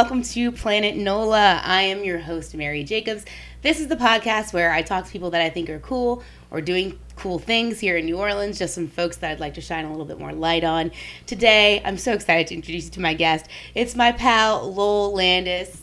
welcome 0.00 0.22
to 0.22 0.50
Planet 0.50 0.96
NOLA. 0.96 1.60
I 1.62 1.82
am 1.82 2.04
your 2.04 2.20
host, 2.20 2.54
Mary 2.54 2.82
Jacobs. 2.84 3.26
This 3.60 3.80
is 3.80 3.88
the 3.88 3.96
podcast 3.96 4.54
where 4.54 4.72
I 4.72 4.80
talk 4.80 5.04
to 5.04 5.12
people 5.12 5.28
that 5.32 5.42
I 5.42 5.50
think 5.50 5.68
are 5.68 5.78
cool 5.78 6.22
or 6.50 6.62
doing 6.62 6.98
cool 7.16 7.38
things 7.38 7.80
here 7.80 7.98
in 7.98 8.06
New 8.06 8.16
Orleans, 8.16 8.58
just 8.58 8.74
some 8.74 8.88
folks 8.88 9.18
that 9.18 9.32
I'd 9.32 9.40
like 9.40 9.52
to 9.54 9.60
shine 9.60 9.84
a 9.84 9.90
little 9.90 10.06
bit 10.06 10.18
more 10.18 10.32
light 10.32 10.64
on. 10.64 10.90
Today, 11.26 11.82
I'm 11.84 11.98
so 11.98 12.14
excited 12.14 12.46
to 12.46 12.54
introduce 12.54 12.86
you 12.86 12.90
to 12.92 13.00
my 13.02 13.12
guest. 13.12 13.44
It's 13.74 13.94
my 13.94 14.12
pal, 14.12 14.72
Lowell 14.72 15.12
Landes. 15.12 15.82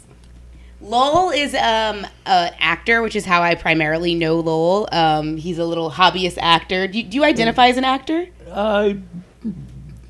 Lowell 0.81 1.29
is 1.29 1.53
um, 1.53 2.07
an 2.25 2.55
actor, 2.59 3.03
which 3.03 3.15
is 3.15 3.23
how 3.23 3.43
I 3.43 3.53
primarily 3.53 4.15
know 4.15 4.39
Lowell. 4.39 4.89
Um, 4.91 5.37
he's 5.37 5.59
a 5.59 5.65
little 5.65 5.91
hobbyist 5.91 6.39
actor. 6.41 6.87
Do 6.87 6.97
you, 6.97 7.03
do 7.03 7.17
you 7.17 7.23
identify 7.23 7.67
as 7.67 7.77
an 7.77 7.83
actor? 7.83 8.25
Uh, 8.49 8.93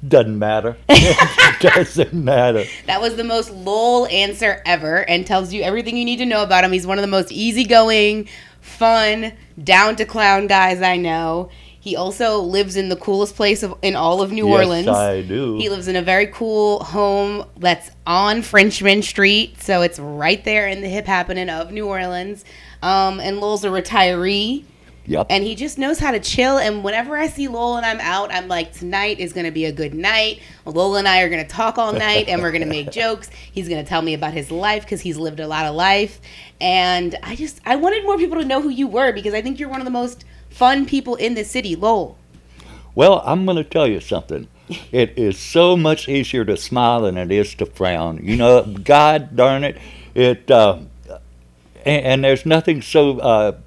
doesn't 0.05 0.37
matter. 0.37 0.77
doesn't 1.59 2.13
matter. 2.13 2.65
That 2.85 3.01
was 3.01 3.15
the 3.15 3.23
most 3.23 3.51
Lowell 3.51 4.07
answer 4.07 4.61
ever 4.65 5.07
and 5.09 5.25
tells 5.25 5.53
you 5.53 5.63
everything 5.63 5.97
you 5.97 6.05
need 6.05 6.17
to 6.17 6.25
know 6.25 6.43
about 6.43 6.63
him. 6.63 6.71
He's 6.71 6.87
one 6.87 6.97
of 6.97 7.01
the 7.01 7.07
most 7.07 7.31
easygoing, 7.31 8.27
fun, 8.61 9.33
down 9.61 9.95
to 9.97 10.05
clown 10.05 10.47
guys 10.47 10.81
I 10.81 10.97
know. 10.97 11.49
He 11.79 11.95
also 11.95 12.41
lives 12.41 12.75
in 12.75 12.89
the 12.89 12.97
coolest 12.97 13.37
place 13.37 13.63
of, 13.63 13.73
in 13.81 13.95
all 13.95 14.21
of 14.21 14.29
New 14.31 14.49
yes, 14.49 14.59
Orleans. 14.59 14.87
I 14.89 15.21
do. 15.21 15.57
He 15.57 15.69
lives 15.69 15.87
in 15.87 15.95
a 15.95 16.01
very 16.01 16.27
cool 16.27 16.83
home 16.83 17.45
that's 17.55 17.91
on 18.05 18.41
Frenchmen 18.41 19.01
Street, 19.01 19.61
so 19.61 19.81
it's 19.81 19.97
right 19.97 20.43
there 20.43 20.67
in 20.67 20.81
the 20.81 20.89
hip 20.89 21.05
happening 21.05 21.49
of 21.49 21.71
New 21.71 21.87
Orleans. 21.87 22.43
Um, 22.81 23.21
and 23.21 23.39
Lowell's 23.39 23.63
a 23.63 23.69
retiree. 23.69 24.65
Yep. 25.07 25.27
And 25.29 25.43
he 25.43 25.55
just 25.55 25.77
knows 25.77 25.99
how 25.99 26.11
to 26.11 26.19
chill. 26.19 26.57
And 26.57 26.83
whenever 26.83 27.15
I 27.17 27.27
see 27.27 27.47
Lowell 27.47 27.77
and 27.77 27.85
I'm 27.85 28.01
out, 28.01 28.29
I'm 28.31 28.49
like, 28.49 28.73
tonight 28.73 29.19
is 29.19 29.31
going 29.31 29.45
to 29.45 29.51
be 29.51 29.63
a 29.63 29.71
good 29.71 29.93
night. 29.93 30.41
Lowell 30.65 30.97
and 30.97 31.07
I 31.07 31.21
are 31.21 31.29
going 31.29 31.43
to 31.43 31.49
talk 31.49 31.77
all 31.77 31.93
night 31.93 32.27
and 32.27 32.41
we're 32.41 32.51
going 32.51 32.63
to 32.63 32.67
make 32.67 32.91
jokes. 32.91 33.29
He's 33.29 33.69
going 33.69 33.83
to 33.83 33.87
tell 33.87 34.01
me 34.01 34.13
about 34.13 34.33
his 34.33 34.51
life 34.51 34.83
because 34.83 34.99
he's 35.01 35.17
lived 35.17 35.39
a 35.39 35.47
lot 35.47 35.65
of 35.65 35.75
life. 35.75 36.19
And 36.59 37.15
I 37.23 37.37
just, 37.37 37.61
I 37.65 37.77
wanted 37.77 38.03
more 38.03 38.17
people 38.17 38.37
to 38.37 38.45
know 38.45 38.61
who 38.61 38.69
you 38.69 38.87
were 38.87 39.13
because 39.13 39.33
I 39.33 39.41
think 39.41 39.59
you're 39.59 39.69
one 39.69 39.79
of 39.79 39.85
the 39.85 39.91
most 39.91 40.25
fun 40.49 40.85
people 40.85 41.15
in 41.15 41.35
the 41.35 41.45
city, 41.45 41.75
Lowell. 41.77 42.17
Well, 42.93 43.21
I'm 43.25 43.45
going 43.45 43.57
to 43.57 43.63
tell 43.63 43.87
you 43.87 44.01
something. 44.01 44.49
It 44.91 45.17
is 45.17 45.39
so 45.39 45.77
much 45.77 46.09
easier 46.09 46.43
to 46.43 46.57
smile 46.57 47.01
than 47.01 47.17
it 47.17 47.31
is 47.31 47.55
to 47.55 47.65
frown. 47.65 48.19
You 48.21 48.35
know, 48.35 48.63
God 48.83 49.37
darn 49.37 49.63
it, 49.63 49.77
it. 50.13 50.51
Uh, 50.51 50.79
and, 51.87 52.05
and 52.05 52.23
there's 52.23 52.45
nothing 52.45 52.81
so 52.81 53.19
uh, 53.19 53.57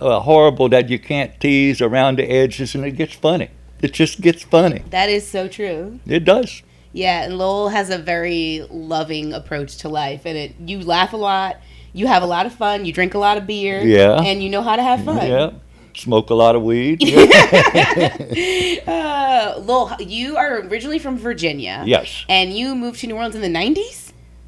uh, 0.00 0.20
horrible 0.20 0.68
that 0.70 0.88
you 0.88 0.98
can't 0.98 1.38
tease 1.40 1.80
around 1.80 2.18
the 2.18 2.24
edges, 2.24 2.74
and 2.74 2.84
it 2.84 2.92
gets 2.92 3.14
funny. 3.14 3.48
It 3.80 3.92
just 3.92 4.20
gets 4.20 4.42
funny. 4.44 4.82
That 4.90 5.08
is 5.08 5.26
so 5.26 5.48
true. 5.48 5.98
It 6.06 6.24
does. 6.24 6.62
Yeah, 6.92 7.24
and 7.24 7.38
Lowell 7.38 7.70
has 7.70 7.90
a 7.90 7.98
very 7.98 8.66
loving 8.70 9.32
approach 9.32 9.78
to 9.78 9.88
life, 9.88 10.22
and 10.26 10.36
it 10.36 10.54
you 10.66 10.80
laugh 10.80 11.12
a 11.14 11.16
lot, 11.16 11.56
you 11.92 12.06
have 12.06 12.22
a 12.22 12.26
lot 12.26 12.44
of 12.46 12.52
fun, 12.54 12.84
you 12.84 12.92
drink 12.92 13.14
a 13.14 13.18
lot 13.18 13.38
of 13.38 13.46
beer, 13.46 13.80
Yeah. 13.80 14.20
and 14.22 14.42
you 14.42 14.50
know 14.50 14.62
how 14.62 14.76
to 14.76 14.82
have 14.82 15.02
fun. 15.04 15.26
Yeah. 15.26 15.50
Smoke 15.94 16.30
a 16.30 16.34
lot 16.34 16.54
of 16.56 16.62
weed. 16.62 17.00
Uh, 18.86 19.54
Lowell, 19.64 19.90
you 20.00 20.36
are 20.36 20.60
originally 20.60 20.98
from 20.98 21.16
Virginia. 21.16 21.82
yes. 21.86 22.24
And 22.28 22.52
you 22.56 22.74
moved 22.74 23.00
to 23.00 23.06
New 23.06 23.14
Orleans 23.16 23.34
in 23.34 23.40
the 23.42 23.48
90s? 23.48 24.01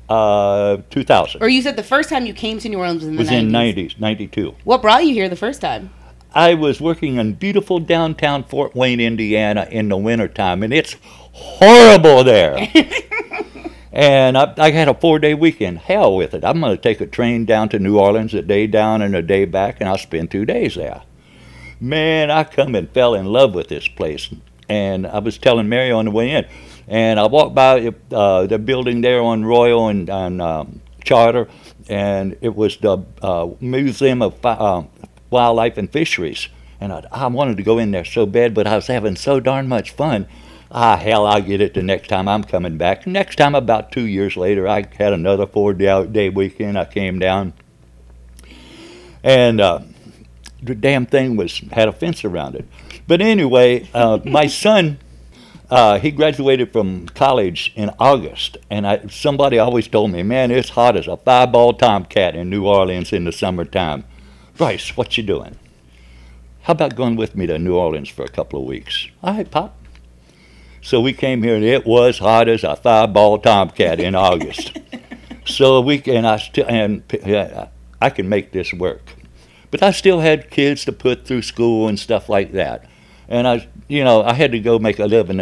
Uh, 0.09 0.79
2000. 0.91 1.43
Or 1.43 1.49
you 1.49 1.63
said 1.63 1.77
the 1.77 1.83
first 1.83 2.11
time 2.11 2.27
you 2.27 2.35
came 2.35 2.59
to 2.59 2.69
New 2.69 2.79
Orleans 2.79 3.03
was 3.03 3.09
in 3.09 3.17
the 3.17 3.19
was 3.21 3.29
90s? 3.29 3.41
in 3.41 3.51
90s, 3.51 4.01
92. 4.01 4.55
What 4.65 4.83
brought 4.83 5.07
you 5.07 5.15
here 5.15 5.29
the 5.29 5.37
first 5.37 5.61
time? 5.61 5.91
I 6.35 6.55
was 6.55 6.81
working 6.81 7.17
in 7.17 7.35
beautiful 7.35 7.79
downtown 7.79 8.45
Fort 8.45 8.75
Wayne, 8.75 9.01
Indiana 9.01 9.69
in 9.70 9.89
the 9.89 9.97
wintertime, 9.97 10.63
and 10.64 10.75
it's 10.75 10.97
horrible 11.33 12.25
there. 12.25 12.57
and 13.93 14.37
I, 14.37 14.53
I 14.59 14.70
had 14.73 14.89
a 14.89 14.95
four 14.95 15.20
day 15.20 15.35
weekend. 15.35 15.79
Hell 15.79 16.17
with 16.17 16.35
it. 16.35 16.45
I'm 16.45 16.61
going 16.61 16.77
to 16.77 16.83
take 16.83 17.01
a 17.01 17.07
train 17.07 17.45
down 17.45 17.69
to 17.70 17.79
New 17.79 17.98
Orleans, 17.98 18.35
a 18.35 18.43
day 18.43 18.67
down 18.67 19.01
and 19.01 19.14
a 19.14 19.23
day 19.23 19.45
back, 19.45 19.77
and 19.79 19.89
I'll 19.89 19.97
spend 19.97 20.33
two 20.33 20.45
days 20.45 20.75
there. 20.75 21.03
Man, 21.81 22.31
I 22.31 22.45
come 22.45 22.75
and 22.75 22.91
fell 22.91 23.14
in 23.14 23.27
love 23.27 23.55
with 23.55 23.69
this 23.69 23.87
place. 23.87 24.29
And 24.69 25.07
I 25.07 25.19
was 25.20 25.39
telling 25.39 25.69
Mary 25.69 25.93
on 25.93 26.07
the 26.07 26.11
way 26.11 26.31
in, 26.31 26.47
and 26.89 27.18
I 27.18 27.27
walked 27.27 27.55
by 27.55 27.92
uh, 28.12 28.46
the 28.46 28.58
building 28.58 29.00
there 29.00 29.20
on 29.20 29.45
Royal 29.45 29.89
and 29.89 30.11
um, 30.11 30.80
Chartres, 31.05 31.48
and 31.89 32.36
it 32.40 32.55
was 32.55 32.77
the 32.78 32.98
uh, 33.22 33.48
Museum 33.61 34.22
of 34.22 34.45
uh, 34.45 34.83
Wildlife 35.30 35.78
and 35.78 35.90
Fisheries. 35.90 36.48
And 36.80 36.92
I, 36.92 37.05
I 37.11 37.27
wanted 37.28 37.56
to 37.56 37.62
go 37.62 37.78
in 37.78 37.90
there 37.92 38.05
so 38.05 38.27
bad, 38.27 38.55
but 38.55 38.67
I 38.67 38.77
was 38.77 38.86
having 38.86 39.17
so 39.17 39.40
darn 39.40 39.68
much 39.68 39.92
fun. 39.92 40.27
Ah, 40.70 40.96
hell, 40.96 41.24
I'll 41.24 41.40
get 41.40 41.61
it 41.61 41.74
the 41.74 41.83
next 41.83 42.08
time 42.08 42.27
I'm 42.27 42.42
coming 42.42 42.77
back. 42.77 43.06
Next 43.06 43.36
time, 43.36 43.55
about 43.55 43.92
two 43.92 44.06
years 44.06 44.36
later, 44.36 44.66
I 44.66 44.84
had 44.98 45.12
another 45.12 45.46
four 45.46 45.72
day 45.72 46.05
day 46.06 46.30
weekend. 46.30 46.77
I 46.77 46.84
came 46.84 47.20
down, 47.20 47.52
and 49.22 49.61
uh, 49.61 49.80
the 50.61 50.74
damn 50.74 51.06
thing 51.06 51.36
was 51.36 51.58
had 51.70 51.89
a 51.89 51.92
fence 51.92 52.24
around 52.24 52.56
it. 52.56 52.66
But 53.06 53.20
anyway, 53.20 53.89
uh, 53.95 54.18
my 54.24 54.48
son, 54.48 54.98
uh, 55.70 55.98
he 55.98 56.11
graduated 56.11 56.73
from 56.73 57.07
college 57.08 57.73
in 57.75 57.91
August, 57.98 58.57
and 58.70 58.86
I, 58.86 59.07
somebody 59.08 59.58
always 59.58 59.89
told 59.89 60.11
me, 60.11 60.23
"Man, 60.23 60.51
it's 60.51 60.70
hot 60.70 60.97
as 60.97 61.08
a 61.08 61.17
five-ball 61.17 61.75
tomcat 61.75 62.35
in 62.35 62.51
New 62.51 62.67
Orleans 62.67 63.13
in 63.13 63.25
the 63.25 63.33
summertime." 63.33 64.05
Bryce, 64.57 64.97
what 64.97 65.17
you 65.17 65.23
doing? 65.25 65.58
How 66.63 66.73
about 66.73 66.97
going 66.97 67.17
with 67.17 67.35
me 67.35 67.47
to 67.47 67.58
New 67.58 67.77
Orleans 67.77 68.08
for 68.08 68.25
a 68.25 68.29
couple 68.29 68.61
of 68.61 68.67
weeks? 68.67 69.08
All 69.23 69.35
right, 69.35 69.51
Pop. 69.51 69.77
So 70.80 71.01
we 71.01 71.13
came 71.13 71.42
here, 71.42 71.57
and 71.57 71.64
it 71.64 71.86
was 71.86 72.19
hot 72.19 72.48
as 72.48 72.63
a 72.63 72.77
five-ball 72.77 73.39
tomcat 73.39 74.01
in 74.01 74.14
August. 74.14 74.79
so 75.46 75.81
we 75.81 76.02
and 76.07 76.27
I 76.27 76.36
still 76.36 76.67
and 76.69 77.02
uh, 77.25 77.67
I 78.01 78.11
can 78.11 78.29
make 78.29 78.52
this 78.52 78.73
work, 78.73 79.14
but 79.70 79.83
I 79.83 79.92
still 79.92 80.20
had 80.20 80.51
kids 80.51 80.85
to 80.85 80.92
put 80.92 81.27
through 81.27 81.42
school 81.42 81.89
and 81.89 81.98
stuff 81.98 82.29
like 82.29 82.52
that, 82.52 82.86
and 83.29 83.46
I, 83.48 83.68
you 83.89 84.05
know, 84.05 84.23
I 84.23 84.35
had 84.35 84.52
to 84.52 84.61
go 84.61 84.79
make 84.79 84.98
a 84.98 85.07
living. 85.07 85.40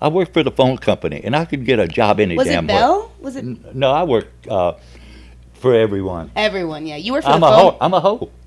I 0.00 0.08
worked 0.08 0.32
for 0.32 0.42
the 0.42 0.50
phone 0.50 0.78
company, 0.78 1.20
and 1.22 1.34
I 1.36 1.44
could 1.44 1.64
get 1.64 1.78
a 1.78 1.86
job 1.86 2.18
any 2.20 2.36
Was 2.36 2.48
damn 2.48 2.64
it 2.64 2.68
Bell? 2.68 3.12
Was 3.20 3.36
it. 3.36 3.44
No, 3.74 3.90
I 3.92 4.02
worked 4.02 4.48
uh, 4.48 4.74
for 5.54 5.74
everyone. 5.74 6.32
everyone? 6.34 6.86
Yeah, 6.86 6.96
you 6.96 7.12
work 7.12 7.22
for 7.22 7.30
I'm 7.30 7.40
the 7.40 7.46
a 7.46 7.50
phone. 7.50 7.72
hoe. 7.72 7.78
I'm 7.80 7.94
a 7.94 8.00
hoe. 8.00 8.30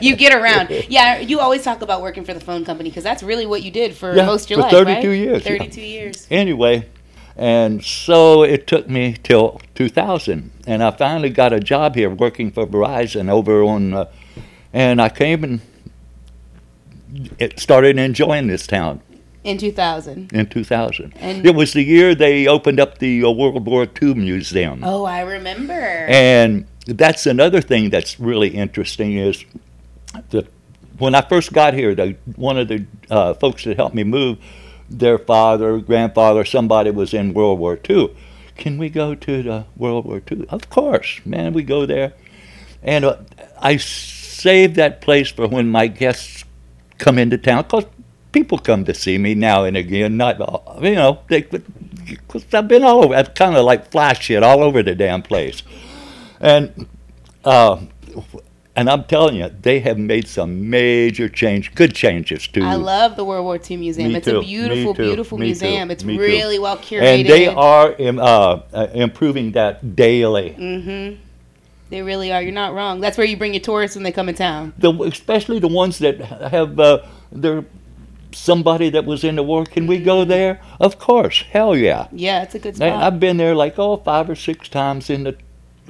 you 0.00 0.16
get 0.16 0.34
around. 0.34 0.70
Yeah, 0.88 1.18
you 1.20 1.38
always 1.38 1.62
talk 1.62 1.82
about 1.82 2.02
working 2.02 2.24
for 2.24 2.34
the 2.34 2.40
phone 2.40 2.64
company 2.64 2.90
because 2.90 3.04
that's 3.04 3.22
really 3.22 3.46
what 3.46 3.62
you 3.62 3.70
did 3.70 3.94
for 3.94 4.14
Yeah, 4.16 4.26
most 4.26 4.44
of 4.46 4.50
your 4.50 4.58
for 4.58 4.62
life, 4.62 4.72
32 4.72 5.08
right? 5.08 5.16
years, 5.16 5.46
yeah. 5.46 5.58
32 5.58 5.80
years. 5.80 6.26
anyway, 6.30 6.88
and 7.36 7.84
so 7.84 8.42
it 8.42 8.66
took 8.66 8.88
me 8.88 9.14
till 9.22 9.60
2000, 9.76 10.50
and 10.66 10.82
I 10.82 10.90
finally 10.90 11.30
got 11.30 11.52
a 11.52 11.60
job 11.60 11.94
here 11.94 12.10
working 12.10 12.50
for 12.50 12.66
Verizon 12.66 13.30
over 13.30 13.62
on, 13.62 13.94
uh, 13.94 14.04
and 14.72 15.00
I 15.00 15.08
came 15.08 15.44
and 15.44 15.60
started 17.56 17.98
enjoying 17.98 18.46
this 18.48 18.66
town 18.66 19.00
In 19.44 19.58
2000. 19.58 20.32
in 20.32 20.46
2000. 20.46 21.12
And- 21.16 21.46
it 21.46 21.54
was 21.54 21.72
the 21.72 21.82
year 21.82 22.14
they 22.14 22.46
opened 22.46 22.78
up 22.80 22.98
the 22.98 23.24
uh, 23.24 23.30
World 23.30 23.66
War 23.66 23.86
II 24.00 24.14
Museum, 24.14 24.82
Oh, 24.84 25.04
I 25.04 25.20
remember. 25.20 25.72
and 26.08 26.66
that's 26.86 27.26
another 27.26 27.60
thing 27.60 27.90
that's 27.90 28.18
really 28.18 28.48
interesting 28.48 29.16
is 29.16 29.44
the 30.30 30.46
when 30.98 31.14
I 31.14 31.22
first 31.22 31.52
got 31.54 31.72
here, 31.72 31.94
the, 31.94 32.16
one 32.36 32.58
of 32.58 32.68
the 32.68 32.84
uh, 33.10 33.32
folks 33.34 33.64
that 33.64 33.76
helped 33.78 33.94
me 33.94 34.04
move, 34.04 34.36
their 34.90 35.16
father, 35.18 35.78
grandfather, 35.78 36.44
somebody 36.44 36.90
was 36.90 37.14
in 37.14 37.32
World 37.32 37.58
War 37.58 37.78
II. 37.88 38.14
Can 38.58 38.76
we 38.76 38.90
go 38.90 39.14
to 39.14 39.42
the 39.42 39.64
World 39.78 40.04
War 40.04 40.20
II? 40.30 40.44
Of 40.50 40.68
course, 40.68 41.20
man, 41.24 41.54
we 41.54 41.62
go 41.62 41.86
there. 41.86 42.12
And 42.82 43.06
uh, 43.06 43.16
I 43.58 43.78
saved 43.78 44.74
that 44.76 45.00
place 45.00 45.30
for 45.30 45.48
when 45.48 45.70
my 45.70 45.86
guests 45.86 46.44
come 47.00 47.18
into 47.18 47.38
town, 47.38 47.62
because 47.62 47.86
people 48.30 48.58
come 48.58 48.84
to 48.84 48.94
see 48.94 49.18
me 49.18 49.34
now 49.34 49.64
and 49.64 49.76
again. 49.76 50.16
Not, 50.16 50.40
all- 50.40 50.78
you 50.82 50.94
know, 50.94 51.20
they, 51.28 51.42
cause 52.28 52.44
I've 52.52 52.68
been 52.68 52.84
all 52.84 53.04
over. 53.04 53.14
I've 53.14 53.34
kind 53.34 53.56
of 53.56 53.64
like 53.64 53.90
flash 53.90 54.22
shit 54.22 54.42
all 54.42 54.62
over 54.62 54.82
the 54.82 54.94
damn 54.94 55.22
place. 55.22 55.62
And 56.40 56.86
uh, 57.44 57.80
and 58.76 58.88
I'm 58.88 59.04
telling 59.04 59.36
you, 59.36 59.50
they 59.60 59.80
have 59.80 59.98
made 59.98 60.28
some 60.28 60.70
major 60.70 61.28
change, 61.28 61.74
good 61.74 61.94
changes 61.94 62.46
to. 62.48 62.62
I 62.62 62.76
love 62.76 63.16
the 63.16 63.24
World 63.24 63.44
War 63.44 63.58
II 63.58 63.76
Museum. 63.78 64.12
Me 64.12 64.18
it's 64.18 64.26
too, 64.26 64.38
a 64.38 64.42
beautiful, 64.42 64.94
beautiful 64.94 65.38
me 65.38 65.46
too, 65.46 65.48
museum. 65.48 65.90
It's 65.90 66.04
me 66.04 66.16
too. 66.16 66.22
really 66.22 66.58
well 66.58 66.78
curated. 66.78 67.02
and 67.02 67.28
they 67.28 67.46
are 67.48 67.94
uh, 67.98 68.62
uh, 68.72 68.88
improving 68.94 69.52
that 69.52 69.96
daily. 69.96 70.56
Mm-hmm. 70.58 71.20
They 71.90 72.02
really 72.02 72.32
are. 72.32 72.40
You're 72.40 72.52
not 72.52 72.72
wrong. 72.72 73.00
That's 73.00 73.18
where 73.18 73.26
you 73.26 73.36
bring 73.36 73.52
your 73.52 73.60
tourists 73.60 73.96
when 73.96 74.04
they 74.04 74.12
come 74.12 74.28
in 74.28 74.36
town. 74.36 74.72
The, 74.78 74.92
especially 75.02 75.58
the 75.58 75.68
ones 75.68 75.98
that 75.98 76.20
have 76.20 76.78
uh, 76.78 77.04
their 77.32 77.64
somebody 78.32 78.90
that 78.90 79.04
was 79.04 79.24
in 79.24 79.36
the 79.36 79.42
war. 79.42 79.64
Can 79.64 79.86
we 79.86 79.98
go 79.98 80.24
there? 80.24 80.60
Of 80.78 80.98
course, 80.98 81.42
hell 81.50 81.76
yeah. 81.76 82.08
Yeah, 82.12 82.42
it's 82.42 82.54
a 82.54 82.58
good 82.58 82.76
spot. 82.76 83.02
I've 83.02 83.20
been 83.20 83.36
there 83.36 83.54
like 83.54 83.78
oh 83.78 83.96
five 83.96 84.30
or 84.30 84.36
six 84.36 84.68
times 84.68 85.10
in 85.10 85.24
the 85.24 85.36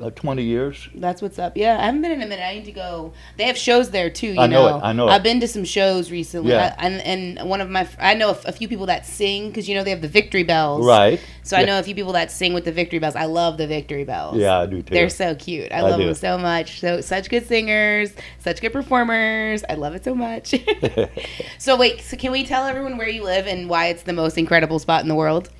uh, 0.00 0.10
20 0.10 0.42
years. 0.42 0.88
That's 0.94 1.22
what's 1.22 1.38
up. 1.38 1.56
Yeah, 1.56 1.78
I 1.78 1.86
haven't 1.86 2.02
been 2.02 2.12
in 2.12 2.22
a 2.22 2.26
minute. 2.26 2.44
I 2.44 2.54
need 2.54 2.64
to 2.66 2.72
go. 2.72 3.12
They 3.36 3.44
have 3.44 3.56
shows 3.56 3.90
there 3.90 4.10
too. 4.10 4.28
You 4.28 4.40
I 4.40 4.46
know 4.46 4.76
it, 4.76 4.80
I 4.82 4.92
know 4.92 5.08
it. 5.08 5.12
I've 5.12 5.22
been 5.22 5.40
to 5.40 5.48
some 5.48 5.64
shows 5.64 6.10
recently. 6.10 6.52
Yeah. 6.52 6.74
I- 6.78 6.86
and 6.86 7.38
and 7.38 7.48
one 7.48 7.60
of 7.60 7.68
my 7.70 7.88
I 7.98 8.14
know 8.14 8.28
a, 8.28 8.32
f- 8.32 8.44
a 8.46 8.52
few 8.52 8.68
people 8.68 8.86
that 8.86 9.06
sing 9.06 9.48
because 9.48 9.68
you 9.68 9.74
know 9.74 9.84
they 9.84 9.90
have 9.90 10.02
the 10.02 10.08
Victory 10.08 10.42
Belles. 10.42 10.84
Right. 10.84 11.20
So 11.42 11.56
I 11.56 11.64
know 11.64 11.78
a 11.78 11.82
few 11.82 11.94
people 11.94 12.12
that 12.12 12.30
sing 12.30 12.52
with 12.54 12.64
the 12.64 12.72
Victory 12.72 12.98
Belles. 12.98 13.16
I 13.16 13.24
love 13.24 13.56
the 13.58 13.66
Victory 13.66 14.04
Belles. 14.04 14.36
Yeah, 14.36 14.58
I 14.60 14.66
do 14.66 14.82
too. 14.82 14.94
They're 14.94 15.08
so 15.08 15.34
cute. 15.34 15.72
I, 15.72 15.78
I 15.78 15.80
love 15.82 15.98
do. 15.98 16.06
them 16.06 16.14
so 16.14 16.38
much. 16.38 16.80
So 16.80 17.00
such 17.00 17.28
good 17.28 17.46
singers, 17.46 18.12
such 18.38 18.60
good 18.60 18.72
performers. 18.72 19.64
I 19.68 19.74
love 19.74 19.94
it 19.94 20.04
so 20.04 20.14
much. 20.14 20.54
so 21.58 21.76
wait, 21.76 22.00
so 22.02 22.16
can 22.16 22.32
we 22.32 22.44
tell 22.44 22.64
everyone 22.66 22.96
where 22.96 23.08
you 23.08 23.22
live 23.24 23.46
and 23.46 23.68
why 23.68 23.86
it's 23.86 24.02
the 24.02 24.12
most 24.12 24.38
incredible 24.38 24.78
spot 24.78 25.02
in 25.02 25.08
the 25.08 25.14
world? 25.14 25.50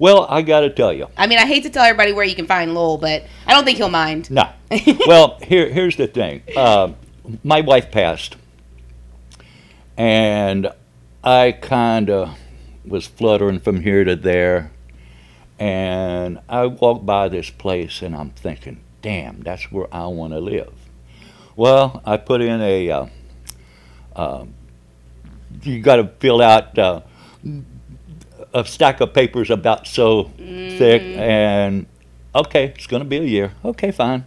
Well, 0.00 0.26
I 0.30 0.40
got 0.40 0.60
to 0.60 0.70
tell 0.70 0.94
you. 0.94 1.08
I 1.18 1.26
mean, 1.26 1.38
I 1.38 1.44
hate 1.46 1.62
to 1.64 1.70
tell 1.70 1.84
everybody 1.84 2.12
where 2.12 2.24
you 2.24 2.34
can 2.34 2.46
find 2.46 2.74
Lowell, 2.74 2.96
but 2.96 3.22
I 3.46 3.52
don't 3.52 3.64
think 3.64 3.76
he'll 3.76 3.90
mind. 3.90 4.30
No. 4.30 4.48
well, 5.06 5.38
here 5.42 5.68
here's 5.68 5.96
the 5.96 6.06
thing. 6.06 6.42
Uh, 6.56 6.92
my 7.44 7.60
wife 7.60 7.90
passed, 7.90 8.36
and 9.98 10.72
I 11.22 11.52
kind 11.52 12.08
of 12.08 12.38
was 12.82 13.06
fluttering 13.06 13.60
from 13.60 13.82
here 13.82 14.02
to 14.04 14.16
there, 14.16 14.72
and 15.58 16.40
I 16.48 16.64
walked 16.64 17.04
by 17.04 17.28
this 17.28 17.50
place, 17.50 18.00
and 18.00 18.16
I'm 18.16 18.30
thinking, 18.30 18.80
"Damn, 19.02 19.42
that's 19.42 19.70
where 19.70 19.94
I 19.94 20.06
want 20.06 20.32
to 20.32 20.40
live." 20.40 20.72
Well, 21.56 22.00
I 22.06 22.16
put 22.16 22.40
in 22.40 22.62
a. 22.62 22.90
Uh, 22.90 23.06
uh, 24.16 24.46
you 25.62 25.82
got 25.82 25.96
to 25.96 26.08
fill 26.20 26.40
out 26.40 26.78
uh, 26.78 27.02
a 28.52 28.64
stack 28.64 29.00
of 29.00 29.12
papers 29.12 29.50
about 29.50 29.86
so 29.86 30.24
thick, 30.36 31.02
and 31.02 31.86
okay, 32.34 32.66
it's 32.76 32.86
going 32.86 33.02
to 33.02 33.08
be 33.08 33.18
a 33.18 33.24
year. 33.24 33.52
Okay, 33.64 33.90
fine. 33.90 34.24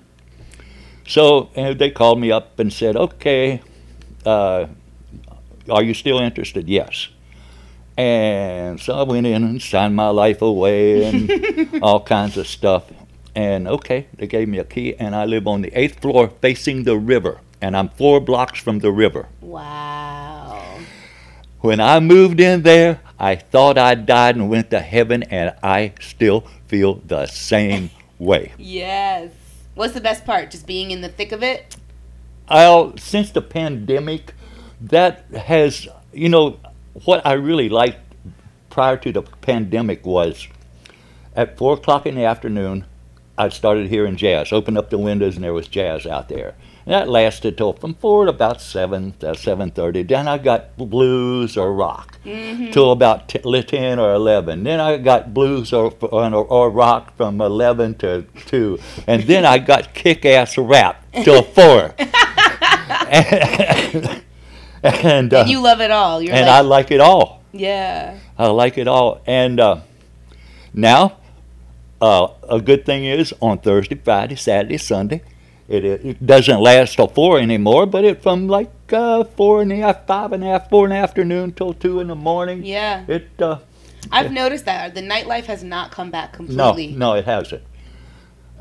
So 1.08 1.50
and 1.56 1.78
they 1.78 1.92
called 1.92 2.20
me 2.20 2.32
up 2.32 2.58
and 2.60 2.72
said, 2.72 2.96
okay, 2.96 3.62
uh, 4.26 4.68
are 5.70 5.84
you 5.84 5.94
still 5.94 6.20
interested? 6.20 6.70
Yes. 6.70 7.10
And 7.98 8.80
so 8.80 8.96
I 8.98 9.04
went 9.04 9.28
in 9.28 9.44
and 9.44 9.62
signed 9.62 9.96
my 9.96 10.10
life 10.10 10.42
away 10.42 11.04
and 11.04 11.80
all 11.84 12.02
kinds 12.02 12.38
of 12.38 12.48
stuff. 12.48 12.86
And 13.36 13.68
okay, 13.68 14.08
they 14.16 14.28
gave 14.28 14.48
me 14.48 14.60
a 14.60 14.64
key, 14.64 14.96
and 14.96 15.16
I 15.16 15.26
live 15.26 15.48
on 15.48 15.62
the 15.62 15.72
eighth 15.78 16.02
floor 16.02 16.32
facing 16.42 16.84
the 16.84 16.98
river, 16.98 17.40
and 17.62 17.76
I'm 17.76 17.90
four 17.90 18.20
blocks 18.20 18.60
from 18.60 18.80
the 18.80 18.92
river. 18.92 19.28
Wow. 19.42 20.80
When 21.62 21.80
I 21.80 22.00
moved 22.00 22.40
in 22.40 22.62
there, 22.62 23.00
I 23.24 23.38
thought 23.38 23.78
I 23.78 23.96
died 23.96 24.36
and 24.36 24.50
went 24.50 24.70
to 24.72 24.82
heaven, 24.82 25.24
and 25.24 25.56
I 25.64 25.94
still 26.02 26.42
feel 26.68 26.96
the 26.96 27.26
same 27.26 27.90
way. 28.20 28.52
Yes. 28.58 29.32
What's 29.76 29.94
the 29.94 30.02
best 30.02 30.26
part? 30.26 30.52
Just 30.52 30.68
being 30.68 30.92
in 30.92 31.00
the 31.00 31.08
thick 31.08 31.32
of 31.32 31.42
it? 31.42 31.78
Well, 32.50 32.98
since 32.98 33.32
the 33.32 33.42
pandemic, 33.42 34.34
that 34.82 35.24
has, 35.32 35.88
you 36.12 36.28
know, 36.28 36.60
what 37.06 37.26
I 37.26 37.34
really 37.34 37.70
liked 37.70 38.02
prior 38.70 38.98
to 38.98 39.14
the 39.14 39.22
pandemic 39.22 40.06
was 40.06 40.50
at 41.34 41.58
four 41.58 41.76
o'clock 41.76 42.06
in 42.06 42.16
the 42.16 42.26
afternoon, 42.26 42.84
I 43.38 43.48
started 43.48 43.88
hearing 43.88 44.18
jazz. 44.18 44.52
Opened 44.52 44.78
up 44.78 44.90
the 44.90 44.98
windows 44.98 45.36
and 45.36 45.46
there 45.46 45.54
was 45.54 45.70
jazz 45.70 46.06
out 46.06 46.28
there. 46.28 46.56
And 46.86 46.94
that 46.94 47.08
lasted 47.08 47.58
till 47.58 47.72
from 47.74 47.94
four 47.96 48.26
to 48.26 48.32
about 48.32 48.60
seven 48.62 49.14
to 49.20 49.36
seven 49.36 49.72
thirty. 49.72 50.04
Then 50.04 50.28
I 50.28 50.38
got 50.38 50.76
blues 50.78 51.56
or 51.56 51.74
rock 51.74 52.18
till 52.26 52.92
about 52.92 53.30
t- 53.30 53.40
ten 53.64 54.00
or 54.00 54.14
eleven. 54.14 54.64
Then 54.64 54.80
I 54.82 54.98
got 54.98 55.34
blues 55.34 55.72
or, 55.72 55.94
or 56.02 56.34
or 56.34 56.70
rock 56.70 57.16
from 57.16 57.40
eleven 57.40 57.96
to 58.00 58.24
two, 58.48 58.80
and 59.08 59.24
then 59.24 59.46
I 59.46 59.60
got 59.60 59.94
kick-ass 59.94 60.58
rap 60.58 61.02
till 61.24 61.42
four. 61.56 61.94
and 63.10 64.22
and, 64.84 65.34
uh, 65.34 65.40
And 65.42 65.50
you 65.50 65.62
love 65.62 65.80
it 65.82 65.92
all. 65.92 66.22
You're 66.22 66.36
and 66.36 66.50
I 66.50 66.60
like, 66.62 66.86
like 66.88 66.92
it 66.92 67.00
all. 67.00 67.42
yeah. 67.54 68.18
I 68.38 68.48
like 68.48 68.78
it 68.78 68.88
all. 68.88 69.22
And 69.26 69.60
uh, 69.60 69.78
now, 70.74 71.18
uh, 72.02 72.28
a 72.50 72.60
good 72.60 72.86
thing 72.86 73.06
is 73.06 73.34
on 73.40 73.60
Thursday, 73.60 73.96
Friday, 73.96 74.36
Saturday, 74.36 74.78
Sunday, 74.78 75.22
it, 75.70 75.86
it 75.86 76.26
doesn't 76.26 76.60
last 76.60 76.96
till 76.96 77.08
four 77.08 77.40
anymore, 77.40 77.86
but 77.86 78.04
it 78.04 78.22
from 78.22 78.48
like 78.48 78.72
uh, 78.92 79.24
four 79.24 79.62
and 79.62 79.72
a 79.72 79.78
half, 79.78 80.06
five 80.06 80.32
and 80.34 80.44
a 80.44 80.48
half, 80.48 80.70
four 80.70 80.86
in 80.86 80.90
the 80.92 80.98
afternoon 80.98 81.54
till 81.54 81.74
two 81.74 82.00
in 82.00 82.08
the 82.08 82.16
morning. 82.16 82.64
Yeah. 82.66 83.06
It 83.08 83.30
uh, 83.42 83.60
I've 84.12 84.32
noticed 84.32 84.66
that 84.66 84.94
the 84.96 85.02
nightlife 85.02 85.46
has 85.46 85.64
not 85.64 85.92
come 85.92 86.12
back 86.12 86.34
completely. 86.34 86.88
no, 86.88 86.98
no, 86.98 87.14
it 87.14 87.26
hasn't. 87.26 87.64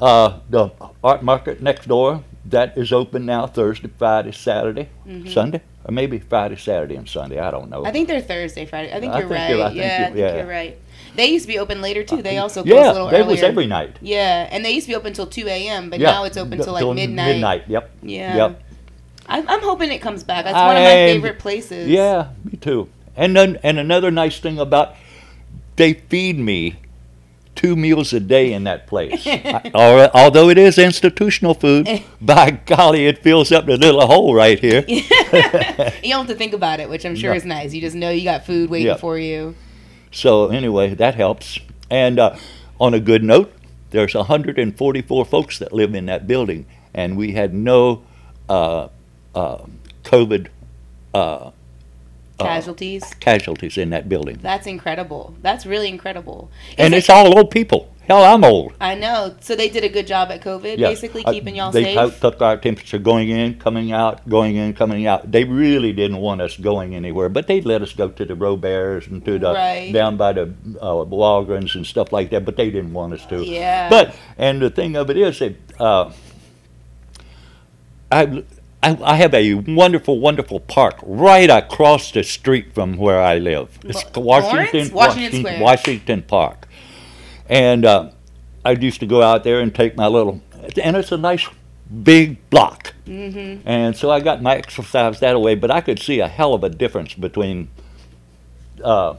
Uh, 0.01 0.41
the 0.51 0.71
art 1.05 1.23
market 1.23 1.61
next 1.63 1.87
door 1.87 2.25
that 2.47 2.77
is 2.77 2.93
open 2.93 3.25
now 3.27 3.47
Thursday, 3.47 3.89
Friday, 3.99 4.33
Saturday, 4.33 4.89
Sunday, 5.29 5.61
or 5.85 5.93
maybe 5.93 6.19
Friday, 6.19 6.57
Saturday, 6.57 6.97
and 6.97 7.09
Sunday. 7.09 7.39
I 7.39 7.51
don't 7.51 7.71
know. 7.71 7.79
Mm-hmm. 7.79 7.87
I 7.87 7.93
think 7.93 8.09
they're 8.09 8.21
Thursday, 8.21 8.67
Friday. 8.67 8.93
I 8.93 8.99
think 9.01 9.13
I 9.13 9.21
you're 9.21 9.29
think 9.29 9.39
right. 9.39 9.51
you're- 9.51 9.63
I 9.63 9.69
think 9.69 9.77
yeah, 9.81 9.99
I 10.01 10.05
think 10.07 10.17
yeah. 10.19 10.37
you're 10.37 10.47
right. 10.47 10.79
They 11.15 11.27
used 11.27 11.45
to 11.45 11.49
be 11.49 11.59
open 11.59 11.81
later 11.83 12.03
too. 12.05 12.23
They 12.23 12.39
uh, 12.39 12.43
also 12.43 12.63
close 12.63 12.73
a 12.73 12.77
yeah, 12.77 12.93
little 12.93 13.07
that 13.09 13.21
earlier. 13.21 13.31
was 13.31 13.43
every 13.43 13.67
night. 13.67 13.99
Yeah, 14.01 14.49
and 14.51 14.65
they 14.65 14.71
used 14.73 14.87
to 14.87 14.93
be 14.93 14.97
open 14.97 15.13
till 15.13 15.27
2 15.27 15.47
a.m., 15.47 15.91
but 15.91 15.99
yeah, 16.01 16.11
now 16.13 16.25
it's 16.25 16.37
open 16.37 16.59
till 16.59 16.73
like 16.73 16.81
till 16.81 16.95
midnight. 16.95 17.35
Midnight. 17.35 17.69
Yep. 17.69 17.91
Yeah. 18.03 18.37
Yep. 18.37 18.63
I'm, 19.27 19.49
I'm 19.49 19.61
hoping 19.61 19.91
it 19.93 20.01
comes 20.01 20.25
back. 20.25 20.45
That's 20.45 20.55
one 20.57 20.77
of 20.77 20.83
my 20.83 20.91
favorite 20.91 21.39
places. 21.39 21.89
Yeah, 21.89 22.31
me 22.45 22.57
too. 22.57 22.89
And 23.17 23.37
then, 23.37 23.59
and 23.63 23.79
another 23.79 24.11
nice 24.11 24.39
thing 24.41 24.59
about 24.59 24.95
they 25.77 25.95
feed 25.95 26.39
me 26.39 26.77
two 27.55 27.77
meals 27.77 28.13
a 28.13 28.21
day 28.21 28.53
in 28.53 28.65
that 28.65 28.87
place. 28.87 29.27
I- 29.27 30.11
although 30.15 30.49
it 30.49 30.59
is 30.59 30.79
institutional 30.79 31.55
food, 31.55 31.89
by 32.21 32.53
golly, 32.53 33.07
it 33.07 33.19
fills 33.19 33.53
up 33.53 33.67
the 33.67 33.77
little 33.77 34.07
hole 34.07 34.35
right 34.35 34.59
here. 34.59 34.85
you 34.89 35.03
don't 35.11 35.93
have 36.03 36.27
to 36.29 36.35
think 36.35 36.55
about 36.55 36.81
it, 36.81 36.89
which 36.89 37.05
I'm 37.05 37.15
sure 37.15 37.31
No. 37.31 37.37
is 37.37 37.45
nice. 37.45 37.75
You 37.75 37.81
just 37.81 37.97
know 37.97 38.11
you 38.11 38.25
got 38.25 38.47
food 38.47 38.71
waiting 38.71 38.97
for 38.97 39.19
you. 39.19 39.55
So 40.13 40.49
anyway, 40.51 40.95
that 40.95 41.15
helps. 41.15 41.59
And 41.91 42.19
uh, 42.19 42.37
on 42.81 42.95
a 42.95 43.01
good 43.01 43.23
note, 43.25 43.53
there's 43.91 44.15
144 44.15 45.25
folks 45.25 45.59
that 45.59 45.73
live 45.73 45.95
in 45.95 46.07
that 46.07 46.27
building, 46.27 46.67
and 46.95 47.17
we 47.17 47.33
had 47.33 47.53
no 47.53 48.03
uh, 48.49 48.89
uh, 49.35 49.59
COVID 50.05 50.49
uh, 51.15 51.17
uh, 51.19 51.51
Casualties. 52.39 53.03
casualties 53.21 53.77
in 53.79 53.91
that 53.91 54.09
building. 54.09 54.39
That's 54.41 54.67
incredible. 54.67 55.35
That's 55.43 55.67
really 55.67 55.89
incredible. 55.89 56.51
Is 56.71 56.75
And 56.79 56.95
it- 56.95 56.99
it's 56.99 57.11
all 57.11 57.37
old 57.37 57.51
people. 57.51 57.89
Hell, 58.09 58.25
I'm 58.25 58.43
old. 58.45 58.73
I 58.81 58.95
know. 58.97 59.35
So 59.41 59.55
they 59.55 59.69
did 59.69 59.85
a 59.85 59.89
good 59.89 60.07
job 60.09 60.31
at 60.33 60.43
COVID, 60.43 60.77
basically 60.77 61.25
Uh, 61.25 61.33
keeping 61.33 61.55
y'all 61.55 61.71
they 61.71 61.95
safe. 61.95 62.15
to- 62.15 62.21
took 62.21 62.43
our 62.43 62.57
temperature 62.57 62.99
going 62.99 63.29
in, 63.31 63.55
coming 63.55 63.93
out, 63.93 64.29
going 64.29 64.57
in, 64.57 64.75
coming 64.75 65.07
out. 65.07 65.31
They 65.31 65.45
really 65.45 65.93
didn't 65.93 66.17
want 66.19 66.41
us 66.43 66.57
going 66.57 66.95
anywhere, 66.97 67.29
but 67.29 67.47
they'd 67.47 67.65
let 67.65 67.81
us 67.81 67.93
go 67.93 68.09
to 68.09 68.25
the 68.25 68.35
Robears 68.35 69.07
and 69.07 69.25
to 69.25 69.39
the 69.39 69.53
Right. 69.55 69.93
down 69.93 70.17
by 70.17 70.33
the 70.33 70.53
uh, 70.81 71.05
Walgreens 71.07 71.75
and 71.77 71.87
stuff 71.87 72.13
like 72.13 72.31
that. 72.31 72.45
But 72.45 72.57
they 72.57 72.71
didn't 72.71 72.93
want 72.93 73.15
us 73.15 73.25
to. 73.27 73.45
Yeah. 73.45 73.89
But 73.89 74.15
and 74.37 74.61
the 74.61 74.71
thing 74.71 74.97
of 74.97 75.09
it 75.09 75.17
is 75.17 75.39
that 75.39 75.55
uh, 75.81 76.11
I. 78.11 78.43
I 78.85 78.99
I 79.01 79.15
have 79.15 79.33
a 79.33 79.55
wonderful, 79.55 80.19
wonderful 80.19 80.59
park 80.59 80.97
right 81.05 81.49
across 81.49 82.11
the 82.11 82.25
street 82.25 82.75
from 82.75 82.97
where 82.97 83.21
I 83.23 83.39
live. 83.39 83.79
It's 83.85 84.03
Washington? 84.17 84.93
Washington 84.93 85.41
Square. 85.45 85.61
Washington 85.63 86.23
Park, 86.23 86.67
and 87.53 87.85
uh, 87.85 88.11
I 88.65 88.71
used 88.71 89.01
to 89.01 89.07
go 89.07 89.21
out 89.21 89.45
there 89.45 89.61
and 89.61 89.75
take 89.75 89.95
my 89.95 90.07
little, 90.07 90.41
and 90.83 90.97
it's 90.97 91.13
a 91.13 91.19
nice 91.19 91.47
big 92.03 92.49
block. 92.49 92.95
Mm-hmm. 93.07 93.69
And 93.69 93.95
so 93.95 94.11
I 94.11 94.21
got 94.21 94.41
my 94.41 94.57
exercise 94.57 95.21
that 95.21 95.39
way, 95.39 95.55
but 95.55 95.71
I 95.71 95.83
could 95.83 95.99
see 95.99 96.21
a 96.21 96.29
hell 96.29 96.55
of 96.55 96.65
a 96.65 96.71
difference 96.71 97.13
between 97.13 97.69
uh, 98.83 99.17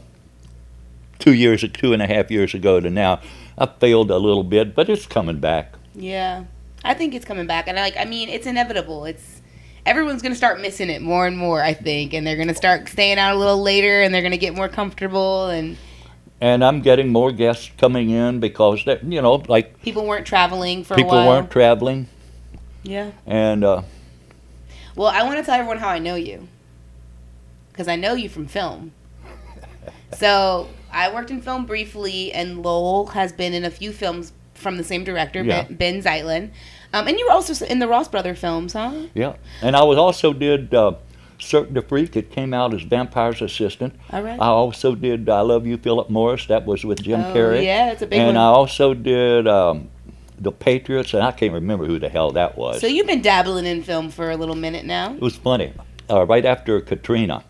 two 1.19 1.33
years, 1.33 1.63
two 1.73 1.93
and 1.93 2.01
a 2.01 2.07
half 2.07 2.31
years 2.31 2.55
ago 2.55 2.79
to 2.79 2.89
now. 2.89 3.21
I 3.55 3.67
failed 3.67 4.09
a 4.09 4.17
little 4.17 4.43
bit, 4.43 4.73
but 4.73 4.89
it's 4.89 5.05
coming 5.05 5.37
back. 5.37 5.75
Yeah, 5.93 6.45
I 6.83 6.95
think 6.95 7.13
it's 7.13 7.25
coming 7.25 7.45
back, 7.45 7.67
and 7.67 7.77
I, 7.77 7.83
like 7.83 7.97
I 7.97 8.05
mean, 8.05 8.29
it's 8.29 8.47
inevitable. 8.47 9.05
It's 9.05 9.43
everyone's 9.85 10.23
gonna 10.23 10.33
start 10.33 10.59
missing 10.59 10.89
it 10.89 11.03
more 11.03 11.27
and 11.27 11.37
more. 11.37 11.61
I 11.61 11.75
think, 11.75 12.13
and 12.15 12.25
they're 12.25 12.37
gonna 12.37 12.55
start 12.55 12.89
staying 12.89 13.19
out 13.19 13.35
a 13.35 13.37
little 13.37 13.61
later, 13.61 14.01
and 14.01 14.11
they're 14.11 14.23
gonna 14.23 14.37
get 14.37 14.55
more 14.55 14.69
comfortable, 14.69 15.49
and 15.49 15.77
And 16.43 16.61
I'm 16.61 16.81
getting 16.81 17.07
more 17.07 17.31
guests 17.31 17.71
coming 17.77 18.09
in 18.09 18.41
because, 18.41 18.83
that, 18.83 19.01
you 19.05 19.21
know, 19.21 19.35
like 19.47 19.81
people 19.81 20.05
weren't 20.05 20.27
traveling 20.27 20.83
for 20.83 20.93
people 20.93 21.11
a 21.11 21.15
while. 21.15 21.21
People 21.21 21.33
weren't 21.35 21.51
traveling. 21.51 22.07
Yeah. 22.83 23.11
And 23.25 23.63
uh, 23.63 23.83
Well, 24.93 25.07
I 25.07 25.23
want 25.23 25.37
to 25.37 25.43
tell 25.45 25.55
everyone 25.55 25.77
how 25.77 25.87
I 25.87 25.99
know 25.99 26.15
you, 26.15 26.49
because 27.71 27.87
I 27.87 27.95
know 27.95 28.13
you 28.13 28.27
from 28.27 28.47
film. 28.47 28.91
So 30.17 30.67
I 30.91 31.13
worked 31.13 31.31
in 31.31 31.41
film 31.41 31.65
briefly, 31.65 32.33
and 32.33 32.61
Lowell 32.61 33.07
has 33.07 33.31
been 33.31 33.53
in 33.53 33.63
a 33.63 33.71
few 33.71 33.93
films 33.93 34.33
from 34.53 34.75
the 34.75 34.83
same 34.83 35.05
director, 35.05 35.43
Yeah. 35.43 35.63
Benh, 35.63 35.77
Benh 35.77 36.03
Zeitlin. 36.03 36.49
Um, 36.91 37.07
and 37.07 37.17
you 37.17 37.25
were 37.25 37.31
also 37.31 37.65
in 37.65 37.79
the 37.79 37.87
Ross 37.87 38.09
Brother 38.09 38.35
films, 38.35 38.73
huh? 38.73 39.07
yeah. 39.13 39.37
And 39.61 39.77
I 39.77 39.83
was 39.83 39.97
also 39.97 40.33
did 40.33 40.73
uh, 40.73 40.95
Cirque 41.39 41.73
du 41.73 41.81
Freak. 41.81 42.15
It 42.15 42.31
came 42.31 42.53
out 42.53 42.73
as 42.73 42.83
Vampire's 42.83 43.41
Assistant. 43.41 43.93
All 44.11 44.21
right. 44.21 44.39
I 44.39 44.47
also 44.47 44.95
did 44.95 45.29
I 45.29 45.41
Love 45.41 45.65
You, 45.65 45.77
Philip 45.77 46.09
Morris. 46.09 46.47
That 46.47 46.65
was 46.65 46.83
with 46.83 47.01
Jim 47.01 47.21
oh, 47.21 47.33
Carrey. 47.33 47.63
Yeah, 47.63 47.91
it's 47.91 48.01
a 48.01 48.07
big 48.07 48.19
and 48.19 48.27
one. 48.27 48.35
And 48.35 48.37
I 48.37 48.47
also 48.47 48.93
did 48.93 49.47
um, 49.47 49.89
the 50.39 50.51
Patriots, 50.51 51.13
and 51.13 51.23
I 51.23 51.31
can't 51.31 51.53
remember 51.53 51.85
who 51.85 51.99
the 51.99 52.09
hell 52.09 52.31
that 52.31 52.57
was. 52.57 52.81
So 52.81 52.87
you've 52.87 53.07
been 53.07 53.21
dabbling 53.21 53.65
in 53.65 53.83
film 53.83 54.09
for 54.09 54.31
a 54.31 54.37
little 54.37 54.55
minute 54.55 54.85
now. 54.85 55.13
It 55.13 55.21
was 55.21 55.35
funny. 55.35 55.73
Uh, 56.09 56.25
right 56.25 56.45
after 56.45 56.81
Katrina, 56.81 57.43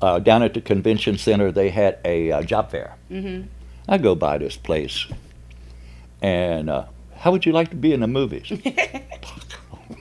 uh, 0.00 0.18
down 0.18 0.42
at 0.42 0.54
the 0.54 0.60
convention 0.60 1.18
center, 1.18 1.50
they 1.50 1.70
had 1.70 1.98
a 2.04 2.32
uh, 2.32 2.42
job 2.42 2.70
fair. 2.70 2.96
Mm-hmm. 3.10 3.48
I 3.88 3.98
go 3.98 4.14
by 4.14 4.38
this 4.38 4.56
place, 4.56 5.06
and 6.20 6.70
uh, 6.70 6.86
how 7.16 7.32
would 7.32 7.44
you 7.44 7.52
like 7.52 7.70
to 7.70 7.76
be 7.76 7.92
in 7.92 8.00
the 8.00 8.06
movies? 8.06 8.52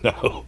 no. 0.04 0.46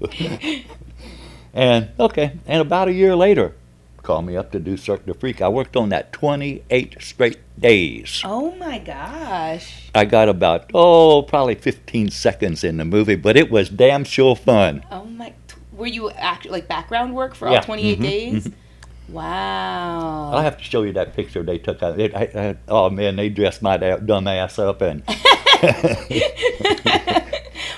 And 1.54 1.90
okay, 2.00 2.34
and 2.48 2.62
about 2.62 2.88
a 2.88 2.94
year 2.94 3.16
later, 3.16 3.54
called 4.02 4.26
me 4.26 4.36
up 4.36 4.52
to 4.52 4.60
do 4.60 4.76
Cirque 4.78 5.06
du 5.06 5.14
Freak. 5.14 5.42
I 5.42 5.48
worked 5.50 5.76
on 5.76 5.90
that 5.90 6.12
28 6.14 6.98
straight 7.00 7.40
days. 7.60 8.22
Oh 8.26 8.52
my 8.56 8.80
gosh. 8.80 9.90
I 9.96 10.06
got 10.06 10.30
about 10.30 10.70
oh 10.74 11.22
probably 11.24 11.56
15 11.56 12.10
seconds 12.12 12.64
in 12.64 12.78
the 12.78 12.86
movie, 12.86 13.16
but 13.16 13.38
it 13.38 13.50
was 13.50 13.70
damn 13.70 14.04
sure 14.04 14.36
fun. 14.36 14.84
Oh 14.92 15.06
my. 15.06 15.34
Were 15.72 15.88
you 15.88 16.12
act 16.12 16.46
like 16.46 16.68
background 16.68 17.16
work 17.16 17.34
for 17.34 17.50
Yeah, 17.50 17.58
all 17.58 17.64
28 17.64 18.00
mhm, 18.00 18.02
days? 18.04 18.50
Wow. 19.10 20.32
I'll 20.34 20.42
have 20.42 20.58
to 20.58 20.64
show 20.64 20.84
you 20.84 20.94
that 20.94 21.14
picture 21.16 21.44
they 21.44 21.58
took. 21.58 21.82
Out. 21.84 22.00
It, 22.00 22.16
I, 22.16 22.30
I, 22.36 22.56
oh 22.68 22.90
man, 22.90 23.16
they 23.16 23.30
dressed 23.30 23.62
my 23.62 23.78
dumb 23.78 24.28
ass 24.28 24.60
up 24.60 24.82
and 24.82 25.04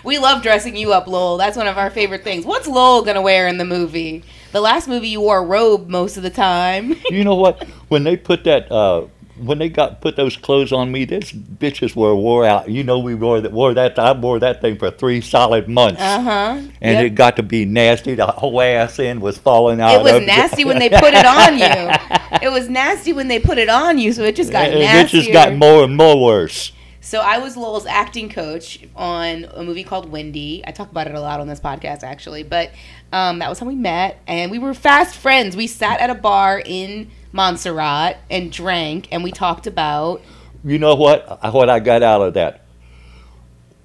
we 0.05 0.17
love 0.19 0.41
dressing 0.41 0.75
you 0.75 0.93
up, 0.93 1.07
Lowell. 1.07 1.37
That's 1.37 1.57
one 1.57 1.67
of 1.67 1.77
our 1.77 1.89
favorite 1.89 2.23
things. 2.23 2.45
What's 2.45 2.67
Lowell 2.67 3.03
gonna 3.03 3.21
wear 3.21 3.47
in 3.47 3.57
the 3.57 3.65
movie? 3.65 4.23
The 4.51 4.61
last 4.61 4.87
movie 4.87 5.09
you 5.09 5.19
wore 5.21 5.39
a 5.39 5.45
robe 5.45 5.89
most 5.89 6.15
of 6.17 6.23
the 6.23 6.29
time. 6.29 6.95
you 7.09 7.23
know 7.23 7.35
what? 7.35 7.63
When 7.89 8.03
they 8.05 8.15
put 8.15 8.45
that, 8.45 8.71
uh, 8.71 9.07
when 9.37 9.57
they 9.57 9.67
got 9.67 9.99
put 9.99 10.15
those 10.15 10.37
clothes 10.37 10.71
on 10.71 10.91
me, 10.93 11.03
these 11.03 11.33
bitches 11.33 11.93
were 11.93 12.15
wore 12.15 12.45
out. 12.45 12.69
You 12.69 12.83
know, 12.85 12.99
we 12.99 13.15
wore 13.15 13.41
that. 13.41 13.51
Wore 13.51 13.73
that. 13.73 13.99
I 13.99 14.13
wore 14.13 14.39
that 14.39 14.61
thing 14.61 14.77
for 14.77 14.91
three 14.91 15.19
solid 15.19 15.67
months, 15.67 15.99
Uh 16.01 16.21
huh. 16.21 16.61
and 16.81 17.05
it 17.05 17.15
got 17.15 17.35
to 17.35 17.43
be 17.43 17.65
nasty. 17.65 18.15
The 18.15 18.27
whole 18.27 18.61
ass 18.61 18.97
end 18.97 19.21
was 19.21 19.37
falling 19.37 19.81
out. 19.81 19.99
It 19.99 20.03
was 20.03 20.25
nasty 20.25 20.63
when 20.63 20.79
they 20.79 20.89
put 21.01 21.13
it 21.13 21.25
on 21.25 21.57
you. 21.57 22.39
It 22.41 22.51
was 22.51 22.69
nasty 22.69 23.11
when 23.11 23.27
they 23.27 23.39
put 23.39 23.57
it 23.57 23.67
on 23.67 23.97
you, 23.97 24.13
so 24.13 24.23
it 24.23 24.37
just 24.37 24.51
got. 24.53 24.69
It 24.69 25.07
just 25.07 25.33
got 25.33 25.53
more 25.55 25.83
and 25.83 25.97
more 25.97 26.23
worse. 26.23 26.71
So 27.05 27.19
I 27.19 27.37
was 27.37 27.55
Lowell's 27.55 27.85
acting 27.85 28.29
coach 28.29 28.79
on 28.95 29.45
a 29.53 29.61
movie 29.61 29.83
called 29.83 30.11
Wendy. 30.11 30.63
I 30.65 30.71
talk 30.71 30.89
about 30.89 31.05
it 31.05 31.13
a 31.13 31.21
lot 31.21 31.39
on 31.39 31.47
this 31.47 31.59
podcast, 31.59 32.01
actually. 32.01 32.41
But 32.41 32.71
um, 33.13 33.37
that 33.39 33.47
was 33.47 33.59
how 33.59 33.67
we 33.67 33.75
met, 33.75 34.19
and 34.25 34.49
we 34.49 34.57
were 34.57 34.73
fast 34.73 35.15
friends. 35.15 35.55
We 35.55 35.67
sat 35.67 35.99
at 35.99 36.09
a 36.09 36.15
bar 36.15 36.63
in 36.65 37.11
Montserrat 37.31 38.17
and 38.31 38.51
drank, 38.51 39.07
and 39.11 39.23
we 39.23 39.31
talked 39.31 39.67
about. 39.67 40.23
You 40.63 40.79
know 40.79 40.95
what? 40.95 41.53
What 41.53 41.69
I 41.69 41.79
got 41.79 42.01
out 42.01 42.23
of 42.23 42.33
that. 42.33 42.65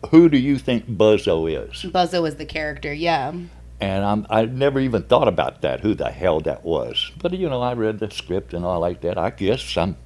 Who 0.09 0.31
do 0.31 0.39
you 0.39 0.57
think 0.57 0.89
Buzzo 0.89 1.47
is? 1.47 1.83
Buzzo 1.93 2.23
was 2.23 2.37
the 2.37 2.47
character, 2.47 2.91
yeah. 2.91 3.35
And 3.83 4.03
I'm, 4.03 4.27
I 4.31 4.47
never 4.47 4.81
even 4.81 5.03
thought 5.03 5.29
about 5.29 5.61
that, 5.61 5.81
who 5.81 5.93
the 5.93 6.11
hell 6.11 6.41
that 6.41 6.65
was. 6.65 7.13
But, 7.19 7.35
you 7.35 7.51
know, 7.51 7.61
I 7.61 7.75
read 7.75 7.99
the 7.99 8.11
script 8.11 8.55
and 8.55 8.65
all 8.65 8.81
like 8.81 9.03
that. 9.03 9.19
I 9.19 9.29
guess 9.29 9.77
I'm 9.77 9.97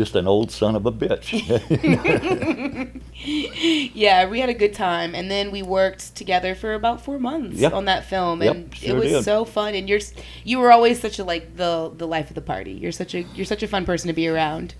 just 0.00 0.16
an 0.16 0.26
old 0.26 0.50
son 0.50 0.74
of 0.76 0.86
a 0.86 0.92
bitch. 0.92 1.28
Yeah, 3.22 4.28
we 4.30 4.40
had 4.40 4.48
a 4.48 4.54
good 4.54 4.72
time, 4.72 5.14
and 5.14 5.30
then 5.30 5.50
we 5.50 5.62
worked 5.62 6.14
together 6.16 6.54
for 6.54 6.72
about 6.72 7.02
four 7.04 7.18
months 7.18 7.58
Yep. 7.58 7.74
on 7.74 7.84
that 7.84 8.06
film, 8.06 8.42
Yep, 8.42 8.54
and 8.56 8.74
it 8.82 8.94
was 8.94 9.10
did. 9.10 9.24
so 9.24 9.44
fun. 9.44 9.74
And 9.74 9.88
you're 9.90 10.00
you 10.42 10.58
were 10.58 10.72
always 10.72 10.98
such 11.00 11.18
a 11.18 11.24
like 11.24 11.56
the 11.56 11.92
the 11.94 12.06
life 12.06 12.30
of 12.30 12.34
the 12.34 12.40
party. 12.40 12.72
You're 12.72 12.92
such 12.92 13.14
a 13.14 13.22
you're 13.34 13.44
such 13.44 13.62
a 13.62 13.68
fun 13.68 13.84
person 13.84 14.08
to 14.08 14.14
be 14.14 14.26
around. 14.26 14.74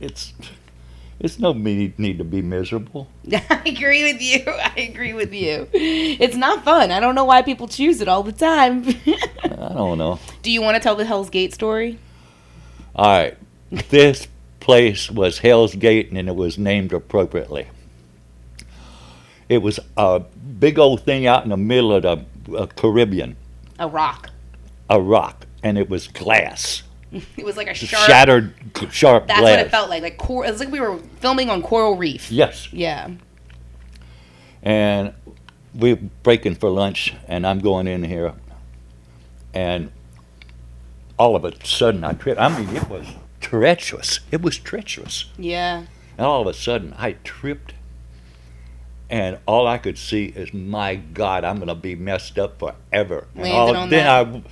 it's 0.00 0.32
it's 1.20 1.38
no 1.38 1.54
me- 1.54 1.94
need 1.96 2.18
to 2.18 2.24
be 2.24 2.42
miserable. 2.42 3.06
I 3.32 3.62
agree 3.66 4.02
with 4.12 4.20
you. 4.20 4.42
I 4.48 4.74
agree 4.90 5.12
with 5.12 5.32
you. 5.32 5.68
It's 5.72 6.34
not 6.36 6.64
fun. 6.64 6.90
I 6.90 6.98
don't 6.98 7.14
know 7.14 7.24
why 7.24 7.42
people 7.42 7.68
choose 7.68 8.00
it 8.00 8.08
all 8.08 8.24
the 8.24 8.32
time. 8.32 8.84
I 9.44 9.74
don't 9.74 9.98
know. 9.98 10.18
Do 10.42 10.50
you 10.50 10.60
want 10.60 10.74
to 10.76 10.80
tell 10.82 10.96
the 10.96 11.04
Hell's 11.04 11.30
Gate 11.30 11.54
story? 11.54 12.00
All 12.96 13.06
right. 13.06 13.36
This 13.88 14.28
place 14.60 15.10
was 15.10 15.38
Hell's 15.38 15.74
Gate 15.74 16.10
and 16.12 16.28
it 16.28 16.36
was 16.36 16.58
named 16.58 16.92
appropriately. 16.92 17.68
It 19.48 19.58
was 19.58 19.80
a 19.96 20.20
big 20.20 20.78
old 20.78 21.02
thing 21.02 21.26
out 21.26 21.44
in 21.44 21.50
the 21.50 21.56
middle 21.56 21.92
of 21.94 22.02
the 22.02 22.24
uh, 22.56 22.66
Caribbean, 22.66 23.36
A 23.78 23.88
rock. 23.88 24.30
a 24.88 25.00
rock, 25.00 25.46
and 25.62 25.76
it 25.78 25.88
was 25.88 26.08
glass. 26.08 26.82
It 27.36 27.44
was 27.44 27.58
like 27.58 27.68
a 27.68 27.74
sharp. 27.74 28.06
Shattered, 28.06 28.54
sharp 28.90 29.26
glass. 29.26 29.28
That's 29.28 29.40
glass. 29.40 29.56
what 29.58 29.66
it 29.66 29.70
felt 29.70 29.90
like. 29.90 30.02
Like 30.02 30.16
cor- 30.16 30.46
it 30.46 30.50
was 30.50 30.60
like 30.60 30.70
we 30.70 30.80
were 30.80 30.96
filming 31.20 31.50
on 31.50 31.60
Coral 31.60 31.94
Reef. 31.96 32.30
Yes. 32.32 32.72
Yeah. 32.72 33.10
And 34.62 35.12
we're 35.74 35.96
breaking 36.22 36.54
for 36.54 36.70
lunch, 36.70 37.14
and 37.28 37.46
I'm 37.46 37.58
going 37.58 37.86
in 37.86 38.02
here, 38.04 38.32
and 39.52 39.90
all 41.18 41.36
of 41.36 41.44
a 41.44 41.52
sudden 41.66 42.02
I 42.02 42.14
tripped. 42.14 42.40
I 42.40 42.48
mean, 42.58 42.74
it 42.74 42.88
was 42.88 43.06
treacherous. 43.52 44.20
It 44.30 44.40
was 44.40 44.56
treacherous. 44.56 45.26
Yeah. 45.36 45.84
And 46.16 46.26
all 46.26 46.40
of 46.40 46.46
a 46.46 46.54
sudden, 46.54 46.94
I 46.96 47.12
tripped, 47.22 47.74
and 49.10 49.38
all 49.46 49.66
I 49.66 49.76
could 49.76 49.98
see 49.98 50.26
is, 50.26 50.54
"My 50.54 50.94
God, 50.94 51.44
I'm 51.44 51.56
going 51.56 51.68
to 51.68 51.74
be 51.74 51.94
messed 51.94 52.38
up 52.38 52.58
forever." 52.58 53.26
And 53.34 53.44
Landed 53.44 53.56
all, 53.56 53.76
on 53.76 53.90
then 53.90 54.42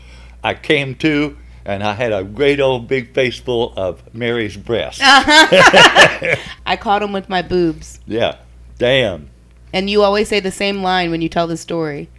I, 0.45 0.51
I 0.51 0.55
came 0.55 0.95
to, 0.97 1.37
and 1.65 1.83
I 1.83 1.95
had 1.95 2.13
a 2.13 2.25
great 2.25 2.61
old 2.61 2.89
big 2.89 3.15
face 3.15 3.39
full 3.39 3.73
of 3.75 4.03
Mary's 4.15 4.57
breasts. 4.59 5.01
I 5.05 6.77
caught 6.79 7.03
him 7.03 7.13
with 7.13 7.31
my 7.31 7.41
boobs. 7.41 8.01
yeah, 8.07 8.37
damn. 8.77 9.31
And 9.73 9.89
you 9.89 10.03
always 10.03 10.29
say 10.29 10.41
the 10.41 10.51
same 10.51 10.83
line 10.83 11.11
when 11.11 11.23
you 11.23 11.29
tell 11.31 11.47
the 11.47 11.57
story. 11.57 12.11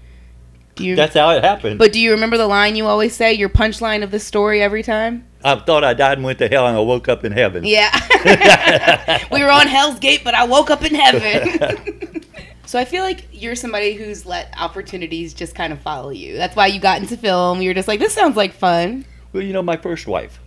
You? 0.77 0.95
That's 0.95 1.13
how 1.13 1.29
it 1.31 1.43
happened. 1.43 1.77
but 1.79 1.91
do 1.91 1.99
you 1.99 2.11
remember 2.11 2.37
the 2.37 2.47
line 2.47 2.75
you 2.75 2.87
always 2.87 3.15
say? 3.15 3.33
Your 3.33 3.49
punchline 3.49 4.03
of 4.03 4.11
the 4.11 4.19
story 4.19 4.61
every 4.61 4.83
time. 4.83 5.27
I 5.43 5.55
thought 5.55 5.83
I 5.83 5.93
died 5.93 6.17
and 6.17 6.25
went 6.25 6.39
to 6.39 6.47
hell, 6.47 6.67
and 6.67 6.77
I 6.77 6.79
woke 6.79 7.09
up 7.09 7.23
in 7.25 7.31
heaven. 7.31 7.63
Yeah. 7.65 7.91
we 9.31 9.43
were 9.43 9.49
on 9.49 9.67
Hell's 9.67 9.99
Gate, 9.99 10.21
but 10.23 10.33
I 10.33 10.45
woke 10.45 10.69
up 10.69 10.83
in 10.85 10.93
heaven. 10.95 12.23
so 12.65 12.79
I 12.79 12.85
feel 12.85 13.03
like 13.03 13.27
you're 13.31 13.55
somebody 13.55 13.93
who's 13.93 14.25
let 14.25 14.53
opportunities 14.57 15.33
just 15.33 15.55
kind 15.55 15.73
of 15.73 15.79
follow 15.81 16.09
you. 16.11 16.37
That's 16.37 16.55
why 16.55 16.67
you 16.67 16.79
got 16.79 17.01
into 17.01 17.17
film. 17.17 17.61
You're 17.61 17.73
just 17.73 17.87
like, 17.87 17.99
this 17.99 18.13
sounds 18.13 18.37
like 18.37 18.53
fun. 18.53 19.05
Well, 19.33 19.43
you 19.43 19.51
know, 19.53 19.63
my 19.63 19.77
first 19.77 20.05
wife, 20.07 20.39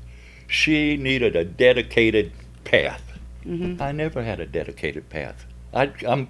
she 0.46 0.96
needed 0.96 1.34
a 1.36 1.44
dedicated 1.44 2.32
path. 2.64 3.02
Mhm. 3.44 3.80
I 3.80 3.92
never 3.92 4.22
had 4.22 4.40
a 4.40 4.46
dedicated 4.46 5.10
path. 5.10 5.44
I, 5.74 5.90
I'm 6.06 6.28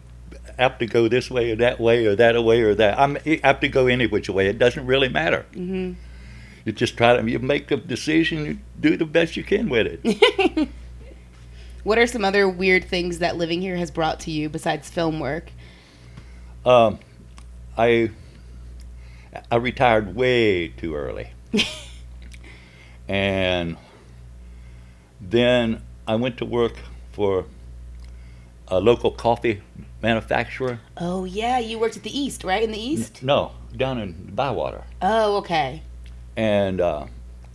apt 0.58 0.80
to 0.80 0.86
go 0.86 1.08
this 1.08 1.30
way 1.30 1.52
or 1.52 1.56
that 1.56 1.80
way 1.80 2.06
or 2.06 2.14
that 2.16 2.42
way 2.42 2.62
or 2.62 2.74
that. 2.74 2.98
I'm 2.98 3.18
apt 3.42 3.62
to 3.62 3.68
go 3.68 3.86
any 3.86 4.06
which 4.06 4.28
way. 4.28 4.48
It 4.48 4.58
doesn't 4.58 4.86
really 4.86 5.08
matter. 5.08 5.46
hmm 5.52 5.92
You 6.64 6.72
just 6.72 6.96
try 6.96 7.16
to 7.16 7.30
you 7.30 7.38
make 7.38 7.70
a 7.70 7.76
decision. 7.76 8.44
You 8.44 8.58
do 8.80 8.96
the 8.96 9.04
best 9.04 9.36
you 9.36 9.44
can 9.44 9.68
with 9.68 9.86
it. 10.04 10.68
what 11.84 11.98
are 11.98 12.06
some 12.06 12.24
other 12.24 12.48
weird 12.48 12.84
things 12.84 13.18
that 13.18 13.36
living 13.36 13.60
here 13.60 13.76
has 13.76 13.90
brought 13.90 14.20
to 14.20 14.30
you 14.30 14.48
besides 14.48 14.88
film 14.88 15.20
work? 15.20 15.50
Um, 16.64 16.98
I 17.76 18.10
I 19.50 19.56
retired 19.56 20.14
way 20.14 20.68
too 20.68 20.94
early, 20.94 21.30
and 23.08 23.76
then 25.20 25.82
I 26.06 26.14
went 26.14 26.38
to 26.38 26.44
work 26.44 26.74
for 27.12 27.46
a 28.68 28.80
local 28.80 29.10
coffee 29.10 29.60
manufacturer. 30.04 30.78
Oh 30.98 31.24
yeah, 31.24 31.58
you 31.58 31.78
worked 31.78 31.96
at 31.96 32.02
the 32.02 32.16
East, 32.16 32.44
right? 32.44 32.62
In 32.62 32.70
the 32.72 32.78
East. 32.78 33.22
No, 33.22 33.52
down 33.76 33.98
in 33.98 34.12
Bywater, 34.34 34.84
Oh 35.00 35.38
okay. 35.38 35.82
and 36.36 36.80
uh, 36.80 37.06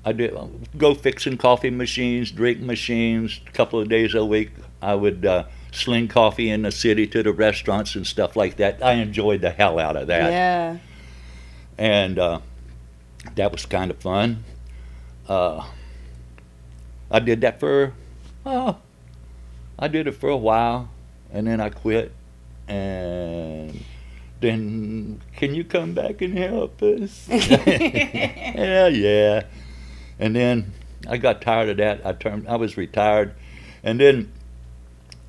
I 0.04 0.12
did 0.14 0.34
go 0.78 0.96
fixing 0.96 1.38
coffee 1.38 1.70
machines, 1.70 2.32
drink 2.32 2.60
machines. 2.60 3.40
A 3.48 3.52
couple 3.52 3.80
of 3.80 3.88
days 3.88 4.16
a 4.16 4.26
week, 4.26 4.50
I 4.82 4.96
would 4.96 5.26
uh, 5.26 5.44
sling 5.72 6.08
coffee 6.08 6.50
in 6.50 6.64
the 6.64 6.72
city 6.72 7.06
to 7.08 7.22
the 7.22 7.32
restaurants 7.32 7.96
and 7.96 8.06
stuff 8.08 8.36
like 8.36 8.58
that. 8.58 8.84
I 8.84 8.94
enjoyed 8.94 9.42
the 9.42 9.52
hell 9.52 9.78
out 9.80 9.96
of 9.96 10.08
that. 10.08 10.32
Yeah. 10.32 10.78
and 11.78 12.18
uh, 12.18 12.40
that 13.36 13.52
was 13.52 13.66
kind 13.68 13.92
of 13.92 13.98
fun. 14.00 14.44
Uh, 15.28 15.64
I 17.12 17.20
did 17.20 17.42
that 17.42 17.60
for, 17.60 17.94
oh, 18.46 18.78
I 19.78 19.88
did 19.88 20.08
it 20.08 20.14
for 20.14 20.30
a 20.30 20.38
while, 20.38 20.90
and 21.32 21.46
then 21.46 21.60
I 21.62 21.70
quit. 21.70 22.12
And 22.70 23.84
then, 24.42 25.22
can 25.36 25.56
you 25.56 25.64
come 25.64 25.94
back 25.94 26.22
and 26.22 26.38
help 26.38 26.82
us? 26.82 27.28
yeah, 27.30 28.88
yeah. 28.88 29.44
And 30.20 30.36
then 30.36 30.74
I 31.08 31.18
got 31.18 31.42
tired 31.42 31.70
of 31.70 31.78
that. 31.78 32.06
I 32.06 32.14
turned. 32.14 32.48
I 32.48 32.56
was 32.56 32.78
retired, 32.78 33.34
and 33.84 34.00
then 34.00 34.32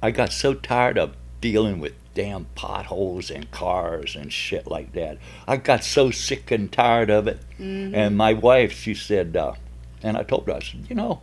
I 0.02 0.10
got 0.10 0.32
so 0.32 0.54
tired 0.54 0.98
of 0.98 1.16
dealing 1.40 1.80
with 1.80 1.94
damn 2.12 2.44
potholes 2.56 3.30
and 3.30 3.50
cars 3.50 4.16
and 4.16 4.32
shit 4.32 4.66
like 4.66 4.92
that. 4.92 5.18
I 5.46 5.56
got 5.56 5.84
so 5.84 6.10
sick 6.10 6.50
and 6.50 6.70
tired 6.70 7.08
of 7.08 7.26
it. 7.28 7.40
Mhm. 7.58 7.94
And 7.94 8.16
my 8.16 8.32
wife, 8.34 8.72
she 8.72 8.94
said, 8.94 9.36
uh, 9.36 9.54
and 10.02 10.16
I 10.16 10.24
told 10.24 10.46
her, 10.46 10.54
I 10.54 10.60
said, 10.60 10.86
you 10.88 10.96
know, 10.96 11.20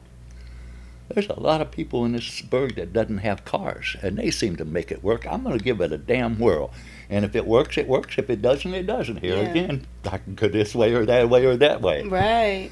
there's 1.09 1.29
a 1.29 1.39
lot 1.39 1.61
of 1.61 1.71
people 1.71 2.05
in 2.05 2.11
this 2.13 2.41
burg 2.41 2.75
that 2.75 2.93
doesn't 2.93 3.19
have 3.19 3.45
cars, 3.45 3.95
and 4.01 4.17
they 4.17 4.29
seem 4.31 4.55
to 4.57 4.65
make 4.65 4.91
it 4.91 5.03
work. 5.03 5.25
I'm 5.25 5.43
going 5.43 5.57
to 5.57 5.63
give 5.63 5.79
it 5.81 5.91
a 5.91 5.97
damn 5.97 6.37
whirl. 6.39 6.71
And 7.09 7.23
if 7.23 7.35
it 7.35 7.47
works, 7.47 7.77
it 7.77 7.87
works. 7.87 8.17
If 8.17 8.29
it 8.29 8.41
doesn't, 8.41 8.73
it 8.73 8.85
doesn't. 8.85 9.17
Here 9.21 9.35
Yeah. 9.35 9.49
again, 9.49 9.87
I 10.11 10.17
can 10.17 10.35
go 10.35 10.47
this 10.49 10.75
way 10.75 10.93
or 10.93 11.05
that 11.05 11.29
way 11.29 11.45
or 11.45 11.55
that 11.57 11.81
way. 11.81 12.03
Right. 12.03 12.69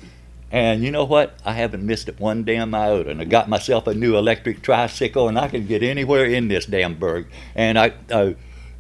And 0.52 0.84
you 0.84 0.92
know 0.92 1.06
what? 1.06 1.38
I 1.46 1.54
haven't 1.54 1.86
missed 1.86 2.08
it 2.10 2.20
one 2.20 2.44
damn 2.44 2.74
iota. 2.76 3.10
And 3.10 3.22
I 3.22 3.24
got 3.26 3.48
myself 3.50 3.88
a 3.88 3.94
new 3.94 4.18
electric 4.18 4.62
tricycle, 4.62 5.28
and 5.30 5.40
I 5.40 5.48
can 5.48 5.66
get 5.66 5.82
anywhere 5.84 6.26
in 6.26 6.50
this 6.50 6.66
damn 6.66 6.96
burg. 6.96 7.28
And 7.56 7.80
I, 7.80 7.94
uh, 8.12 8.34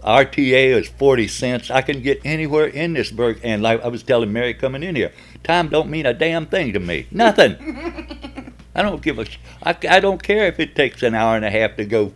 RTA 0.04 0.78
is 0.80 0.88
40 0.90 1.28
cents. 1.28 1.72
I 1.72 1.82
can 1.82 2.02
get 2.02 2.22
anywhere 2.24 2.66
in 2.68 2.94
this 2.94 3.10
burg. 3.12 3.40
And 3.44 3.64
like 3.64 3.84
I 3.84 3.88
was 3.88 4.04
telling 4.04 4.32
Mary 4.32 4.54
coming 4.54 4.84
in 4.84 4.96
here, 4.96 5.12
time 5.44 5.70
don't 5.70 5.90
mean 5.90 6.06
a 6.06 6.14
damn 6.14 6.46
thing 6.46 6.74
to 6.74 6.80
me. 6.80 7.08
Nothing. 7.12 7.56
I 8.76 8.82
don't 8.82 9.02
give 9.02 9.18
a. 9.20 9.26
Sh- 9.26 9.40
I, 9.64 9.76
I 9.90 10.00
don't 10.00 10.22
care 10.22 10.46
if 10.48 10.60
it 10.60 10.76
takes 10.76 11.02
an 11.02 11.16
hour 11.16 11.36
and 11.36 11.46
a 11.46 11.50
half 11.50 11.78
to 11.78 11.86
go 11.86 12.14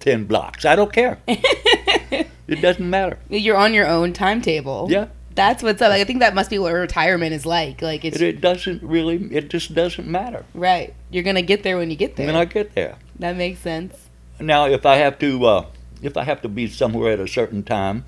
10 0.00 0.24
blocks. 0.24 0.64
I 0.64 0.74
don't 0.74 0.92
care. 0.92 1.18
it 1.28 2.60
doesn't 2.60 2.88
matter. 2.90 3.18
You're 3.30 3.56
on 3.56 3.72
your 3.72 3.86
own 3.86 4.12
timetable. 4.12 4.88
Yeah. 4.90 5.06
That's 5.34 5.62
what's 5.62 5.80
up. 5.80 5.90
Like, 5.90 6.00
I 6.00 6.04
think 6.04 6.18
that 6.18 6.34
must 6.34 6.50
be 6.50 6.58
what 6.58 6.72
retirement 6.74 7.32
is 7.32 7.46
like. 7.46 7.80
Like 7.80 8.04
it's 8.04 8.16
It, 8.16 8.22
it 8.22 8.40
doesn't 8.40 8.82
really. 8.82 9.16
It 9.34 9.48
just 9.48 9.74
doesn't 9.74 10.06
matter 10.06 10.44
right. 10.52 10.92
You're 11.10 11.22
gonna 11.22 11.40
get 11.40 11.62
there 11.62 11.78
when 11.78 11.90
you 11.90 11.96
get 11.96 12.16
there. 12.16 12.26
when 12.26 12.36
I 12.36 12.44
get 12.44 12.74
there. 12.74 12.96
that 13.18 13.36
makes 13.36 13.60
sense. 13.60 13.96
Now, 14.40 14.66
if 14.66 14.84
I 14.84 14.96
have 14.96 15.18
to, 15.20 15.44
uh, 15.46 15.66
if 16.02 16.16
I 16.16 16.24
have 16.24 16.42
to 16.42 16.48
be 16.48 16.66
somewhere 16.66 17.12
at 17.12 17.20
a 17.20 17.28
certain 17.28 17.62
time, 17.62 18.04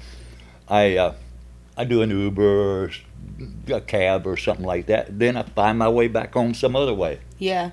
I, 0.68 0.96
uh, 0.96 1.14
I 1.76 1.84
do 1.84 2.02
an 2.02 2.10
Uber 2.10 2.90
a 3.68 3.80
cab 3.80 4.26
or 4.26 4.36
something 4.36 4.64
like 4.64 4.86
that. 4.86 5.18
Then 5.18 5.36
I 5.36 5.42
find 5.42 5.78
my 5.78 5.88
way 5.88 6.08
back 6.08 6.32
home 6.34 6.54
some 6.54 6.76
other 6.76 6.94
way. 6.94 7.20
Yeah. 7.38 7.70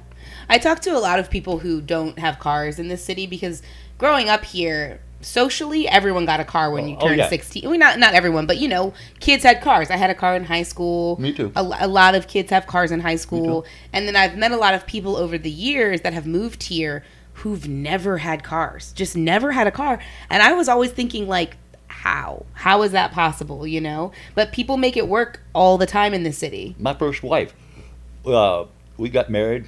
I 0.50 0.58
talk 0.58 0.80
to 0.82 0.92
a 0.92 1.00
lot 1.00 1.20
of 1.20 1.30
people 1.30 1.60
who 1.60 1.82
don't 1.82 2.20
have 2.20 2.40
cars 2.40 2.80
in 2.80 2.88
this 2.88 3.04
city 3.04 3.28
because 3.28 3.62
growing 3.98 4.30
up 4.30 4.44
here, 4.44 5.02
socially, 5.22 5.88
everyone 5.88 6.26
got 6.26 6.40
a 6.40 6.44
car 6.46 6.72
when 6.72 6.88
you 6.88 6.96
Oh, 6.96 7.00
oh 7.02 7.08
turned 7.08 7.20
yeah. 7.20 7.30
16. 7.30 7.70
Well, 7.70 7.78
not, 7.78 8.00
not 8.00 8.14
everyone, 8.14 8.48
but 8.48 8.58
you 8.58 8.68
know, 8.68 8.94
kids 9.20 9.44
had 9.44 9.62
cars. 9.62 9.90
I 9.90 9.96
had 9.96 10.10
a 10.10 10.16
car 10.16 10.36
in 10.36 10.44
high 10.46 10.64
school. 10.64 11.20
Me 11.20 11.32
too. 11.32 11.52
A, 11.56 11.62
a 11.62 11.88
lot 11.88 12.16
of 12.16 12.28
kids 12.28 12.50
have 12.50 12.68
cars 12.68 12.92
in 12.92 13.00
high 13.00 13.16
school. 13.16 13.66
And 13.94 14.08
then 14.08 14.16
I've 14.16 14.38
met 14.38 14.52
a 14.52 14.58
lot 14.58 14.74
of 14.74 14.86
people 14.86 15.16
over 15.16 15.38
the 15.38 15.52
years 15.52 16.02
that 16.02 16.14
have 16.14 16.26
moved 16.26 16.64
here 16.64 17.04
who've 17.34 17.68
never 17.68 18.20
had 18.20 18.44
cars, 18.44 18.92
just 18.94 19.16
never 19.16 19.52
had 19.52 19.66
a 19.66 19.72
car. 19.72 20.00
And 20.30 20.44
I 20.44 20.54
was 20.54 20.68
always 20.68 20.92
thinking, 20.92 21.28
like, 21.28 21.58
how? 22.02 22.48
How 22.54 22.82
is 22.82 22.94
that 22.94 23.12
possible, 23.12 23.68
you 23.68 23.80
know? 23.80 24.12
But 24.34 24.52
people 24.52 24.76
make 24.76 24.98
it 24.98 25.08
work 25.08 25.40
all 25.54 25.78
the 25.78 25.86
time 25.86 26.16
in 26.16 26.24
the 26.24 26.32
city. 26.32 26.76
My 26.80 26.96
first 26.96 27.22
wife, 27.22 27.54
uh, 28.26 28.66
we 28.98 29.10
got 29.10 29.30
married. 29.30 29.68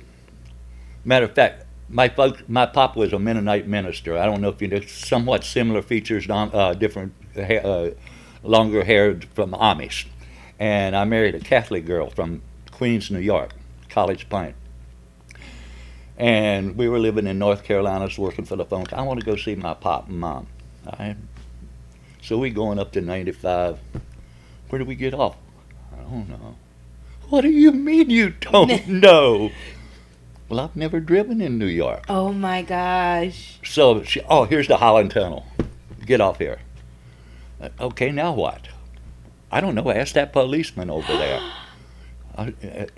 Matter 1.05 1.25
of 1.25 1.35
fact, 1.35 1.65
my 1.89 2.09
folks, 2.09 2.41
my 2.47 2.65
pop 2.65 2.95
was 2.95 3.13
a 3.13 3.19
Mennonite 3.19 3.67
minister. 3.67 4.17
I 4.17 4.25
don't 4.25 4.41
know 4.41 4.49
if 4.49 4.59
you 4.63 4.67
know, 4.67 4.81
somewhat 4.81 5.43
similar 5.43 5.83
features, 5.83 6.27
non- 6.27 6.49
uh, 6.53 6.73
different, 6.73 7.13
uh, 7.37 7.89
longer 8.41 8.83
hair 8.83 9.19
from 9.35 9.51
Amish. 9.51 10.07
And 10.57 10.95
I 10.95 11.03
married 11.03 11.35
a 11.35 11.39
Catholic 11.39 11.85
girl 11.85 12.09
from 12.09 12.41
Queens, 12.71 13.11
New 13.11 13.19
York, 13.19 13.51
College 13.89 14.27
Point. 14.27 14.55
And 16.17 16.75
we 16.77 16.89
were 16.89 16.99
living 16.99 17.27
in 17.27 17.37
North 17.37 17.63
Carolina, 17.63 18.09
working 18.17 18.45
for 18.45 18.55
the 18.55 18.65
phone. 18.65 18.85
I 18.91 19.03
want 19.03 19.19
to 19.19 19.25
go 19.25 19.35
see 19.35 19.53
my 19.53 19.75
pop 19.75 20.09
and 20.09 20.19
mom. 20.19 20.47
I, 20.87 21.15
so 22.23 22.37
we 22.39 22.49
going 22.49 22.79
up 22.79 22.91
to 22.93 23.01
95. 23.01 23.77
Where 24.69 24.79
do 24.79 24.85
we 24.85 24.95
get 24.95 25.13
off? 25.13 25.35
I 25.93 26.01
don't 26.09 26.29
know. 26.29 26.55
What 27.29 27.41
do 27.41 27.49
you 27.49 27.71
mean 27.71 28.09
you 28.09 28.29
don't 28.31 28.87
know? 28.87 29.51
well, 30.49 30.59
I've 30.59 30.75
never 30.75 30.99
driven 30.99 31.41
in 31.41 31.57
New 31.57 31.67
York. 31.67 32.05
Oh 32.09 32.31
my 32.31 32.61
gosh. 32.61 33.59
So 33.63 34.03
she, 34.03 34.21
oh, 34.29 34.45
here's 34.45 34.67
the 34.67 34.77
Holland 34.77 35.11
Tunnel. 35.11 35.45
Get 36.05 36.21
off 36.21 36.37
here. 36.39 36.59
Uh, 37.61 37.69
Okay, 37.79 38.11
now 38.11 38.33
what? 38.33 38.67
I 39.51 39.61
don't 39.61 39.75
know. 39.75 39.89
Ask 39.91 40.13
that 40.15 40.33
policeman 40.33 40.89
over 40.89 41.13
there. 41.13 41.39
I, 42.37 42.53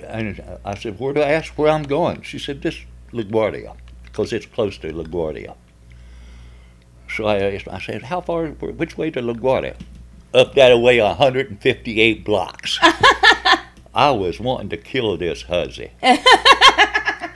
I, 0.08 0.58
I 0.64 0.76
said, 0.76 0.98
where 1.00 1.14
do 1.14 1.22
I 1.22 1.32
ask 1.32 1.58
where 1.58 1.70
I'm 1.70 1.84
going? 1.84 2.22
She 2.22 2.40
said, 2.40 2.62
this 2.62 2.80
LaGuardia, 3.12 3.76
because 4.06 4.32
it's 4.32 4.46
close 4.46 4.78
to 4.78 4.92
LaGuardia. 4.94 5.56
So 7.16 7.26
I 7.26 7.60
I 7.72 7.80
said, 7.80 8.04
how 8.04 8.22
far, 8.22 8.48
which 8.48 8.98
way 8.98 9.10
to 9.12 9.22
LaGuardia? 9.22 9.76
Up 10.34 10.54
that 10.56 10.78
way 10.80 11.00
158 11.00 12.26
blocks. 12.26 12.78
I 13.94 14.12
was 14.12 14.40
wanting 14.40 14.70
to 14.70 14.78
kill 14.78 15.16
this 15.18 15.44
hussy. 15.44 15.92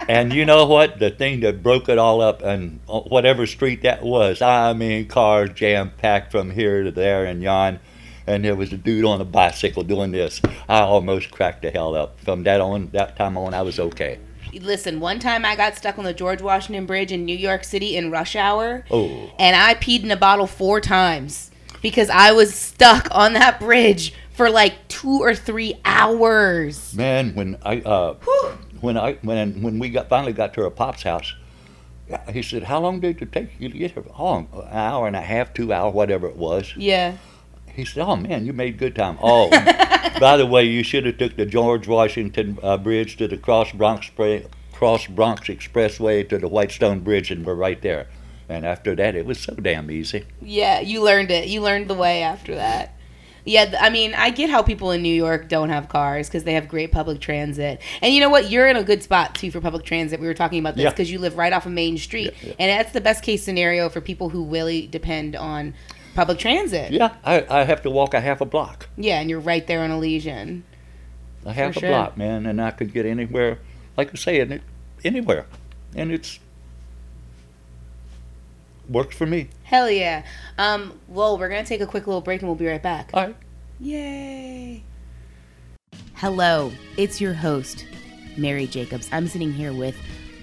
And 0.09 0.33
you 0.33 0.43
know 0.43 0.65
what? 0.65 0.97
The 0.97 1.11
thing 1.11 1.41
that 1.41 1.61
broke 1.61 1.87
it 1.87 1.99
all 1.99 2.19
up, 2.19 2.41
and 2.41 2.79
uh, 2.89 3.01
whatever 3.01 3.45
street 3.45 3.83
that 3.83 4.01
was, 4.01 4.41
I 4.41 4.73
mean, 4.73 5.05
cars 5.07 5.51
jam 5.53 5.91
packed 5.95 6.31
from 6.31 6.49
here 6.49 6.83
to 6.83 6.89
there 6.89 7.25
and 7.25 7.43
yon. 7.43 7.79
And 8.25 8.43
there 8.43 8.55
was 8.55 8.73
a 8.73 8.77
dude 8.77 9.05
on 9.05 9.21
a 9.21 9.25
bicycle 9.25 9.83
doing 9.83 10.11
this. 10.11 10.41
I 10.67 10.79
almost 10.79 11.29
cracked 11.29 11.61
the 11.61 11.69
hell 11.69 11.93
up. 11.93 12.19
From 12.21 12.41
that 12.45 12.59
on, 12.59 12.89
that 12.91 13.17
time 13.17 13.37
on, 13.37 13.53
I 13.53 13.61
was 13.61 13.79
okay. 13.79 14.17
Listen, 14.53 14.99
one 14.99 15.19
time 15.19 15.45
I 15.45 15.55
got 15.55 15.75
stuck 15.75 15.97
on 15.97 16.05
the 16.05 16.13
George 16.13 16.41
Washington 16.41 16.85
Bridge 16.85 17.11
in 17.11 17.25
New 17.25 17.35
York 17.37 17.63
City 17.63 17.95
in 17.95 18.11
rush 18.11 18.35
hour, 18.35 18.83
Oh, 18.91 19.31
and 19.39 19.55
I 19.55 19.75
peed 19.75 20.03
in 20.03 20.11
a 20.11 20.17
bottle 20.17 20.47
four 20.47 20.81
times 20.81 21.51
because 21.81 22.09
I 22.09 22.31
was 22.31 22.53
stuck 22.53 23.07
on 23.11 23.33
that 23.33 23.59
bridge 23.59 24.13
for 24.31 24.49
like 24.49 24.87
two 24.87 25.21
or 25.21 25.35
three 25.35 25.75
hours. 25.85 26.93
man, 26.95 27.35
when 27.35 27.57
I 27.63 27.81
uh, 27.81 28.13
Whew. 28.15 28.49
when 28.81 28.97
I 28.97 29.13
when 29.21 29.61
when 29.61 29.79
we 29.79 29.89
got 29.89 30.09
finally 30.09 30.33
got 30.33 30.53
to 30.55 30.63
our 30.63 30.69
pop's 30.69 31.03
house, 31.03 31.33
he 32.31 32.41
said, 32.41 32.63
"How 32.63 32.79
long 32.79 32.99
did 32.99 33.21
it 33.21 33.31
take 33.31 33.49
you 33.59 33.69
to 33.69 33.77
get 33.77 33.91
here?" 33.91 34.03
Oh, 34.17 34.37
an 34.37 34.47
hour 34.71 35.07
and 35.07 35.15
a 35.15 35.21
half, 35.21 35.53
two 35.53 35.71
hour, 35.71 35.91
whatever 35.91 36.27
it 36.27 36.35
was. 36.37 36.73
Yeah. 36.75 37.17
He 37.79 37.85
said, 37.85 38.03
"Oh 38.05 38.15
man, 38.15 38.45
you 38.45 38.53
made 38.53 38.77
good 38.77 38.95
time." 38.95 39.17
Oh, 39.21 39.49
by 40.19 40.37
the 40.37 40.45
way, 40.45 40.63
you 40.65 40.83
should 40.83 41.05
have 41.05 41.17
took 41.17 41.35
the 41.35 41.45
George 41.45 41.87
Washington 41.87 42.57
uh, 42.61 42.77
Bridge 42.77 43.17
to 43.17 43.27
the 43.27 43.37
Cross 43.37 43.73
Bronx 43.73 44.09
Cross 44.71 45.07
Bronx 45.07 45.47
Expressway 45.49 46.27
to 46.29 46.37
the 46.37 46.47
Whitestone 46.47 46.99
Bridge, 47.01 47.31
and 47.31 47.45
we're 47.45 47.55
right 47.55 47.81
there. 47.81 48.07
And 48.47 48.65
after 48.65 48.95
that, 48.95 49.15
it 49.15 49.25
was 49.25 49.39
so 49.39 49.53
damn 49.53 49.91
easy. 49.91 50.25
Yeah, 50.41 50.79
you 50.79 51.03
learned 51.03 51.29
it. 51.31 51.47
You 51.47 51.61
learned 51.61 51.87
the 51.87 51.93
way 51.95 52.23
after 52.23 52.55
that. 52.55 52.95
Yeah, 53.45 53.77
I 53.79 53.89
mean, 53.89 54.13
I 54.13 54.31
get 54.31 54.49
how 54.49 54.61
people 54.63 54.91
in 54.91 55.01
New 55.01 55.13
York 55.13 55.47
don't 55.49 55.69
have 55.69 55.87
cars 55.89 56.27
because 56.27 56.43
they 56.43 56.53
have 56.53 56.67
great 56.67 56.91
public 56.91 57.19
transit. 57.19 57.81
And 58.01 58.13
you 58.13 58.19
know 58.19 58.29
what? 58.29 58.49
You're 58.51 58.67
in 58.67 58.75
a 58.75 58.83
good 58.83 59.01
spot 59.01 59.35
too 59.35 59.49
for 59.49 59.61
public 59.61 59.85
transit. 59.85 60.19
We 60.19 60.27
were 60.27 60.33
talking 60.33 60.59
about 60.59 60.75
this 60.75 60.83
Yeah. 60.83 60.89
because 60.89 61.11
you 61.11 61.19
live 61.19 61.37
right 61.37 61.53
off 61.53 61.65
of 61.65 61.71
Main 61.71 61.97
Street, 61.97 62.33
Yeah, 62.41 62.47
yeah. 62.49 62.53
and 62.59 62.69
that's 62.79 62.91
the 62.91 63.01
best 63.01 63.23
case 63.23 63.43
scenario 63.43 63.89
for 63.89 64.01
people 64.01 64.29
who 64.29 64.45
really 64.45 64.87
depend 64.87 65.35
on 65.35 65.73
public 66.15 66.39
transit. 66.39 66.91
Yeah, 66.91 67.15
I, 67.23 67.45
I 67.49 67.63
have 67.63 67.81
to 67.83 67.89
walk 67.89 68.13
a 68.13 68.21
half 68.21 68.41
a 68.41 68.45
block, 68.45 68.89
Yeah, 68.97 69.19
and 69.19 69.29
you're 69.29 69.39
right 69.39 69.65
there 69.65 69.81
on 69.81 69.91
Elysian. 69.91 70.63
a 71.45 71.53
half 71.53 71.75
a 71.77 71.79
sure. 71.79 71.89
block, 71.89 72.17
man, 72.17 72.45
and 72.45 72.61
I 72.61 72.71
could 72.71 72.93
get 72.93 73.05
anywhere, 73.05 73.59
like 73.97 74.11
I 74.13 74.15
say, 74.17 74.37
it, 74.37 74.61
anywhere, 75.03 75.45
and 75.95 76.11
it's 76.11 76.39
works 78.89 79.15
for 79.15 79.25
me. 79.25 79.49
Hell 79.63 79.89
yeah. 79.89 80.23
Um, 80.57 80.99
well, 81.07 81.37
we're 81.37 81.49
gonna 81.49 81.63
take 81.65 81.81
a 81.81 81.85
quick 81.85 82.07
little 82.07 82.21
break 82.21 82.41
and 82.41 82.49
we'll 82.49 82.55
be 82.55 82.67
right 82.67 82.81
back. 82.81 83.11
All 83.13 83.27
right. 83.27 83.35
Yay! 83.79 84.83
Hello, 86.15 86.71
it's 86.97 87.21
your 87.21 87.33
host, 87.33 87.85
Mary 88.35 88.67
Jacobs. 88.67 89.07
I'm 89.11 89.27
sitting 89.27 89.53
here 89.53 89.71
with 89.71 89.95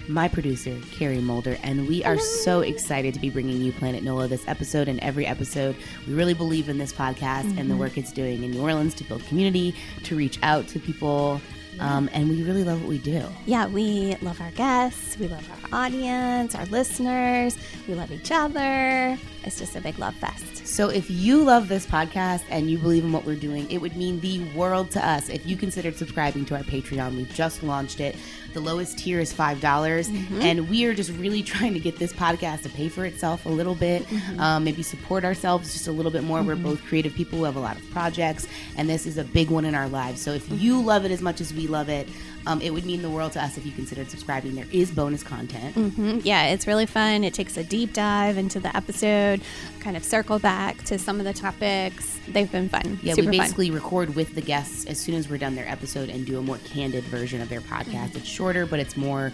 my 0.07 0.27
producer, 0.27 0.77
Carrie 0.91 1.19
Mulder, 1.19 1.57
and 1.63 1.87
we 1.87 2.03
are 2.03 2.17
so 2.17 2.61
excited 2.61 3.13
to 3.13 3.19
be 3.19 3.29
bringing 3.29 3.61
you 3.61 3.71
Planet 3.71 4.03
NOLA 4.03 4.27
this 4.27 4.47
episode 4.47 4.87
and 4.87 4.99
every 5.01 5.25
episode. 5.25 5.75
We 6.07 6.13
really 6.13 6.33
believe 6.33 6.69
in 6.69 6.77
this 6.77 6.93
podcast 6.93 7.57
and 7.57 7.69
the 7.69 7.75
work 7.75 7.97
it's 7.97 8.11
doing 8.11 8.43
in 8.43 8.51
New 8.51 8.61
Orleans 8.61 8.93
to 8.95 9.03
build 9.03 9.25
community, 9.25 9.75
to 10.03 10.15
reach 10.15 10.39
out 10.43 10.67
to 10.69 10.79
people, 10.79 11.41
um, 11.79 12.09
and 12.13 12.29
we 12.29 12.43
really 12.43 12.63
love 12.63 12.79
what 12.81 12.89
we 12.89 12.97
do. 12.97 13.23
Yeah, 13.45 13.67
we 13.67 14.15
love 14.21 14.39
our 14.41 14.51
guests, 14.51 15.17
we 15.17 15.27
love 15.27 15.47
our 15.51 15.85
audience, 15.85 16.55
our 16.55 16.65
listeners, 16.65 17.57
we 17.87 17.93
love 17.93 18.11
each 18.11 18.31
other. 18.31 19.17
It's 19.47 19.57
just 19.57 19.75
a 19.75 19.81
big 19.81 19.97
love 19.97 20.13
fest. 20.15 20.67
So 20.67 20.89
if 20.89 21.09
you 21.09 21.41
love 21.41 21.69
this 21.69 21.85
podcast 21.85 22.43
and 22.49 22.69
you 22.69 22.77
believe 22.77 23.05
in 23.05 23.11
what 23.11 23.25
we're 23.25 23.35
doing, 23.35 23.69
it 23.71 23.79
would 23.79 23.95
mean 23.95 24.19
the 24.19 24.43
world 24.53 24.91
to 24.91 25.05
us 25.07 25.29
if 25.29 25.45
you 25.45 25.55
considered 25.55 25.95
subscribing 25.95 26.45
to 26.45 26.55
our 26.55 26.63
Patreon. 26.63 27.15
We've 27.15 27.33
just 27.33 27.63
launched 27.63 28.01
it. 28.01 28.17
The 28.53 28.59
lowest 28.59 28.99
tier 28.99 29.19
is 29.19 29.33
$5. 29.33 29.61
dollars 29.61 30.09
mm-hmm. 30.09 30.41
And 30.41 30.69
we 30.69 30.85
are 30.85 30.93
just 30.93 31.11
really 31.11 31.41
trying 31.53 31.73
to 31.73 31.79
get 31.79 31.97
this 31.97 32.11
podcast 32.11 32.63
to 32.63 32.69
pay 32.69 32.89
for 32.89 33.05
itself 33.05 33.45
a 33.45 33.49
little 33.49 33.75
bit, 33.75 34.03
mm-hmm. 34.03 34.39
um, 34.39 34.63
maybe 34.63 34.83
support 34.83 35.23
ourselves 35.23 35.73
just 35.73 35.87
a 35.87 35.91
little 35.91 36.11
bit 36.11 36.23
more. 36.23 36.43
We're 36.43 36.55
mm-hmm. 36.55 36.63
both 36.63 36.83
creative 36.83 37.13
people 37.13 37.39
who 37.39 37.45
have 37.45 37.55
a 37.55 37.61
lot 37.61 37.77
of 37.77 37.89
projects, 37.91 38.47
and 38.75 38.89
this 38.89 39.05
is 39.05 39.17
a 39.17 39.23
big 39.23 39.49
one 39.49 39.65
in 39.65 39.73
our 39.75 39.87
lives. 39.87 40.21
So 40.21 40.31
if 40.33 40.49
you 40.51 40.81
love 40.81 41.05
it 41.05 41.11
as 41.11 41.21
much 41.21 41.41
as 41.41 41.53
We 41.53 41.67
love 41.67 41.89
it. 41.89 42.07
Um, 42.47 42.61
it 42.61 42.71
would 42.71 42.85
mean 42.85 43.01
the 43.01 43.09
world 43.09 43.33
to 43.33 43.43
us 43.43 43.57
if 43.57 43.65
you 43.65 43.71
considered 43.73 44.09
subscribing. 44.09 44.55
There 44.55 44.65
is 44.71 44.89
bonus 44.89 45.21
content. 45.21 45.75
hmm 45.75 46.19
Yeah, 46.23 46.45
it's 46.47 46.65
really 46.65 46.85
fun. 46.85 47.23
It 47.23 47.33
takes 47.33 47.57
a 47.57 47.63
deep 47.63 47.91
dive 47.93 48.37
into 48.37 48.59
the 48.59 48.75
episode, 48.75 49.41
kind 49.81 49.97
of 49.97 50.03
circle 50.03 50.39
back 50.39 50.81
to 50.85 50.97
some 50.97 51.19
of 51.19 51.25
the 51.25 51.33
topics. 51.33 52.17
They've 52.27 52.51
been 52.51 52.69
fun. 52.69 52.99
Yeah, 53.03 53.13
Super 53.15 53.29
we 53.31 53.37
fun. 53.37 53.45
basically 53.45 53.71
record 53.71 54.15
with 54.15 54.33
the 54.33 54.41
guests 54.41 54.85
as 54.85 54.97
soon 54.99 55.15
as 55.15 55.29
we're 55.29 55.37
done 55.37 55.55
their 55.55 55.67
episode 55.67 56.09
and 56.09 56.25
do 56.25 56.39
a 56.39 56.41
more 56.41 56.57
candid 56.59 57.03
version 57.05 57.41
of 57.41 57.49
their 57.49 57.61
podcast. 57.61 58.15
It's 58.15 58.27
shorter, 58.27 58.65
but 58.65 58.79
it's 58.79 58.95
more 58.95 59.31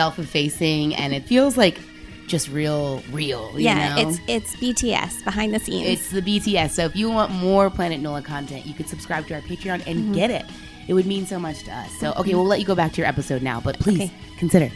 self-effacing, 0.00 0.94
and 0.94 1.12
it 1.14 1.24
feels 1.26 1.56
like 1.56 1.78
just 2.26 2.48
real, 2.48 3.02
real. 3.10 3.52
You 3.58 3.64
Yeah, 3.66 3.94
know? 3.96 4.08
it's 4.08 4.20
it's 4.28 4.56
BTS 4.56 5.24
behind 5.24 5.52
the 5.54 5.58
scenes. 5.58 5.86
It's 5.88 6.10
the 6.10 6.22
BTS. 6.22 6.70
So 6.70 6.84
if 6.84 6.94
you 6.96 7.10
want 7.10 7.32
more 7.32 7.70
Planet 7.70 8.00
Nola 8.00 8.22
content, 8.22 8.66
you 8.66 8.74
could 8.74 8.88
subscribe 8.88 9.26
to 9.28 9.34
our 9.34 9.40
Patreon 9.40 9.86
and 9.86 10.14
get 10.14 10.30
it. 10.30 10.44
It 10.88 10.94
would 10.94 11.06
mean 11.06 11.26
so 11.26 11.38
much 11.38 11.62
to 11.64 11.72
us. 11.72 11.90
So 11.98 12.12
okay, 12.16 12.34
we'll 12.34 12.44
let 12.46 12.60
you 12.60 12.66
go 12.66 12.74
back 12.74 12.92
to 12.92 12.98
your 12.98 13.06
episode 13.06 13.42
now, 13.42 13.60
but 13.60 13.78
please 13.78 14.02
Okay. 14.02 14.12
consider. 14.38 14.70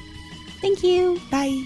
Thank 0.60 0.82
you. 0.82 1.20
Bye. 1.30 1.64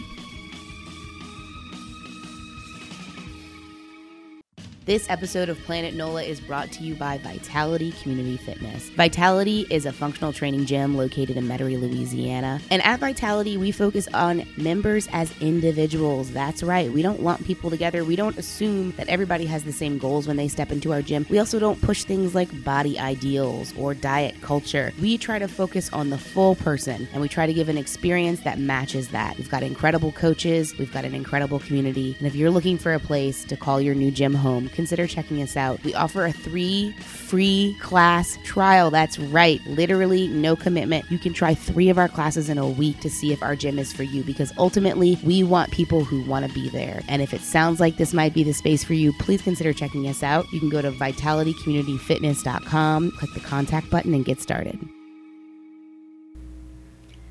This 4.89 5.11
episode 5.11 5.51
of 5.51 5.63
Planet 5.65 5.93
NOLA 5.93 6.23
is 6.23 6.41
brought 6.41 6.73
to 6.73 6.83
you 6.83 6.95
by 6.95 7.19
Vitality 7.19 7.93
Community 8.01 8.39
Fitness. 8.39 8.89
Vitality 8.89 9.67
is 9.69 9.85
a 9.85 9.93
functional 9.93 10.33
training 10.33 10.65
gym 10.65 10.97
located 10.97 11.37
in 11.37 11.45
Metairie, 11.45 11.79
Louisiana. 11.79 12.59
And 12.71 12.83
at 12.83 12.99
Vitality, 12.99 13.59
we 13.59 13.71
focus 13.71 14.09
on 14.15 14.49
members 14.57 15.07
as 15.13 15.31
individuals. 15.43 16.31
That's 16.31 16.63
right. 16.63 16.91
We 16.91 17.03
don't 17.03 17.23
lump 17.23 17.45
people 17.45 17.69
together. 17.69 18.03
We 18.03 18.17
don't 18.17 18.39
assume 18.39 18.93
that 18.93 19.09
everybody 19.09 19.45
has 19.45 19.63
the 19.63 19.75
same 19.75 19.99
goals 19.99 20.27
when 20.27 20.39
they 20.39 20.49
step 20.49 20.73
into 20.73 20.91
our 20.91 21.03
gym. 21.03 21.27
We 21.29 21.39
also 21.39 21.59
don't 21.59 21.83
push 21.83 22.05
things 22.05 22.35
like 22.35 22.65
body 22.65 22.99
ideals 22.99 23.75
or 23.77 23.93
diet 23.93 24.41
culture. 24.41 24.95
We 25.03 25.19
try 25.19 25.39
to 25.39 25.49
focus 25.49 25.93
on 25.93 26.09
the 26.09 26.17
full 26.17 26.55
person 26.55 27.07
and 27.13 27.21
we 27.21 27.29
try 27.29 27.45
to 27.45 27.53
give 27.53 27.69
an 27.69 27.77
experience 27.77 28.41
that 28.45 28.59
matches 28.59 29.09
that. 29.09 29.37
We've 29.37 29.51
got 29.51 29.63
incredible 29.63 30.13
coaches, 30.13 30.75
we've 30.79 30.91
got 30.95 31.05
an 31.05 31.15
incredible 31.15 31.59
community. 31.59 32.17
And 32.17 32.27
if 32.27 32.35
you're 32.35 32.49
looking 32.49 32.79
for 32.79 32.95
a 32.95 32.99
place 32.99 33.45
to 33.45 33.55
call 33.55 33.83
your 33.83 33.95
new 33.95 34.11
gym 34.11 34.33
home, 34.33 34.71
consider 34.79 35.07
checking 35.09 35.43
us 35.43 35.57
out. 35.57 35.83
We 35.83 35.93
offer 35.95 36.25
a 36.25 36.31
three 36.31 36.93
free 36.93 37.77
class 37.81 38.39
trial. 38.45 38.93
That's 38.93 39.19
right, 39.19 39.61
literally 39.67 40.29
no 40.29 40.55
commitment. 40.55 41.11
You 41.11 41.19
can 41.19 41.33
try 41.33 41.53
three 41.53 41.89
of 41.89 41.99
our 41.99 42.07
classes 42.07 42.49
in 42.49 42.59
a 42.59 42.69
week 42.69 43.01
to 43.01 43.11
see 43.11 43.33
if 43.33 43.43
our 43.43 43.57
gym 43.57 43.81
is 43.81 43.93
for 43.93 44.05
you 44.05 44.23
because 44.23 44.53
ultimately 44.57 45.19
we 45.25 45.43
want 45.43 45.73
people 45.73 46.05
who 46.05 46.23
want 46.31 46.47
to 46.47 46.55
be 46.55 46.69
there. 46.69 47.03
And 47.09 47.21
if 47.21 47.35
it 47.35 47.41
sounds 47.41 47.81
like 47.81 47.97
this 47.97 48.15
might 48.15 48.35
be 48.35 48.45
the 48.45 48.55
space 48.55 48.85
for 48.85 48.95
you, 48.95 49.13
please 49.15 49.43
consider 49.43 49.73
checking 49.73 50.07
us 50.07 50.23
out. 50.23 50.47
You 50.53 50.61
can 50.61 50.69
go 50.69 50.81
to 50.81 50.93
vitalitycommunityfitness.com, 50.93 53.11
click 53.19 53.35
the 53.35 53.41
contact 53.41 53.91
button, 53.91 54.15
and 54.15 54.25
get 54.25 54.41
started. 54.41 54.79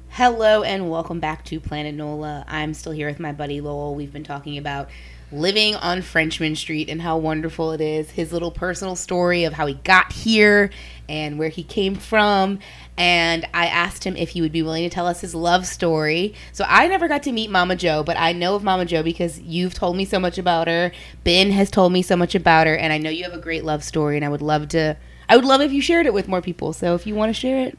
Hello 0.10 0.64
and 0.64 0.90
welcome 0.90 1.22
back 1.22 1.46
to 1.46 1.62
Planet 1.62 1.96
Nola. 1.96 2.44
I'm 2.46 2.74
still 2.74 2.92
here 2.92 3.08
with 3.08 3.22
my 3.22 3.32
buddy 3.32 3.62
Lowell. 3.62 3.96
We've 3.96 4.12
been 4.12 4.26
talking 4.26 4.58
about 4.58 4.90
living 5.32 5.76
on 5.76 6.02
Frenchmen 6.02 6.56
Street 6.56 6.90
and 6.90 7.02
how 7.02 7.18
wonderful 7.18 7.72
it 7.72 7.82
is. 7.82 8.12
His 8.12 8.32
little 8.32 8.52
personal 8.52 8.96
story 8.96 9.44
of 9.44 9.54
how 9.54 9.66
he 9.66 9.76
got 9.76 10.14
here 10.14 10.70
and 11.10 11.38
where 11.38 11.50
he 11.50 11.64
came 11.64 11.96
from. 11.96 12.60
And 12.98 13.46
I 13.54 13.68
asked 13.68 14.04
him 14.04 14.16
if 14.16 14.30
he 14.30 14.42
would 14.42 14.52
be 14.52 14.64
willing 14.64 14.84
to 14.84 14.94
tell 14.94 15.06
us 15.06 15.22
his 15.22 15.36
love 15.36 15.66
story. 15.66 16.34
So 16.52 16.66
I 16.68 16.88
never 16.88 17.08
got 17.08 17.24
to 17.24 17.32
meet 17.32 17.50
Mama 17.50 17.76
Joe, 17.76 18.04
but 18.04 18.18
I 18.18 18.34
know 18.34 18.56
of 18.56 18.64
Mama 18.64 18.86
Joe 18.86 19.04
because 19.04 19.40
you've 19.40 19.74
told 19.74 19.96
me 19.96 20.06
so 20.06 20.20
much 20.20 20.38
about 20.38 20.68
her. 20.68 20.92
Benh 21.24 21.52
has 21.52 21.70
told 21.70 21.94
me 21.94 22.02
so 22.02 22.16
much 22.16 22.34
about 22.34 22.68
her, 22.68 22.76
and 22.76 22.92
I 22.92 22.98
know 22.98 23.10
you 23.10 23.24
have 23.24 23.34
a 23.34 23.40
great 23.40 23.64
love 23.64 23.84
story. 23.84 24.16
And 24.16 24.26
I 24.26 24.30
would 24.30 24.42
love 24.42 24.70
to. 24.70 24.98
I 25.30 25.36
would 25.36 25.46
love 25.46 25.62
if 25.62 25.72
you 25.72 25.82
shared 25.82 26.06
it 26.06 26.14
with 26.14 26.28
more 26.28 26.42
people. 26.42 26.74
So 26.74 26.96
if 26.96 27.06
you 27.06 27.14
want 27.14 27.30
to 27.30 27.34
share 27.34 27.68
it, 27.68 27.78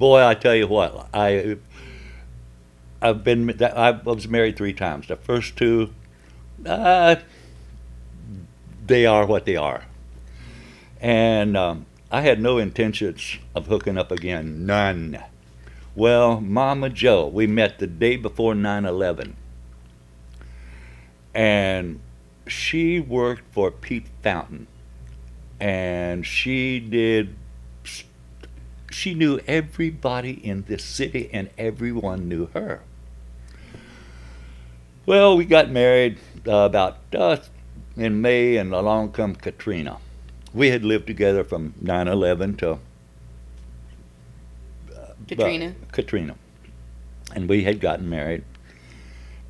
Boy, 0.00 0.24
I 0.24 0.32
tell 0.32 0.54
you 0.54 0.66
what, 0.66 1.10
I 1.12 1.58
I've 3.02 3.22
been 3.22 3.62
I 3.62 3.90
was 3.90 4.26
married 4.26 4.56
three 4.56 4.72
times. 4.72 5.08
The 5.08 5.16
first 5.16 5.58
two, 5.58 5.92
uh, 6.66 7.16
they 8.86 9.06
are 9.06 9.26
what 9.26 9.44
they 9.44 9.56
are, 9.56 9.84
and 11.00 11.56
um, 11.56 11.86
I 12.10 12.22
had 12.22 12.40
no 12.40 12.58
intentions 12.58 13.38
of 13.54 13.66
hooking 13.66 13.98
up 13.98 14.10
again, 14.10 14.66
none. 14.66 15.22
Well, 15.94 16.40
Mama 16.40 16.90
Joe, 16.90 17.26
we 17.26 17.46
met 17.46 17.78
the 17.78 17.86
day 17.86 18.16
before 18.16 18.54
9/11, 18.54 19.34
and 21.34 22.00
she 22.46 23.00
worked 23.00 23.52
for 23.52 23.70
Pete 23.70 24.06
Fountain, 24.22 24.66
and 25.60 26.26
she 26.26 26.80
did 26.80 27.36
she 28.90 29.14
knew 29.14 29.40
everybody 29.46 30.32
in 30.32 30.64
this 30.66 30.84
city 30.84 31.30
and 31.32 31.48
everyone 31.56 32.28
knew 32.28 32.46
her. 32.54 32.82
Well, 35.06 35.36
we 35.36 35.44
got 35.44 35.70
married 35.70 36.18
about 36.46 36.98
uh, 37.14 37.36
in 37.96 38.20
May, 38.20 38.56
and 38.56 38.72
along 38.72 39.12
come 39.12 39.34
Katrina. 39.34 39.98
We 40.52 40.70
had 40.70 40.84
lived 40.84 41.06
together 41.06 41.44
from 41.44 41.74
9/11 41.82 42.58
to 42.58 42.72
uh, 42.72 42.78
Katrina. 45.28 45.74
Katrina, 45.92 46.36
and 47.34 47.48
we 47.48 47.64
had 47.64 47.80
gotten 47.80 48.08
married, 48.08 48.44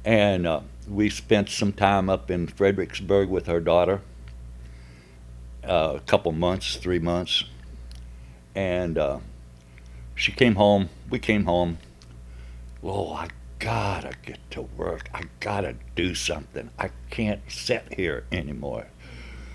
and 0.05 0.47
uh, 0.47 0.61
we 0.89 1.09
spent 1.11 1.49
some 1.49 1.73
time 1.73 2.11
up 2.11 2.31
in 2.31 2.47
Fredericksburg 2.47 3.29
with 3.29 3.47
her 3.47 3.61
daughter. 3.61 4.01
Uh, 5.63 5.95
a 5.97 6.01
couple 6.01 6.33
months, 6.33 6.77
three 6.77 6.99
months, 6.99 7.45
and 8.55 8.97
uh, 8.97 9.19
she 10.15 10.33
came 10.33 10.55
home. 10.55 10.89
We 11.11 11.19
came 11.19 11.45
home. 11.45 11.79
Oh, 12.83 13.13
I 13.13 13.29
gotta 13.61 14.13
get 14.25 14.39
to 14.53 14.63
work. 14.63 15.09
I 15.15 15.23
gotta 15.39 15.77
do 15.95 16.15
something. 16.15 16.71
I 16.79 16.91
can't 17.11 17.41
sit 17.49 17.95
here 17.97 18.25
anymore. 18.33 18.87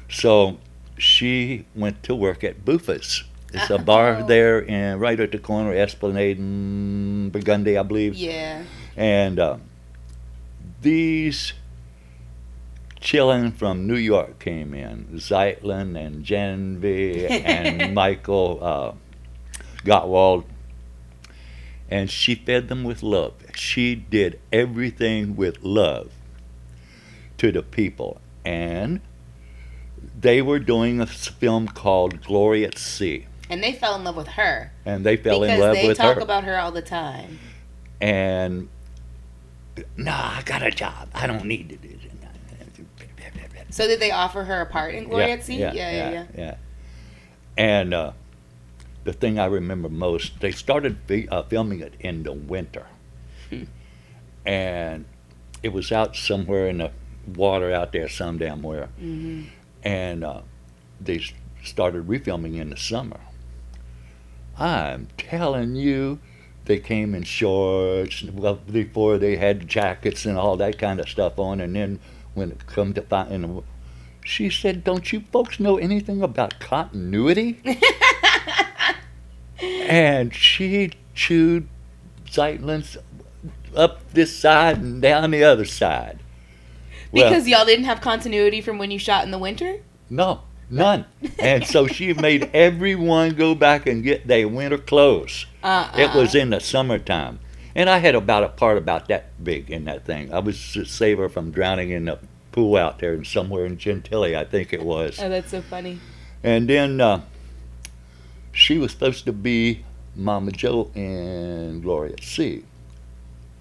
So 0.09 0.57
she 0.97 1.65
went 1.75 2.01
to 2.03 2.15
work 2.15 2.43
at 2.43 2.63
Buffa's. 2.63 3.23
It's 3.53 3.69
a 3.69 3.77
bar 3.77 4.17
Oh. 4.23 4.27
there 4.27 4.59
in 4.59 4.99
right 4.99 5.19
at 5.19 5.31
the 5.31 5.39
corner, 5.39 5.73
Esplanade 5.73 6.37
and 6.39 7.31
Burgundy, 7.31 7.77
I 7.77 7.83
believe. 7.83 8.15
Yeah. 8.15 8.63
And 8.95 9.39
uh, 9.39 9.57
these 10.81 11.53
children 12.99 13.51
from 13.51 13.87
New 13.87 13.97
York 13.97 14.39
came 14.39 14.73
in, 14.73 15.07
Zeitlin 15.15 15.97
and 15.99 16.23
Janvey 16.23 17.27
and 17.27 17.93
Michael 18.03 18.59
uh, 18.61 18.91
Gottwald, 19.83 20.43
and 21.89 22.09
she 22.09 22.35
fed 22.35 22.67
them 22.67 22.83
with 22.83 23.03
love. 23.03 23.33
She 23.55 23.95
did 23.95 24.39
everything 24.51 25.35
with 25.35 25.63
love 25.63 26.11
to 27.37 27.51
the 27.51 27.61
people, 27.61 28.21
and 28.43 29.01
they 30.19 30.41
were 30.41 30.59
doing 30.59 30.99
a 30.99 31.05
film 31.05 31.67
called 31.67 32.23
Glory 32.23 32.65
at 32.65 32.77
Sea, 32.77 33.27
And 33.49 33.63
they 33.63 33.73
fell 33.73 33.95
in 33.95 34.03
love 34.03 34.15
with 34.15 34.29
her. 34.29 34.71
and 34.85 35.05
they 35.05 35.17
fell 35.17 35.43
in 35.43 35.59
love 35.59 35.71
with 35.71 35.81
her. 35.81 35.87
they 35.87 35.93
talk 35.93 36.19
about 36.21 36.43
her 36.43 36.57
all 36.57 36.71
the 36.71 36.81
time. 36.81 37.39
and 38.01 38.69
no, 39.97 40.11
I 40.11 40.41
got 40.45 40.61
a 40.63 40.71
job. 40.71 41.09
I 41.13 41.27
don't 41.27 41.45
need 41.45 41.69
to 41.69 41.75
do 41.75 41.89
this. 41.89 41.95
So 43.75 43.87
did 43.87 43.99
they 43.99 44.11
offer 44.11 44.45
her 44.45 44.61
a 44.61 44.65
part 44.65 44.95
in 44.95 45.03
Glory 45.03 45.33
at 45.33 45.43
Sea? 45.43 45.57
Yeah, 45.59 45.73
yeah, 45.73 46.09
yeah. 46.09 46.25
yeah. 46.37 46.55
And 47.57 47.93
uh, 47.93 48.13
the 49.05 49.13
thing 49.13 49.39
I 49.39 49.45
remember 49.45 49.87
most, 49.87 50.39
they 50.41 50.51
started 50.51 50.97
fi- 51.07 51.27
uh, 51.29 51.43
filming 51.43 51.79
it 51.79 51.93
in 51.99 52.23
the 52.23 52.33
winter, 52.33 52.87
and 54.45 55.05
it 55.63 55.69
was 55.69 55.91
out 55.91 56.15
somewhere 56.15 56.67
in 56.67 56.79
the 56.79 56.91
water 57.35 57.71
out 57.73 57.91
there, 57.91 58.09
some 58.09 58.37
damn 58.37 58.61
where, 58.61 58.87
hmm 58.99 59.43
and 59.83 60.23
uh, 60.23 60.41
they 60.99 61.21
started 61.63 62.07
refilming 62.07 62.55
in 62.59 62.71
the 62.71 62.77
summer. 62.77 63.19
I'm 64.57 65.09
telling 65.15 65.75
you, 65.75 66.17
they 66.65 66.79
came 66.79 67.13
in 67.13 67.21
shorts 67.21 68.23
well, 68.23 68.55
before 68.55 69.19
they 69.19 69.35
had 69.35 69.67
jackets 69.67 70.25
and 70.25 70.39
all 70.39 70.57
that 70.57 70.79
kind 70.79 70.99
of 70.99 71.07
stuff 71.07 71.37
on, 71.37 71.61
and 71.61 71.75
then 71.75 71.99
when 72.33 72.49
it 72.51 72.65
come 72.65 72.93
to 72.95 73.01
find, 73.03 73.63
she 74.23 74.49
said, 74.49 74.83
"Don't 74.83 75.13
you 75.13 75.21
folks 75.31 75.59
know 75.59 75.77
anything 75.77 76.23
about 76.23 76.59
continuity?" 76.59 77.61
and 79.85 80.33
she 80.33 80.91
chewed 81.13 81.67
Zeitlin's 82.29 82.97
up 83.75 84.11
this 84.13 84.35
side 84.37 84.77
and 84.77 85.01
down 85.01 85.31
the 85.31 85.43
other 85.43 85.65
side. 85.65 86.19
Well- 87.11 87.29
Because 87.29 87.47
y'all 87.47 87.65
didn't 87.65 87.85
have 87.85 88.01
continuity 88.01 88.61
from 88.61 88.77
when 88.77 88.91
you 88.91 88.99
shot 88.99 89.23
in 89.25 89.31
the 89.31 89.37
winter? 89.37 89.77
No, 90.09 90.41
none. 90.69 91.05
and 91.39 91.65
so 91.65 91.87
she 91.87 92.13
made 92.27 92.49
everyone 92.53 93.35
go 93.35 93.55
back 93.55 93.87
and 93.87 94.03
get 94.03 94.27
their 94.27 94.47
winter 94.47 94.77
clothes. 94.77 95.45
Uh-uh. 95.63 95.97
It 95.97 96.13
was 96.15 96.35
in 96.35 96.51
the 96.51 96.59
summertime. 96.59 97.39
And 97.77 97.89
I 97.89 97.97
had 97.97 98.15
about 98.15 98.43
a 98.43 98.49
part 98.49 98.77
about 98.77 99.09
that 99.09 99.43
big 99.43 99.69
in 99.69 99.83
that 99.85 100.05
thing. 100.05 100.33
I 100.33 100.39
was 100.39 100.71
to 100.73 100.85
save 100.85 101.17
her 101.17 101.27
from 101.27 101.51
drowning 101.51 101.89
in 101.89 102.05
the 102.05 102.19
pool 102.53 102.77
out 102.77 102.99
there 102.99 103.13
and 103.13 103.27
somewhere 103.27 103.65
in 103.65 103.77
Gentilly, 103.77 104.33
I 104.37 104.45
think 104.45 104.71
it 104.71 104.81
was. 104.81 105.19
Oh, 105.21 105.27
that's 105.27 105.51
so 105.51 105.61
funny. 105.61 105.99
And 106.41 106.69
then 106.69 107.01
uh, 107.01 107.21
she 108.55 108.77
was 108.77 108.91
supposed 108.91 109.25
to 109.25 109.33
be 109.33 109.83
Mama 110.15 110.51
Joe 110.51 110.89
and 110.95 111.83
Glory 111.83 112.13
at 112.13 112.23
Sea 112.23 112.63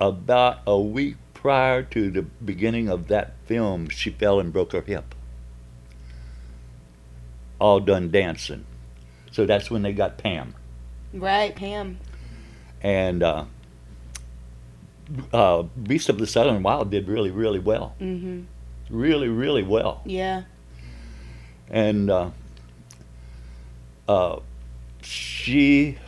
About 0.01 0.61
a 0.67 0.79
week 0.79 1.17
prior 1.35 1.83
to 1.83 2.11
the 2.11 2.23
beginning 2.23 2.89
of 2.89 3.09
that 3.09 3.35
film, 3.45 3.89
she 3.89 4.11
fell 4.11 4.39
and 4.39 4.53
broke 4.53 4.73
her 4.73 4.83
hip. 4.83 5.15
All 7.59 7.81
done 7.81 8.11
dancing. 8.11 8.65
So 9.33 9.47
that's 9.47 9.69
when 9.71 9.83
they 9.83 9.93
got 9.93 10.17
Pam. 10.17 10.55
Right, 11.13 11.55
Pam. 11.55 11.99
And 12.81 13.23
uh, 13.23 13.45
uh, 15.33 15.63
Beast 15.63 16.09
of 16.09 16.19
the 16.19 16.27
Southern 16.27 16.63
Wild 16.63 16.91
did 16.91 17.09
really, 17.09 17.31
really 17.31 17.59
well. 17.59 17.95
Mm-hmm. 18.01 18.43
Really, 18.91 19.29
really 19.29 19.65
well. 19.65 20.03
Yeah. 20.05 20.45
And 21.69 22.11
uh, 22.11 22.31
uh, 24.09 24.39
she 25.05 25.99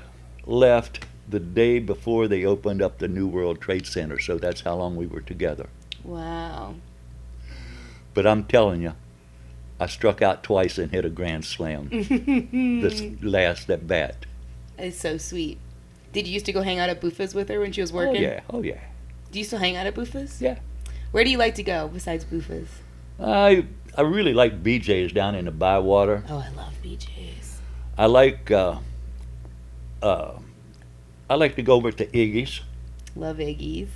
left 0.47 1.05
the 1.29 1.41
day 1.41 1.79
before 1.79 2.29
they 2.29 2.45
opened 2.45 2.83
up 2.83 2.99
the 2.99 3.09
New 3.09 3.27
World 3.27 3.61
Trade 3.61 3.87
Center. 3.87 4.19
So 4.19 4.39
that's 4.39 4.61
how 4.61 4.77
long 4.77 4.97
we 4.97 5.07
were 5.07 5.21
together. 5.21 5.69
Wow. 6.05 6.77
But 8.15 8.27
I'm 8.27 8.45
telling 8.45 8.83
you, 8.83 8.95
I 9.79 9.87
struck 9.87 10.23
out 10.23 10.43
twice 10.43 10.79
and 10.79 10.91
hit 10.91 11.05
a 11.05 11.11
grand 11.11 11.45
slam 11.45 11.89
this 11.91 13.03
last 13.23 13.69
at 13.69 13.87
bat. 13.87 14.25
It's 14.79 14.99
so 14.99 15.19
sweet. 15.19 15.59
Did 16.13 16.27
you 16.27 16.35
used 16.35 16.47
to 16.47 16.53
go 16.53 16.63
hang 16.63 16.79
out 16.79 16.89
at 16.89 17.01
Buffa's 17.01 17.35
with 17.35 17.49
her 17.49 17.61
when 17.61 17.73
she 17.73 17.83
was 17.83 17.93
oh, 17.93 17.97
working? 17.97 18.25
Oh 18.25 18.29
yeah, 18.29 18.41
oh 18.51 18.63
yeah. 18.63 18.81
Do 19.33 19.39
you 19.39 19.45
still 19.45 19.59
hang 19.59 19.77
out 19.77 19.87
at 19.87 19.95
Buffa's? 19.95 20.41
Yeah. 20.41 20.59
Where 21.11 21.25
do 21.25 21.31
you 21.31 21.39
like 21.39 21.57
to 21.57 21.63
go 21.63 21.89
besides 21.89 22.25
Buffa's? 22.25 22.69
I 23.21 23.67
I 23.97 24.03
really 24.03 24.33
like 24.33 24.63
BJ's 24.63 25.13
down 25.13 25.35
in 25.35 25.45
the 25.45 25.51
Bywater. 25.51 26.25
Oh, 26.29 26.39
I 26.39 26.49
love 26.57 26.73
BJ's. 26.83 27.46
I 27.99 28.07
like 28.07 28.51
uh, 28.51 28.79
uh, 30.03 30.39
I 31.29 31.35
like 31.35 31.57
to 31.57 31.63
go 31.63 31.75
over 31.75 31.91
to 31.93 32.07
Iggy's. 32.07 32.61
Love 33.15 33.39
Iggy's. 33.39 33.89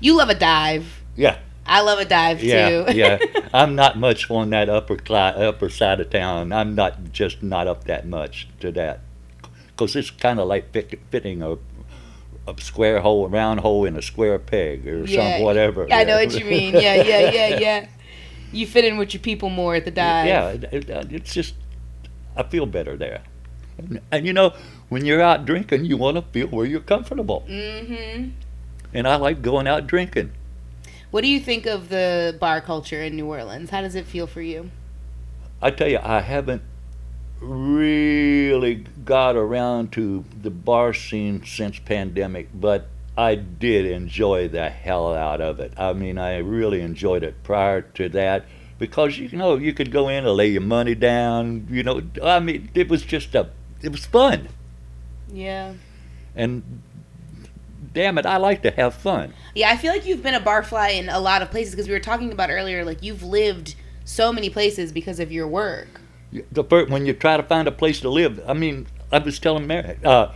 You 0.00 0.16
love 0.16 0.28
a 0.28 0.34
dive. 0.34 1.02
Yeah, 1.16 1.38
I 1.66 1.80
love 1.80 1.98
a 1.98 2.04
dive 2.04 2.42
yeah, 2.42 2.68
too. 2.68 2.96
yeah. 2.96 3.18
I'm 3.54 3.74
not 3.74 3.98
much 3.98 4.30
on 4.30 4.50
that 4.50 4.68
upper 4.68 4.96
cli- 4.96 5.16
upper 5.16 5.68
side 5.68 6.00
of 6.00 6.10
town. 6.10 6.52
I'm 6.52 6.74
not 6.74 7.12
just 7.12 7.42
not 7.42 7.66
up 7.66 7.84
that 7.84 8.06
much 8.06 8.48
to 8.60 8.70
that, 8.72 9.00
because 9.68 9.96
it's 9.96 10.10
kind 10.10 10.38
of 10.38 10.48
like 10.48 10.72
fit, 10.72 11.00
fitting 11.10 11.42
a 11.42 11.56
a 12.46 12.60
square 12.60 13.00
hole, 13.00 13.26
a 13.26 13.28
round 13.28 13.60
hole 13.60 13.84
in 13.84 13.96
a 13.96 14.02
square 14.02 14.38
peg, 14.38 14.86
or 14.86 15.04
Yeah, 15.04 15.36
some 15.36 15.44
whatever. 15.44 15.86
I 15.92 16.04
know 16.04 16.16
what 16.16 16.38
you 16.38 16.44
mean. 16.44 16.74
Yeah, 16.74 16.94
yeah, 16.94 17.30
yeah, 17.32 17.58
yeah. 17.58 17.86
You 18.52 18.66
fit 18.66 18.84
in 18.84 18.98
with 18.98 19.14
your 19.14 19.22
people 19.22 19.48
more 19.48 19.74
at 19.74 19.84
the 19.84 19.90
dive. 19.90 20.26
Yeah, 20.26 20.48
it, 20.48 20.64
it, 20.90 21.12
it's 21.12 21.34
just 21.34 21.54
I 22.36 22.42
feel 22.44 22.66
better 22.66 22.96
there. 22.96 23.22
And, 23.78 24.00
and 24.10 24.26
you 24.26 24.32
know, 24.32 24.54
when 24.88 25.04
you're 25.04 25.20
out 25.20 25.44
drinking, 25.44 25.84
you 25.84 25.96
want 25.96 26.16
to 26.16 26.22
feel 26.22 26.48
where 26.48 26.66
you're 26.66 26.80
comfortable. 26.80 27.44
Mm-hmm. 27.48 28.30
And 28.94 29.08
I 29.08 29.16
like 29.16 29.42
going 29.42 29.66
out 29.66 29.86
drinking. 29.86 30.32
What 31.10 31.22
do 31.22 31.28
you 31.28 31.40
think 31.40 31.66
of 31.66 31.88
the 31.88 32.36
bar 32.40 32.60
culture 32.60 33.02
in 33.02 33.16
New 33.16 33.26
Orleans? 33.26 33.70
How 33.70 33.82
does 33.82 33.94
it 33.94 34.06
feel 34.06 34.26
for 34.26 34.40
you? 34.40 34.70
I 35.60 35.70
tell 35.70 35.88
you, 35.88 36.00
I 36.02 36.20
haven't 36.20 36.62
really 37.40 38.86
got 39.04 39.36
around 39.36 39.92
to 39.92 40.24
the 40.40 40.50
bar 40.50 40.94
scene 40.94 41.44
since 41.44 41.78
pandemic, 41.78 42.48
but 42.54 42.88
I 43.16 43.34
did 43.34 43.86
enjoy 43.86 44.48
the 44.48 44.70
hell 44.70 45.12
out 45.12 45.40
of 45.40 45.60
it. 45.60 45.74
I 45.76 45.92
mean, 45.92 46.18
I 46.18 46.38
really 46.38 46.80
enjoyed 46.80 47.22
it 47.22 47.42
prior 47.42 47.82
to 47.82 48.08
that 48.10 48.46
because 48.78 49.18
you 49.18 49.36
know 49.36 49.56
you 49.56 49.72
could 49.72 49.92
go 49.92 50.08
in 50.08 50.24
and 50.24 50.34
lay 50.34 50.48
your 50.48 50.62
money 50.62 50.94
down. 50.94 51.66
You 51.70 51.82
know, 51.82 52.02
I 52.22 52.40
mean, 52.40 52.70
it 52.74 52.88
was 52.88 53.02
just 53.02 53.34
a, 53.34 53.50
it 53.82 53.90
was 53.92 54.04
fun, 54.06 54.48
Yeah. 55.32 55.74
and 56.36 56.62
damn 57.94 58.16
it, 58.18 58.26
I 58.26 58.36
like 58.38 58.62
to 58.62 58.70
have 58.70 58.94
fun. 58.94 59.34
Yeah, 59.54 59.70
I 59.70 59.76
feel 59.76 59.92
like 59.92 60.06
you've 60.06 60.22
been 60.22 60.34
a 60.34 60.40
barfly 60.40 60.96
in 60.98 61.08
a 61.08 61.20
lot 61.20 61.42
of 61.42 61.50
places 61.50 61.74
because 61.74 61.88
we 61.88 61.94
were 61.94 62.00
talking 62.00 62.32
about 62.32 62.50
earlier, 62.50 62.84
like 62.84 63.02
you've 63.02 63.22
lived 63.22 63.74
so 64.04 64.32
many 64.32 64.48
places 64.50 64.92
because 64.92 65.20
of 65.20 65.30
your 65.30 65.46
work. 65.46 66.00
the 66.50 66.64
first, 66.64 66.90
when 66.90 67.04
you 67.06 67.12
try 67.12 67.36
to 67.36 67.42
find 67.42 67.68
a 67.68 67.72
place 67.72 68.00
to 68.00 68.08
live, 68.08 68.40
I 68.48 68.54
mean, 68.54 68.86
I 69.12 69.18
was 69.18 69.38
telling 69.38 69.66
Mary, 69.66 69.98
uh, 70.04 70.28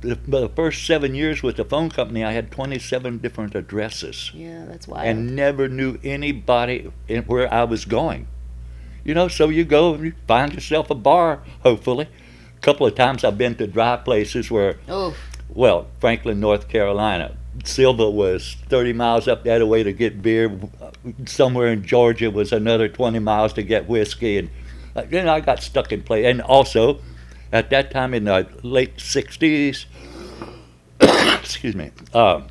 the, 0.00 0.16
the 0.28 0.48
first 0.50 0.86
seven 0.86 1.14
years 1.14 1.42
with 1.42 1.56
the 1.56 1.64
phone 1.64 1.88
company, 1.90 2.22
I 2.22 2.32
had 2.32 2.50
27 2.52 3.18
different 3.18 3.54
addresses 3.54 4.30
Yeah, 4.34 4.64
that's 4.66 4.86
wild. 4.86 5.06
and 5.06 5.34
never 5.34 5.66
knew 5.68 5.98
anybody 6.04 6.90
where 7.26 7.52
I 7.52 7.64
was 7.64 7.84
going. 7.86 8.28
You 9.04 9.14
know, 9.14 9.26
so 9.28 9.48
you 9.48 9.64
go 9.64 9.94
and 9.94 10.04
you 10.04 10.12
find 10.26 10.52
yourself 10.52 10.90
a 10.90 10.94
bar, 10.94 11.40
hopefully. 11.62 12.08
A 12.58 12.60
couple 12.60 12.86
of 12.86 12.96
times 12.96 13.22
I've 13.22 13.38
been 13.38 13.54
to 13.56 13.68
dry 13.68 13.96
places 13.96 14.50
where, 14.50 14.78
oh, 14.88 15.14
well, 15.48 15.86
Franklin, 16.00 16.40
North 16.40 16.68
Carolina. 16.68 17.36
Sylva 17.64 18.10
was 18.10 18.56
30 18.68 18.92
miles 18.94 19.28
up 19.28 19.44
that 19.44 19.66
way 19.66 19.84
to 19.84 19.92
get 19.92 20.20
beer. 20.22 20.58
Somewhere 21.24 21.68
in 21.68 21.84
Georgia 21.84 22.30
was 22.30 22.52
another 22.52 22.88
20 22.88 23.20
miles 23.20 23.52
to 23.54 23.62
get 23.62 23.88
whiskey. 23.88 24.38
And 24.38 24.50
uh, 24.96 25.04
then 25.08 25.28
I 25.28 25.38
got 25.38 25.62
stuck 25.62 25.92
in 25.92 26.02
place. 26.02 26.26
And 26.26 26.40
also, 26.42 27.00
at 27.52 27.70
that 27.70 27.92
time 27.92 28.12
in 28.12 28.24
the 28.24 28.48
late 28.62 28.96
60s, 28.96 29.86
excuse 31.40 31.76
me, 31.76 31.92
uh, 32.12 32.42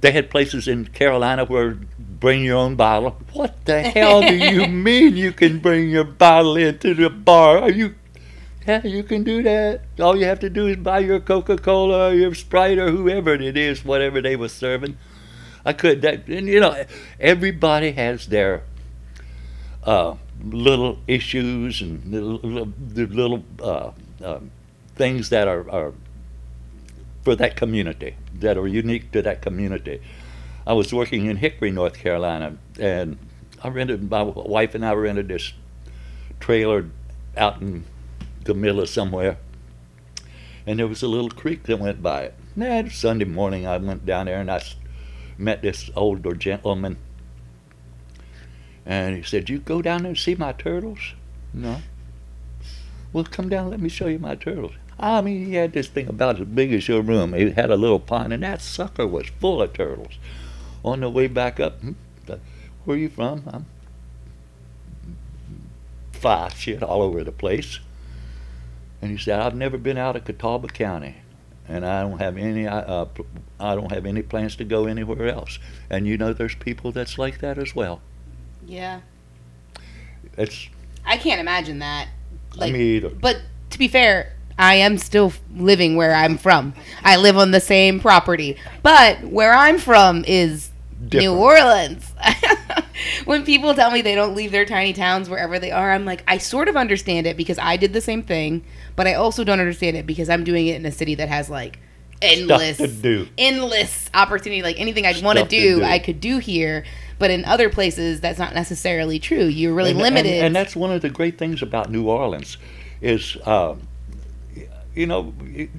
they 0.00 0.12
had 0.12 0.30
places 0.30 0.68
in 0.68 0.86
Carolina 0.86 1.44
where 1.44 1.78
bring 1.98 2.42
your 2.44 2.56
own 2.56 2.76
bottle. 2.76 3.16
What 3.32 3.64
the 3.64 3.82
hell 3.82 4.20
do 4.20 4.34
you 4.34 4.66
mean 4.68 5.16
you 5.16 5.32
can 5.32 5.58
bring 5.58 5.88
your 5.90 6.04
bottle 6.04 6.56
into 6.56 6.94
the 6.94 7.10
bar? 7.10 7.58
Are 7.58 7.70
you 7.70 7.94
yeah, 8.68 8.86
you 8.86 9.02
can 9.02 9.24
do 9.24 9.42
that. 9.42 9.80
All 9.98 10.14
you 10.14 10.26
have 10.26 10.40
to 10.40 10.50
do 10.50 10.66
is 10.66 10.76
buy 10.76 10.98
your 10.98 11.20
Coca 11.20 11.56
Cola 11.56 12.10
or 12.10 12.14
your 12.14 12.34
Sprite 12.34 12.78
or 12.78 12.90
whoever 12.90 13.32
it 13.32 13.56
is, 13.56 13.82
whatever 13.82 14.20
they 14.20 14.36
were 14.36 14.50
serving. 14.50 14.98
I 15.64 15.72
could 15.72 16.02
that, 16.02 16.28
and 16.28 16.46
you 16.46 16.60
know, 16.60 16.84
everybody 17.18 17.92
has 17.92 18.26
their 18.26 18.62
uh, 19.84 20.16
little 20.44 20.98
issues 21.06 21.80
and 21.80 22.04
little, 22.12 22.40
little, 22.42 22.72
the 22.78 23.06
little 23.06 23.44
uh, 23.62 23.90
um 24.22 24.50
things 24.96 25.30
that 25.30 25.46
are, 25.48 25.70
are 25.70 25.92
for 27.22 27.36
that 27.36 27.56
community 27.56 28.16
that 28.34 28.58
are 28.58 28.66
unique 28.66 29.12
to 29.12 29.22
that 29.22 29.40
community. 29.40 30.02
I 30.66 30.74
was 30.74 30.92
working 30.92 31.26
in 31.26 31.36
Hickory, 31.36 31.70
North 31.70 31.94
Carolina, 31.94 32.58
and 32.78 33.16
I 33.62 33.68
rented 33.68 34.10
my 34.10 34.22
wife 34.22 34.74
and 34.74 34.84
I 34.84 34.92
rented 34.92 35.28
this 35.28 35.52
trailer 36.40 36.86
out 37.36 37.62
in 37.62 37.84
of 38.48 38.88
somewhere, 38.88 39.38
and 40.66 40.78
there 40.78 40.88
was 40.88 41.02
a 41.02 41.08
little 41.08 41.30
creek 41.30 41.64
that 41.64 41.78
went 41.78 42.02
by 42.02 42.22
it. 42.22 42.34
And 42.60 42.90
Sunday 42.90 43.24
morning, 43.24 43.66
I 43.66 43.76
went 43.76 44.04
down 44.04 44.26
there 44.26 44.40
and 44.40 44.50
I 44.50 44.62
met 45.36 45.62
this 45.62 45.90
older 45.94 46.34
gentleman, 46.34 46.96
and 48.84 49.16
he 49.16 49.22
said, 49.22 49.48
"You 49.48 49.58
go 49.58 49.82
down 49.82 50.02
there 50.02 50.10
and 50.10 50.18
see 50.18 50.34
my 50.34 50.52
turtles?" 50.52 51.14
No. 51.52 51.80
Well, 53.12 53.24
come 53.24 53.48
down. 53.48 53.70
Let 53.70 53.80
me 53.80 53.88
show 53.88 54.06
you 54.06 54.18
my 54.18 54.34
turtles. 54.34 54.72
I 55.00 55.20
mean, 55.20 55.46
he 55.46 55.54
had 55.54 55.72
this 55.72 55.86
thing 55.86 56.08
about 56.08 56.40
as 56.40 56.46
big 56.46 56.72
as 56.72 56.88
your 56.88 57.02
room. 57.02 57.32
He 57.32 57.50
had 57.50 57.70
a 57.70 57.76
little 57.76 58.00
pond, 58.00 58.32
and 58.32 58.42
that 58.42 58.60
sucker 58.60 59.06
was 59.06 59.28
full 59.40 59.62
of 59.62 59.72
turtles. 59.72 60.18
On 60.84 61.00
the 61.00 61.08
way 61.08 61.28
back 61.28 61.60
up, 61.60 61.80
hmm, 61.80 61.92
where 62.84 62.96
you 62.96 63.08
from? 63.08 63.44
I'm 63.46 63.66
five 66.12 66.54
shit 66.54 66.82
all 66.82 67.02
over 67.02 67.22
the 67.22 67.32
place. 67.32 67.78
And 69.00 69.10
he 69.10 69.18
said, 69.18 69.40
I've 69.40 69.54
never 69.54 69.78
been 69.78 69.96
out 69.96 70.16
of 70.16 70.24
Catawba 70.24 70.68
County, 70.68 71.16
and 71.68 71.86
I 71.86 72.02
don't 72.02 72.18
have 72.18 72.36
any. 72.36 72.66
Uh, 72.66 73.06
I 73.60 73.74
don't 73.74 73.92
have 73.92 74.06
any 74.06 74.22
plans 74.22 74.56
to 74.56 74.64
go 74.64 74.86
anywhere 74.86 75.28
else. 75.28 75.58
And 75.88 76.06
you 76.06 76.16
know, 76.16 76.32
there's 76.32 76.54
people 76.56 76.90
that's 76.92 77.16
like 77.18 77.38
that 77.40 77.58
as 77.58 77.74
well. 77.74 78.00
yeah. 78.66 79.00
It's 80.36 80.68
I 81.04 81.16
can't 81.16 81.40
imagine 81.40 81.78
that. 81.80 82.08
Like, 82.56 82.72
me 82.72 82.96
either. 82.96 83.08
But 83.10 83.40
to 83.70 83.78
be 83.78 83.88
fair, 83.88 84.34
I 84.58 84.74
am 84.76 84.98
still 84.98 85.32
living 85.54 85.96
where 85.96 86.14
I'm 86.14 86.38
from. 86.38 86.74
I 87.02 87.16
live 87.16 87.36
on 87.36 87.50
the 87.50 87.60
same 87.60 87.98
property, 88.00 88.56
but 88.82 89.22
where 89.24 89.52
I'm 89.52 89.78
from 89.78 90.24
is 90.26 90.70
New 91.12 91.34
Orleans. 91.34 92.12
when 93.24 93.44
people 93.44 93.74
tell 93.74 93.90
me 93.90 94.02
they 94.02 94.14
don't 94.14 94.34
leave 94.34 94.52
their 94.52 94.64
tiny 94.64 94.92
towns 94.92 95.28
wherever 95.28 95.58
they 95.58 95.70
are, 95.70 95.92
I'm 95.92 96.04
like, 96.04 96.22
I 96.26 96.38
sort 96.38 96.68
of 96.68 96.76
understand 96.76 97.26
it 97.26 97.36
because 97.36 97.58
I 97.58 97.76
did 97.76 97.92
the 97.92 98.00
same 98.00 98.22
thing, 98.22 98.64
but 98.96 99.06
I 99.06 99.14
also 99.14 99.44
don't 99.44 99.60
understand 99.60 99.96
it 99.96 100.06
because 100.06 100.28
I'm 100.28 100.44
doing 100.44 100.66
it 100.66 100.76
in 100.76 100.86
a 100.86 100.92
city 100.92 101.14
that 101.16 101.28
has 101.28 101.48
like 101.50 101.78
endless 102.20 102.80
endless 103.38 104.10
opportunity 104.12 104.60
like 104.60 104.80
anything 104.80 105.06
I'd 105.06 105.22
want 105.22 105.38
to 105.38 105.44
do. 105.44 105.84
I 105.84 106.00
could 106.00 106.20
do 106.20 106.38
here 106.38 106.84
but 107.20 107.30
in 107.30 107.44
other 107.44 107.70
places 107.70 108.20
that's 108.20 108.40
not 108.40 108.54
necessarily 108.54 109.20
true 109.20 109.44
you're 109.44 109.72
really 109.72 109.90
and, 109.90 110.00
limited 110.00 110.32
And, 110.32 110.46
and 110.46 110.56
that's 110.56 110.74
one 110.74 110.90
of 110.90 111.00
the 111.00 111.10
great 111.10 111.38
things 111.38 111.62
about 111.62 111.92
New 111.92 112.08
Orleans, 112.08 112.58
is 113.00 113.36
uh, 113.46 113.76
you 114.98 115.06
know, 115.06 115.32
it, 115.42 115.70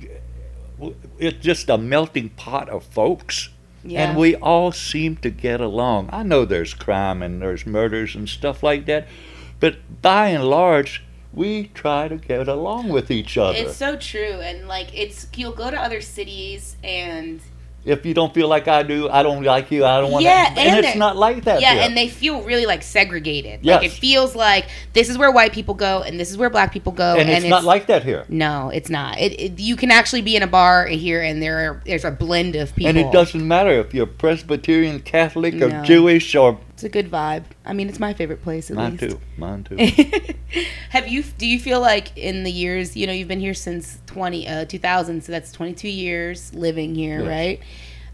it's 1.17 1.39
just 1.39 1.69
a 1.69 1.77
melting 1.77 2.29
pot 2.29 2.69
of 2.69 2.85
folks. 2.85 3.49
Yeah. 3.83 4.09
And 4.09 4.17
we 4.17 4.35
all 4.35 4.71
seem 4.71 5.15
to 5.17 5.29
get 5.29 5.61
along. 5.61 6.09
I 6.11 6.23
know 6.23 6.45
there's 6.45 6.73
crime 6.73 7.21
and 7.21 7.41
there's 7.41 7.65
murders 7.65 8.15
and 8.15 8.27
stuff 8.27 8.61
like 8.61 8.85
that, 8.87 9.07
but 9.59 10.01
by 10.01 10.27
and 10.27 10.43
large, 10.49 11.03
we 11.33 11.67
try 11.73 12.07
to 12.07 12.17
get 12.17 12.47
along 12.47 12.89
with 12.89 13.11
each 13.11 13.37
other. 13.37 13.57
It's 13.57 13.77
so 13.77 13.95
true, 13.95 14.39
and 14.41 14.67
like 14.67 14.87
it's 14.93 15.27
you'll 15.35 15.51
go 15.51 15.69
to 15.69 15.79
other 15.79 16.01
cities 16.01 16.75
and 16.83 17.39
if 17.85 18.05
you 18.05 18.13
don't 18.13 18.33
feel 18.33 18.47
like 18.47 18.67
I 18.67 18.83
do, 18.83 19.09
I 19.09 19.23
don't 19.23 19.43
like 19.43 19.71
you. 19.71 19.85
I 19.85 19.99
don't 20.01 20.11
want 20.11 20.23
Yeah, 20.23 20.45
to. 20.53 20.59
and 20.59 20.75
And, 20.77 20.85
it's 20.85 20.95
not 20.97 21.15
like 21.17 21.45
that. 21.45 21.61
yeah, 21.61 21.73
here. 21.73 21.83
and 21.83 21.95
they 21.97 22.07
feel 22.09 22.41
really 22.43 22.65
like 22.65 22.83
segregated. 22.83 23.65
Like 23.65 23.83
it 23.85 23.91
feels 23.91 24.35
like 24.35 24.67
this 24.93 25.09
is 25.09 25.17
where 25.17 25.31
white 25.31 25.53
people 25.53 25.73
go 25.73 26.01
and 26.01 26.19
this 26.19 26.29
is 26.29 26.37
where 26.37 26.49
black 26.49 26.71
people 26.73 26.91
go, 26.91 27.15
and 27.17 27.29
it's 27.29 27.45
not 27.45 27.63
like 27.63 27.87
that 27.87 28.03
here. 28.03 28.25
no, 28.29 28.69
it's 28.69 28.89
not. 28.89 29.17
It, 29.19 29.39
it 29.39 29.59
you 29.59 29.75
can 29.75 29.91
actually 29.91 30.21
be 30.21 30.35
in 30.35 30.43
a 30.43 30.47
bar 30.47 30.87
here 30.87 31.21
and 31.21 31.41
there 31.41 31.57
are, 31.71 31.81
there's 31.85 32.05
a 32.05 32.11
blend 32.11 32.55
of 32.55 32.75
people, 32.75 32.89
And 32.89 32.97
it 32.97 33.11
doesn't 33.11 33.47
matter 33.47 33.71
if 33.71 33.93
you're 33.93 34.05
Presbyterian, 34.07 34.99
Catholic, 34.99 35.55
or 35.55 35.69
No. 35.69 35.83
Jewish, 35.83 36.35
or 36.35 36.59
It's 36.79 36.85
a 36.85 36.87
good 36.89 37.11
vibe. 37.11 37.43
I 37.65 37.73
mean, 37.73 37.89
it's 37.89 37.99
my 37.99 38.13
favorite 38.13 38.41
place 38.41 38.69
at 38.71 38.77
mine 38.77 38.95
least. 38.95 39.03
too. 39.03 39.19
Mine 39.35 39.65
too. 39.65 39.75
Have 40.91 41.09
you? 41.09 41.23
Do 41.37 41.45
you 41.45 41.59
feel 41.59 41.81
like 41.81 42.17
in 42.17 42.45
the 42.45 42.51
years 42.51 42.95
you 42.95 43.05
know 43.05 43.11
you've 43.11 43.27
been 43.27 43.41
here 43.41 43.53
since 43.53 43.99
twenty 44.05 44.47
uh, 44.47 44.63
2000, 44.63 45.21
so 45.21 45.33
that's 45.33 45.51
twenty 45.51 45.73
two 45.73 45.89
years 45.89 46.53
living 46.53 46.95
here, 46.95 47.19
Yes. 47.19 47.27
right? 47.27 47.59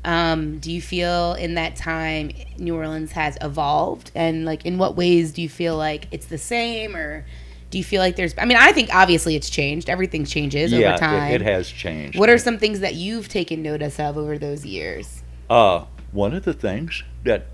Um, 0.04 0.58
do 0.58 0.72
you 0.72 0.82
feel 0.82 1.34
in 1.34 1.54
that 1.56 1.76
time 1.76 2.32
New 2.58 2.76
Orleans 2.76 3.12
has 3.12 3.38
evolved, 3.40 4.10
and 4.16 4.46
like 4.46 4.66
in 4.66 4.80
what 4.80 4.96
ways 4.96 5.32
do 5.32 5.44
you 5.44 5.50
feel 5.50 5.78
like 5.78 6.08
it's 6.10 6.26
the 6.26 6.40
same, 6.40 6.96
or 6.96 7.24
do 7.70 7.78
you 7.78 7.84
feel 7.84 8.02
like 8.02 8.16
there's? 8.16 8.34
I 8.36 8.46
mean, 8.46 8.58
I 8.58 8.72
think 8.72 8.90
obviously 8.92 9.36
it's 9.36 9.48
changed. 9.52 9.92
Everything 9.92 10.26
changes 10.26 10.72
yeah, 10.72 10.90
over 10.90 10.98
time. 10.98 11.32
It, 11.32 11.42
it 11.42 11.46
has 11.46 11.70
changed. 11.70 12.18
What 12.18 12.30
are 12.32 12.40
some 12.40 12.58
things 12.58 12.80
that 12.80 12.96
you've 12.96 13.30
taken 13.30 13.62
notice 13.62 14.00
of 14.00 14.18
over 14.18 14.40
those 14.40 14.66
years? 14.66 15.22
Uh, 15.52 15.86
one 16.12 16.34
of 16.34 16.46
the 16.46 16.54
things 16.54 17.04
that 17.26 17.46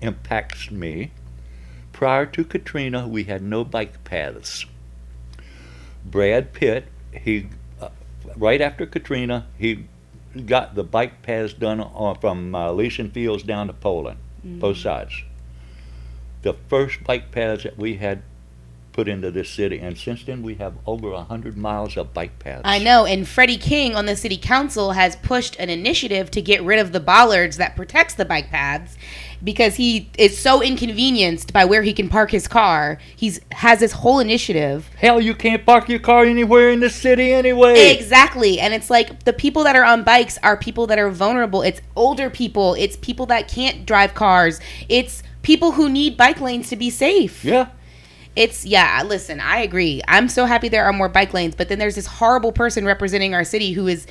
impacts 0.00 0.70
me, 0.70 1.10
prior 1.92 2.26
to 2.26 2.44
Katrina, 2.44 3.08
we 3.08 3.24
had 3.24 3.42
no 3.42 3.64
bike 3.64 4.04
paths. 4.04 4.66
Brad 6.04 6.52
Pitt, 6.52 6.86
he, 7.12 7.48
uh, 7.80 7.88
right 8.36 8.60
after 8.60 8.86
Katrina, 8.86 9.46
he 9.58 9.86
got 10.44 10.74
the 10.74 10.84
bike 10.84 11.22
paths 11.22 11.54
done 11.54 11.80
on, 11.80 12.18
from 12.18 12.54
uh, 12.54 12.68
Elysian 12.68 13.10
Fields 13.10 13.42
down 13.42 13.66
to 13.66 13.72
Poland, 13.72 14.18
both 14.60 14.76
sides. 14.76 15.24
The 16.42 16.54
first 16.68 17.02
bike 17.04 17.32
paths 17.32 17.64
that 17.64 17.78
we 17.78 17.96
had 17.96 18.22
put 18.96 19.08
into 19.08 19.30
this 19.30 19.50
city, 19.50 19.78
and 19.78 19.96
since 19.96 20.24
then 20.24 20.42
we 20.42 20.54
have 20.54 20.74
over 20.86 21.12
a 21.12 21.22
hundred 21.22 21.56
miles 21.56 21.98
of 21.98 22.14
bike 22.14 22.38
paths. 22.38 22.62
I 22.64 22.78
know, 22.78 23.04
and 23.04 23.28
Freddie 23.28 23.58
King 23.58 23.94
on 23.94 24.06
the 24.06 24.16
city 24.16 24.38
council 24.38 24.92
has 24.92 25.16
pushed 25.16 25.54
an 25.56 25.68
initiative 25.68 26.30
to 26.30 26.40
get 26.40 26.62
rid 26.62 26.78
of 26.78 26.92
the 26.92 26.98
bollards 26.98 27.58
that 27.58 27.76
protects 27.76 28.14
the 28.14 28.24
bike 28.24 28.48
paths 28.48 28.96
because 29.44 29.74
he 29.74 30.08
is 30.16 30.38
so 30.38 30.62
inconvenienced 30.62 31.52
by 31.52 31.66
where 31.66 31.82
he 31.82 31.92
can 31.92 32.08
park 32.08 32.30
his 32.30 32.48
car. 32.48 32.98
He's 33.14 33.38
has 33.52 33.80
this 33.80 33.92
whole 33.92 34.18
initiative. 34.18 34.88
Hell, 34.96 35.20
you 35.20 35.34
can't 35.34 35.66
park 35.66 35.90
your 35.90 35.98
car 35.98 36.24
anywhere 36.24 36.70
in 36.70 36.80
the 36.80 36.88
city 36.88 37.34
anyway. 37.34 37.94
Exactly. 37.94 38.58
And 38.58 38.72
it's 38.72 38.88
like 38.88 39.24
the 39.24 39.34
people 39.34 39.62
that 39.64 39.76
are 39.76 39.84
on 39.84 40.04
bikes 40.04 40.38
are 40.42 40.56
people 40.56 40.86
that 40.86 40.98
are 40.98 41.10
vulnerable. 41.10 41.60
It's 41.60 41.82
older 41.94 42.30
people, 42.30 42.72
it's 42.74 42.96
people 42.96 43.26
that 43.26 43.46
can't 43.46 43.84
drive 43.84 44.14
cars. 44.14 44.58
It's 44.88 45.22
people 45.42 45.72
who 45.72 45.90
need 45.90 46.16
bike 46.16 46.40
lanes 46.40 46.70
to 46.70 46.76
be 46.76 46.88
safe. 46.88 47.44
Yeah. 47.44 47.68
It's 48.36 48.66
yeah. 48.66 49.02
Listen, 49.04 49.40
I 49.40 49.60
agree. 49.60 50.02
I'm 50.06 50.28
so 50.28 50.44
happy 50.44 50.68
there 50.68 50.84
are 50.84 50.92
more 50.92 51.08
bike 51.08 51.32
lanes, 51.32 51.54
but 51.54 51.68
then 51.68 51.78
there's 51.78 51.94
this 51.94 52.06
horrible 52.06 52.52
person 52.52 52.84
representing 52.84 53.34
our 53.34 53.44
city 53.44 53.72
who 53.72 53.86
is 53.88 54.06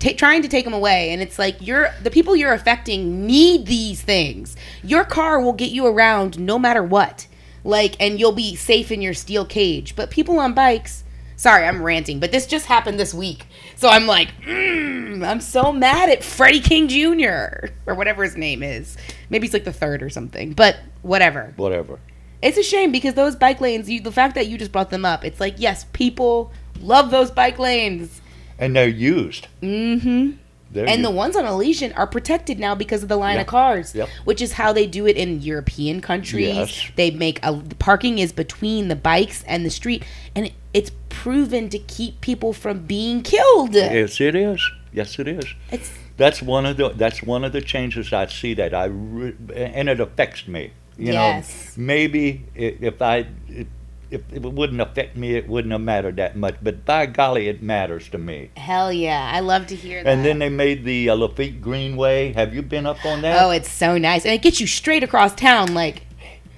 ta 0.00 0.10
trying 0.16 0.42
to 0.42 0.48
take 0.48 0.64
them 0.64 0.74
away, 0.74 1.10
and 1.10 1.22
it's 1.22 1.38
like 1.38 1.56
you're 1.60 1.90
the 2.02 2.10
people 2.10 2.34
you're 2.34 2.52
affecting 2.52 3.26
need 3.26 3.66
these 3.66 4.02
things. 4.02 4.56
Your 4.82 5.04
car 5.04 5.40
will 5.40 5.52
get 5.52 5.70
you 5.70 5.86
around 5.86 6.38
no 6.38 6.58
matter 6.58 6.82
what, 6.82 7.28
like, 7.64 7.94
and 8.00 8.18
you'll 8.18 8.32
be 8.32 8.56
safe 8.56 8.90
in 8.90 9.00
your 9.00 9.14
steel 9.14 9.44
cage. 9.44 9.94
But 9.94 10.10
people 10.10 10.38
on 10.38 10.54
bikes. 10.54 11.04
Sorry, 11.36 11.64
I'm 11.64 11.84
ranting, 11.84 12.18
but 12.18 12.32
this 12.32 12.48
just 12.48 12.66
happened 12.66 12.98
this 12.98 13.14
week, 13.14 13.46
so 13.76 13.88
I'm 13.88 14.08
like, 14.08 14.28
mm, 14.42 15.24
I'm 15.24 15.40
so 15.40 15.70
mad 15.70 16.08
at 16.10 16.24
Freddie 16.24 16.58
King 16.58 16.88
Jr. 16.88 17.68
or 17.86 17.94
whatever 17.94 18.24
his 18.24 18.36
name 18.36 18.64
is. 18.64 18.96
Maybe 19.30 19.46
he's 19.46 19.54
like 19.54 19.62
the 19.62 19.72
third 19.72 20.02
or 20.02 20.10
something, 20.10 20.52
but 20.54 20.80
whatever. 21.02 21.52
Whatever. 21.54 22.00
It's 22.42 22.56
a 22.56 22.62
shame 22.62 22.92
because 22.92 23.14
those 23.14 23.34
bike 23.36 23.60
lanes, 23.60 23.90
you, 23.90 24.00
the 24.00 24.12
fact 24.12 24.34
that 24.36 24.46
you 24.46 24.58
just 24.58 24.72
brought 24.72 24.90
them 24.90 25.04
up, 25.04 25.24
it's 25.24 25.40
like, 25.40 25.54
yes, 25.58 25.86
people 25.92 26.52
love 26.80 27.10
those 27.10 27.30
bike 27.30 27.58
lanes. 27.58 28.20
And 28.58 28.74
they're 28.76 28.88
used. 28.88 29.48
Mm-hmm. 29.62 30.32
They're 30.70 30.88
And 30.88 31.04
the 31.04 31.10
ones 31.10 31.34
on 31.34 31.46
Elysian 31.46 31.92
are 31.94 32.06
protected 32.06 32.58
now 32.58 32.74
because 32.74 33.02
of 33.02 33.08
the 33.08 33.16
line 33.16 33.36
Yeah. 33.36 33.40
of 33.42 33.46
cars, 33.46 33.94
Yep. 33.94 34.08
which 34.24 34.42
is 34.42 34.52
how 34.52 34.72
they 34.72 34.86
do 34.86 35.06
it 35.06 35.16
in 35.16 35.40
European 35.40 36.00
countries. 36.00 36.54
Yes. 36.54 36.90
They 36.94 37.10
make 37.10 37.40
a 37.42 37.52
the 37.52 37.74
parking 37.76 38.18
is 38.18 38.32
between 38.32 38.88
the 38.88 38.96
bikes 38.96 39.42
and 39.46 39.64
the 39.64 39.70
street, 39.70 40.04
and 40.36 40.46
it, 40.46 40.52
it's 40.74 40.90
proven 41.08 41.70
to 41.70 41.78
keep 41.78 42.20
people 42.20 42.52
from 42.52 42.80
being 42.84 43.22
killed. 43.22 43.74
Yes, 43.74 44.20
it 44.20 44.34
is. 44.34 44.60
Yes, 44.92 45.18
it 45.18 45.26
is. 45.26 45.44
It's 45.72 45.90
That's 46.18 46.42
one 46.42 46.66
of 46.66 46.76
the 46.76 46.90
that's 46.90 47.22
one 47.22 47.44
of 47.44 47.52
the 47.52 47.62
changes 47.62 48.12
I 48.12 48.26
see 48.26 48.52
that 48.54 48.74
I 48.74 48.84
re- 48.86 49.34
and 49.54 49.88
it 49.88 50.00
affects 50.00 50.46
me. 50.46 50.72
You 50.98 51.12
Yes. 51.12 51.76
know, 51.76 51.84
maybe 51.84 52.44
if 52.54 53.00
I 53.00 53.26
if, 53.48 53.66
if 54.10 54.22
it 54.32 54.42
wouldn't 54.42 54.80
affect 54.80 55.16
me, 55.16 55.34
it 55.36 55.46
wouldn't 55.48 55.70
have 55.72 55.80
mattered 55.82 56.16
that 56.16 56.34
much. 56.36 56.56
But 56.62 56.84
by 56.84 57.06
golly, 57.06 57.46
it 57.48 57.62
matters 57.62 58.08
to 58.08 58.18
me. 58.18 58.50
hell 58.56 58.90
yeah, 58.92 59.30
I 59.32 59.40
love 59.40 59.66
to 59.68 59.76
hear 59.76 60.02
that. 60.02 60.10
And 60.10 60.24
then 60.24 60.38
they 60.38 60.48
made 60.48 60.84
the 60.84 61.10
uh, 61.10 61.14
Lafitte 61.14 61.60
Greenway. 61.60 62.32
Have 62.32 62.54
you 62.54 62.62
been 62.62 62.86
up 62.86 63.04
on 63.04 63.22
that? 63.22 63.42
oh, 63.42 63.50
it's 63.50 63.70
so 63.70 63.98
nice, 63.98 64.24
and 64.24 64.32
it 64.34 64.42
gets 64.42 64.60
you 64.60 64.66
straight 64.66 65.02
across 65.04 65.34
town. 65.34 65.74
Like, 65.74 66.02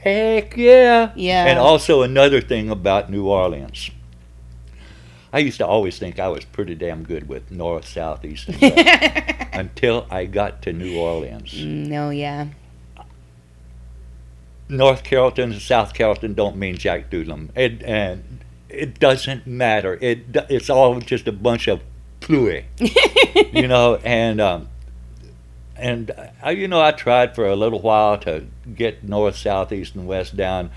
Heck 0.03 0.57
yeah. 0.57 1.11
Yeah. 1.17 1.45
And 1.47 1.59
also 1.59 2.03
another 2.03 2.41
thing 2.41 2.71
about 2.71 3.11
New 3.11 3.27
Orleans. 3.27 3.91
I 5.33 5.39
used 5.41 5.59
to 5.59 5.67
always 5.67 5.99
think 5.99 6.19
I 6.19 6.29
was 6.29 6.45
pretty 6.45 6.75
damn 6.75 7.03
good 7.05 7.29
with 7.29 7.51
north, 7.51 7.87
south, 7.87 8.25
east, 8.25 8.49
and 8.49 8.61
west 8.61 9.49
until 9.53 10.07
I 10.11 10.25
got 10.25 10.63
to 10.63 10.73
New 10.73 10.99
Orleans. 10.99 11.55
no, 11.65 12.11
yeah, 12.11 12.47
North 14.71 15.05
Carrollton 15.05 15.53
and 15.53 15.61
South 15.61 15.95
Carrollton 15.95 16.35
don't 16.35 16.57
mean 16.57 16.77
jack 16.77 17.11
doodlem. 17.11 17.51
It 17.57 17.83
and 17.83 18.41
it 18.69 18.99
doesn't 18.99 19.47
matter. 19.47 19.99
It 20.01 20.21
it's 20.49 20.71
all 20.71 21.01
just 21.01 21.27
a 21.29 21.33
bunch 21.33 21.69
of 21.69 21.81
plooey, 22.21 22.65
you 23.53 23.69
know. 23.69 23.97
And 23.97 24.41
um, 24.41 24.69
and 25.81 26.11
I, 26.43 26.51
you 26.53 26.69
know, 26.69 26.81
I 26.81 26.93
tried 26.93 27.35
for 27.35 27.47
a 27.47 27.57
little 27.57 27.81
while 27.81 28.19
to 28.19 28.45
get 28.75 29.03
north, 29.03 29.37
south, 29.37 29.73
east, 29.73 29.95
and 29.95 30.07
west 30.07 30.37
down. 30.37 30.71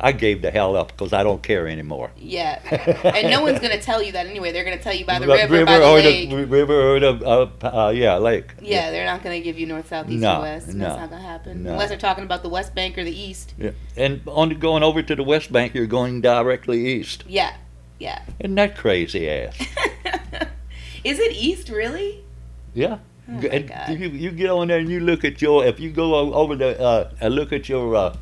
I 0.00 0.12
gave 0.12 0.40
the 0.42 0.50
hell 0.50 0.76
up 0.76 0.88
because 0.88 1.12
I 1.12 1.22
don't 1.22 1.42
care 1.42 1.66
anymore. 1.68 2.10
yeah. 2.16 2.60
and 3.04 3.30
no 3.30 3.42
one's 3.42 3.60
gonna 3.60 3.80
tell 3.80 4.02
you 4.02 4.12
that 4.12 4.26
anyway. 4.26 4.52
They're 4.52 4.64
gonna 4.64 4.78
tell 4.80 4.94
you 4.94 5.04
by 5.04 5.18
the 5.18 5.26
Ri- 5.26 5.42
river, 5.46 5.64
by 5.66 5.78
the 5.78 5.84
or 5.88 5.94
lake. 5.98 6.30
the 6.30 6.46
river 6.46 6.94
or 6.96 7.00
the 7.00 7.12
uh, 7.26 7.50
uh, 7.62 7.90
yeah 7.90 8.16
lake. 8.16 8.54
yeah, 8.62 8.90
they're 8.90 9.04
not 9.06 9.22
gonna 9.22 9.40
give 9.40 9.58
you 9.58 9.66
north, 9.66 9.88
south, 9.88 10.08
east, 10.08 10.20
No, 10.22 10.34
and 10.34 10.42
west. 10.42 10.68
no, 10.68 10.84
That's 10.84 11.00
not 11.00 11.10
gonna 11.10 11.22
happen 11.22 11.62
no. 11.64 11.72
unless 11.72 11.88
they're 11.90 11.98
talking 11.98 12.24
about 12.24 12.42
the 12.42 12.48
west 12.48 12.74
bank 12.74 12.96
or 12.96 13.04
the 13.04 13.14
east. 13.28 13.54
Yeah. 13.58 13.72
And 13.96 14.22
on 14.26 14.50
going 14.58 14.82
over 14.82 15.02
to 15.02 15.14
the 15.16 15.24
west 15.24 15.52
bank, 15.52 15.74
you're 15.74 15.86
going 15.86 16.20
directly 16.20 16.86
east. 16.86 17.24
Yeah, 17.28 17.54
yeah. 17.98 18.22
Isn't 18.40 18.54
that 18.54 18.76
crazy 18.76 19.28
ass? 19.28 19.56
Is 21.04 21.18
it 21.18 21.32
east 21.36 21.68
really? 21.68 22.24
Yeah. 22.72 22.98
Oh 23.28 23.40
and 23.46 23.98
You, 24.00 24.08
you 24.08 24.30
get 24.30 24.50
on 24.50 24.68
there 24.68 24.78
and 24.78 24.88
you 24.88 25.00
look 25.00 25.24
at 25.24 25.40
your, 25.40 25.64
if 25.64 25.80
you 25.80 25.90
go 25.90 26.34
over 26.34 26.56
the, 26.56 26.78
uh, 26.80 27.10
and 27.20 27.34
look 27.34 27.52
at 27.52 27.68
your 27.68 27.96
uh, 27.96 28.16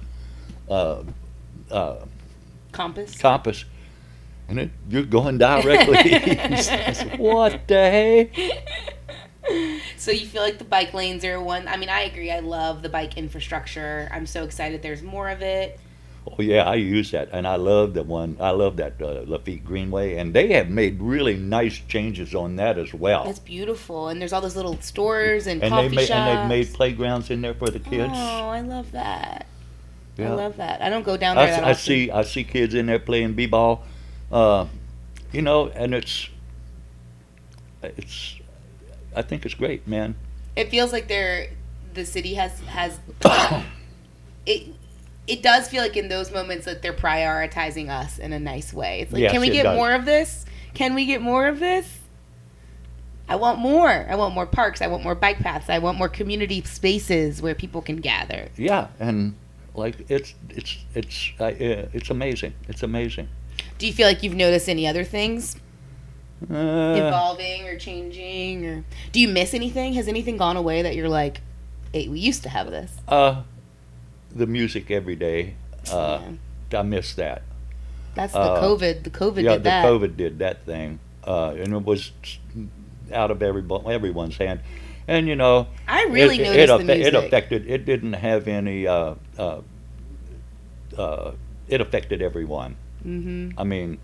uh, 0.71 1.03
uh, 1.71 2.05
Compass. 2.71 3.19
compass, 3.19 3.65
and 4.49 4.59
it, 4.61 4.71
you're 4.89 5.03
going 5.03 5.39
directly 5.39 5.99
east. 5.99 6.69
Said, 6.69 7.19
what 7.19 7.69
the 7.69 7.75
heck? 7.75 8.31
So 9.97 10.11
you 10.11 10.25
feel 10.27 10.43
like 10.43 10.59
the 10.59 10.65
bike 10.65 10.95
lanes 10.95 11.25
are 11.25 11.41
one. 11.41 11.69
I 11.69 11.77
mean, 11.77 11.89
I 11.89 12.03
agree. 12.03 12.31
I 12.31 12.39
love 12.39 12.83
the 12.83 12.89
bike 12.89 13.19
infrastructure. 13.19 14.09
I'm 14.13 14.27
so 14.27 14.45
excited. 14.45 14.83
There's 14.83 15.03
more 15.03 15.29
of 15.29 15.43
it. 15.43 15.79
Oh 16.25 16.41
yeah, 16.41 16.63
I 16.63 16.77
use 16.77 17.11
that, 17.11 17.31
and 17.33 17.49
I 17.49 17.57
love 17.57 17.95
the 17.95 18.05
one. 18.05 18.37
I 18.39 18.51
love 18.51 18.77
that 18.77 19.03
uh, 19.03 19.25
Lafitte 19.27 19.65
Greenway, 19.65 20.17
and 20.17 20.33
they 20.33 20.53
have 20.53 20.69
made 20.71 21.01
really 21.01 21.37
nice 21.37 21.81
changes 21.89 22.33
on 22.33 22.57
that 22.57 22.79
as 22.79 22.95
well. 22.95 23.29
It's 23.29 23.41
beautiful, 23.41 24.09
and 24.09 24.21
there's 24.21 24.33
all 24.33 24.41
those 24.41 24.55
little 24.55 24.81
stores 24.81 25.49
and, 25.49 25.61
and 25.63 25.73
coffee 25.73 25.89
they 25.89 25.97
made 25.97 26.07
shops. 26.07 26.31
and 26.31 26.51
they've 26.51 26.67
made 26.67 26.75
playgrounds 26.75 27.31
in 27.31 27.41
there 27.41 27.55
for 27.55 27.71
the 27.71 27.81
kids. 27.81 28.13
Oh, 28.15 28.49
I 28.49 28.61
love 28.61 28.93
that. 28.93 29.47
I 30.19 30.29
love 30.29 30.59
that. 30.59 30.81
I 30.81 30.91
don't 30.91 31.03
go 31.03 31.17
down 31.17 31.37
there 31.37 31.47
I, 31.47 31.51
that 31.51 31.65
I 31.65 31.71
often. 31.71 31.83
see 31.83 32.11
I 32.11 32.23
see 32.23 32.45
kids 32.45 32.75
in 32.75 32.87
there 32.87 32.99
playing 33.01 33.33
b-ball, 33.33 33.83
uh, 34.31 34.67
you 35.33 35.43
know, 35.43 35.69
and 35.69 35.93
it's 35.95 36.29
it's 37.83 38.37
I 39.17 39.23
think 39.23 39.45
it's 39.45 39.55
great, 39.55 39.89
man. 39.89 40.15
It 40.55 40.69
feels 40.71 40.93
like 40.93 41.09
they're 41.09 41.49
the 41.95 42.05
city 42.05 42.35
has 42.35 42.61
has 42.61 43.01
it. 44.47 44.75
It 45.27 45.43
does 45.43 45.69
feel 45.69 45.83
like 45.83 45.97
in 45.97 46.09
those 46.09 46.33
moments 46.33 46.65
that 46.67 46.83
they're 46.83 46.93
prioritizing 46.93 47.89
us 47.89 48.19
in 48.19 48.33
a 48.33 48.41
nice 48.41 48.73
way. 48.73 49.01
It's 49.03 49.13
like, 49.13 49.23
Yes, 49.23 49.33
can 49.33 49.41
we 49.41 49.51
get 49.51 49.63
does. 49.65 49.77
more 49.77 49.93
of 49.93 50.05
this? 50.05 50.45
Can 50.75 50.95
we 50.95 51.07
get 51.07 51.23
more 51.23 51.47
of 51.47 51.61
this? 51.61 51.99
I 53.29 53.37
want 53.37 53.61
more. 53.61 53.89
I 53.89 54.15
want 54.17 54.35
more 54.35 54.47
parks. 54.47 54.83
I 54.83 54.89
want 54.89 55.05
more 55.05 55.15
bike 55.15 55.39
paths. 55.39 55.71
I 55.71 55.79
want 55.79 55.97
more 55.97 56.09
community 56.09 56.61
spaces 56.65 57.41
where 57.41 57.55
people 57.55 57.81
can 57.81 57.97
gather. 57.97 58.49
Yeah, 58.57 58.89
and 58.99 59.37
like 59.75 60.05
it's 60.11 60.35
it's 60.51 60.77
it's 60.95 61.31
uh, 61.39 61.45
uh, 61.45 61.89
it's 61.93 62.11
amazing. 62.11 62.53
It's 62.69 62.83
amazing. 62.83 63.29
Do 63.79 63.87
you 63.87 63.93
feel 63.93 64.07
like 64.09 64.23
you've 64.23 64.35
noticed 64.35 64.69
any 64.69 64.87
other 64.87 65.05
things 65.05 65.57
Uh, 66.51 66.95
evolving 66.99 67.69
or 67.69 67.79
changing, 67.79 68.67
or 68.67 68.85
do 69.13 69.21
you 69.21 69.29
miss 69.29 69.55
anything? 69.55 69.95
Has 69.95 70.09
anything 70.09 70.37
gone 70.37 70.57
away 70.57 70.83
that 70.83 70.97
you're 70.97 71.09
like, 71.09 71.41
hey, 71.93 72.09
we 72.09 72.19
used 72.19 72.43
to 72.43 72.49
have 72.49 72.69
this? 72.71 72.91
uh, 73.09 73.43
the 74.35 74.47
music 74.47 74.91
every 74.91 75.17
day. 75.17 75.55
Uh, 75.91 76.21
Yeah. 76.73 76.79
I 76.81 76.83
miss 76.83 77.15
that. 77.15 77.43
That's 78.15 78.33
the 78.33 78.39
uh, 78.41 78.63
COVID. 78.63 79.05
The 79.05 79.11
COVID 79.11 79.43
yeah, 79.43 79.53
did 79.53 79.61
the 79.61 79.71
that. 79.71 79.85
COVID 79.85 80.17
did 80.17 80.39
that 80.39 80.65
thing, 80.65 81.01
uh, 81.25 81.55
and 81.59 81.73
it 81.75 81.85
was 81.85 82.13
out 83.13 83.31
of 83.31 83.39
everybo- 83.41 83.91
everyone's 83.91 84.37
hand. 84.39 84.61
And 85.09 85.27
you 85.29 85.35
know, 85.37 85.67
I 85.89 86.05
really 86.11 86.39
it, 86.41 86.45
noticed 86.45 86.73
it, 86.73 86.79
the 86.79 86.85
music. 86.95 87.15
it 87.15 87.15
affected. 87.15 87.71
It 87.71 87.85
didn't 87.85 88.15
have 88.15 88.49
any. 88.49 88.87
Uh, 88.87 89.15
uh, 89.39 89.61
uh, 90.97 91.33
it 91.69 91.81
affected 91.81 92.23
everyone. 92.23 92.77
hmm 93.03 93.51
I 93.59 93.65
mean, 93.65 93.99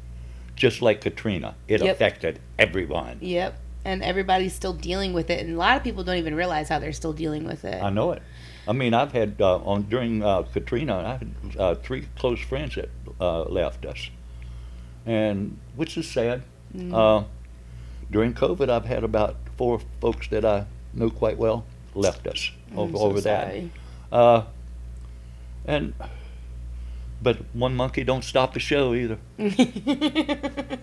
just 0.56 0.82
like 0.82 1.00
Katrina, 1.00 1.54
it 1.68 1.80
Yep. 1.82 1.94
affected 1.94 2.40
everyone. 2.58 3.18
Yep. 3.20 3.58
And 3.84 4.02
everybody's 4.02 4.52
still 4.54 4.72
dealing 4.74 5.12
with 5.12 5.30
it, 5.30 5.40
and 5.44 5.54
a 5.54 5.58
lot 5.58 5.76
of 5.76 5.84
people 5.84 6.02
don't 6.04 6.16
even 6.16 6.34
realize 6.34 6.68
how 6.68 6.78
they're 6.78 6.92
still 6.92 7.12
dealing 7.12 7.44
with 7.44 7.64
it. 7.64 7.82
I 7.82 7.90
know 7.90 8.12
it. 8.12 8.22
I 8.68 8.72
mean, 8.72 8.92
I've 8.92 9.12
had 9.12 9.36
uh, 9.40 9.56
on 9.56 9.84
during 9.84 10.22
uh, 10.22 10.42
Katrina, 10.42 10.98
I 10.98 11.12
had 11.16 11.30
uh, 11.58 11.74
three 11.76 12.06
close 12.18 12.40
friends 12.40 12.74
that 12.74 12.90
uh, 13.18 13.44
left 13.44 13.86
us, 13.86 14.10
and 15.06 15.58
which 15.74 15.96
is 15.96 16.08
sad. 16.08 16.42
Mm. 16.76 16.92
Uh, 16.92 17.24
during 18.10 18.34
COVID, 18.34 18.68
I've 18.68 18.84
had 18.84 19.04
about 19.04 19.36
four 19.56 19.80
folks 20.00 20.28
that 20.28 20.44
I 20.44 20.66
knew 20.92 21.10
quite 21.10 21.38
well 21.38 21.64
left 21.94 22.26
us 22.26 22.50
I'm 22.72 22.78
over, 22.78 22.96
so 22.96 23.02
over 23.04 23.20
that. 23.22 23.54
Uh, 24.12 24.42
and 25.64 25.94
but 27.22 27.38
one 27.54 27.74
monkey 27.74 28.04
don't 28.04 28.22
stop 28.22 28.52
the 28.52 28.60
show 28.60 28.94
either. 28.94 29.18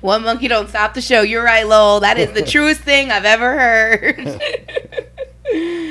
One 0.00 0.22
monkey 0.24 0.48
don't 0.48 0.68
stop 0.68 0.94
the 0.94 1.02
show. 1.02 1.20
You're 1.20 1.44
right, 1.44 1.66
Lowell. 1.66 2.00
That 2.00 2.18
is 2.18 2.32
the 2.32 2.42
truest 2.50 2.80
thing 2.80 3.10
I've 3.10 3.26
ever 3.26 3.58
heard. 3.58 4.40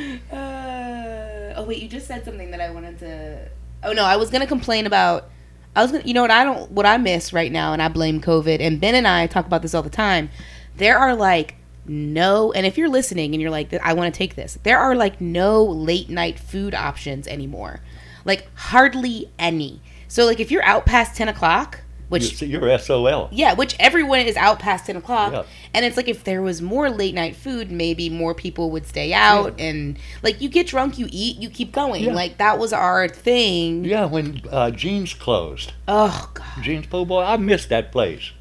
wait, 1.70 1.84
you 1.84 1.88
just 1.88 2.08
said 2.08 2.26
something 2.26 2.50
that 2.52 2.60
I 2.60 2.72
wanted 2.72 2.98
to. 3.00 3.48
Oh 3.84 3.94
no, 3.94 4.04
I 4.04 4.18
was 4.18 4.32
gonna 4.32 4.48
complain 4.48 4.86
about. 4.88 5.30
I 5.76 5.84
was 5.84 5.92
gonna. 5.92 6.04
You 6.04 6.16
know 6.16 6.24
what? 6.24 6.32
I 6.32 6.44
don't. 6.44 6.72
What 6.72 6.86
I 6.86 6.98
miss 6.98 7.32
right 7.32 7.52
now, 7.52 7.72
and 7.72 7.82
I 7.82 7.88
blame 7.88 8.20
COVID. 8.20 8.60
And 8.60 8.82
Ben 8.82 8.96
and 8.96 9.08
I 9.08 9.28
talk 9.28 9.46
about 9.46 9.62
this 9.62 9.74
all 9.76 9.84
the 9.84 9.90
time. 9.90 10.30
There 10.76 10.98
are 10.98 11.16
like 11.16 11.56
no, 11.86 12.52
and 12.52 12.66
if 12.66 12.78
you're 12.78 12.90
listening 12.90 13.34
and 13.34 13.42
you're 13.42 13.52
like, 13.52 13.72
I 13.74 13.94
want 13.94 14.14
to 14.14 14.18
take 14.18 14.36
this. 14.36 14.58
There 14.64 14.80
are 14.80 14.96
like 14.96 15.22
no 15.22 15.64
late 15.64 16.10
night 16.10 16.40
food 16.40 16.74
options 16.74 17.28
anymore. 17.28 17.82
Like 18.26 18.50
hardly 18.56 19.32
any. 19.38 19.82
So 20.08 20.26
like 20.26 20.40
if 20.40 20.50
you're 20.50 20.64
out 20.64 20.88
past 20.88 21.16
ten 21.16 21.30
o'clock, 21.30 21.82
which 22.10 22.42
You- 22.42 22.48
You're 22.60 22.78
SOL. 22.78 23.30
yeah, 23.32 23.54
which 23.54 23.76
everyone 23.80 24.20
is 24.20 24.36
out 24.36 24.60
past 24.60 24.86
10 24.88 24.98
o'clock. 24.98 25.32
Yeah. 25.34 25.44
And 25.74 25.86
it's 25.86 25.96
like 25.96 26.08
if 26.08 26.24
there 26.24 26.42
was 26.42 26.62
more 26.62 26.90
late 26.90 27.14
night 27.16 27.36
food, 27.36 27.72
maybe 27.72 28.10
more 28.10 28.34
people 28.34 28.72
would 28.72 28.86
stay 28.88 29.14
out. 29.14 29.60
And 29.60 29.98
like 30.24 30.42
you 30.42 30.50
get 30.50 30.68
drunk, 30.68 30.98
you 30.98 31.08
eat, 31.12 31.38
you 31.38 31.50
keep 31.50 31.72
going. 31.72 32.04
Yeah. 32.04 32.14
Like 32.14 32.38
that 32.40 32.58
was 32.60 32.74
our 32.74 33.08
thing. 33.08 33.86
Yeah, 33.86 34.06
when 34.06 34.42
uh, 34.52 34.72
Gene's 34.72 35.14
closed, 35.14 35.74
Oh, 35.88 36.30
God. 36.34 36.64
Gene's 36.64 36.88
Po' 36.88 37.06
Boy, 37.06 37.22
I 37.24 37.38
missed 37.38 37.70
that 37.70 37.92
place. 37.92 38.32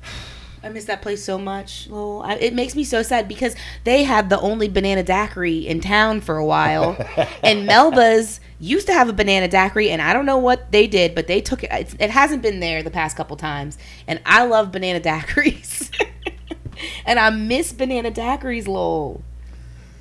I 0.62 0.68
miss 0.70 0.86
that 0.86 1.02
place 1.02 1.22
so 1.22 1.38
much. 1.38 1.88
I, 1.92 2.36
it 2.40 2.54
makes 2.54 2.74
me 2.74 2.84
so 2.84 3.02
sad 3.02 3.28
because 3.28 3.54
they 3.84 4.02
had 4.02 4.28
the 4.28 4.40
only 4.40 4.68
banana 4.68 5.02
daiquiri 5.02 5.66
in 5.66 5.80
town 5.80 6.20
for 6.20 6.36
a 6.36 6.44
while. 6.44 6.96
and 7.42 7.66
Melba's 7.66 8.40
used 8.58 8.86
to 8.88 8.92
have 8.92 9.08
a 9.08 9.12
banana 9.12 9.48
daiquiri, 9.48 9.90
and 9.90 10.02
I 10.02 10.12
don't 10.12 10.26
know 10.26 10.38
what 10.38 10.72
they 10.72 10.86
did, 10.86 11.14
but 11.14 11.26
they 11.28 11.40
took 11.40 11.62
it. 11.62 11.70
It's, 11.72 11.94
it 12.00 12.10
hasn't 12.10 12.42
been 12.42 12.60
there 12.60 12.82
the 12.82 12.90
past 12.90 13.16
couple 13.16 13.36
times. 13.36 13.78
And 14.06 14.20
I 14.26 14.44
love 14.44 14.72
banana 14.72 15.00
daiquiris. 15.00 15.90
and 17.06 17.18
I 17.18 17.30
miss 17.30 17.72
banana 17.72 18.10
daiquiris, 18.10 18.66
Lowell. 18.66 19.22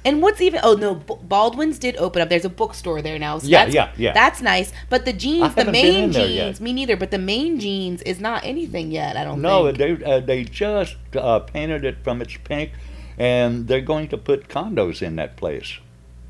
And 0.07 0.21
what's 0.21 0.39
even? 0.41 0.61
Oh 0.63 0.73
no, 0.75 0.95
Baldwin's 0.95 1.77
did 1.79 1.97
open 1.97 2.21
up. 2.21 2.29
There's 2.29 2.45
a 2.45 2.49
bookstore 2.49 3.01
there 3.01 3.19
now. 3.19 3.39
So 3.39 3.47
Yeah, 3.47 3.65
that's, 3.65 3.75
yeah, 3.75 3.91
yeah. 3.97 4.13
That's 4.13 4.41
nice. 4.41 4.71
But 4.89 5.03
the 5.05 5.11
Gene's, 5.13 5.53
the 5.55 5.65
main 5.69 6.11
Gene's, 6.13 6.61
me 6.61 6.71
neither. 6.71 6.95
But 6.95 7.11
the 7.11 7.17
main 7.17 7.59
Gene's 7.59 8.01
is 8.03 8.19
not 8.19 8.43
anything 8.45 8.89
yet. 8.91 9.17
I 9.17 9.23
don't 9.25 9.41
No, 9.41 9.65
think. 9.71 9.99
they 9.99 10.05
uh, 10.05 10.19
they 10.21 10.43
just 10.45 10.95
uh, 11.15 11.39
painted 11.39 11.83
it 11.83 11.97
from 12.03 12.21
its 12.21 12.37
pink, 12.43 12.71
and 13.17 13.67
they're 13.67 13.81
going 13.81 14.07
to 14.09 14.17
put 14.17 14.47
condos 14.47 15.01
in 15.01 15.17
that 15.17 15.35
place. 15.35 15.79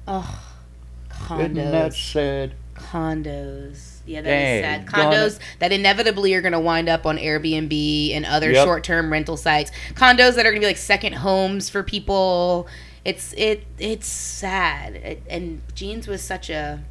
Ugh, 0.07 0.25
Isn't 1.39 1.53
that 1.55 1.91
condos. 1.91 2.11
sad? 2.13 2.53
Condos. 2.75 3.97
Yeah, 4.05 4.21
that 4.21 4.29
is 4.29 4.61
Dang, 4.61 4.63
sad. 4.63 4.85
Condos 4.87 5.39
that 5.59 5.71
inevitably 5.71 6.33
are 6.33 6.41
going 6.41 6.53
to 6.53 6.59
wind 6.59 6.87
up 6.89 7.05
on 7.05 7.17
Airbnb 7.17 8.13
and 8.15 8.25
other 8.25 8.51
Yep. 8.51 8.65
short-term 8.65 9.11
rental 9.11 9.35
sites. 9.35 9.69
Condos 9.95 10.35
that 10.35 10.45
are 10.45 10.51
going 10.51 10.61
to 10.61 10.65
be 10.65 10.69
like 10.69 10.77
second 10.77 11.13
homes 11.13 11.69
for 11.69 11.83
people. 11.83 12.67
It's 13.07 13.31
it 13.37 13.65
it's 13.79 14.05
sad. 14.05 14.95
It, 14.95 15.23
and 15.29 15.61
Gene's 15.73 16.09
was 16.09 16.21
such 16.21 16.49
a. 16.49 16.83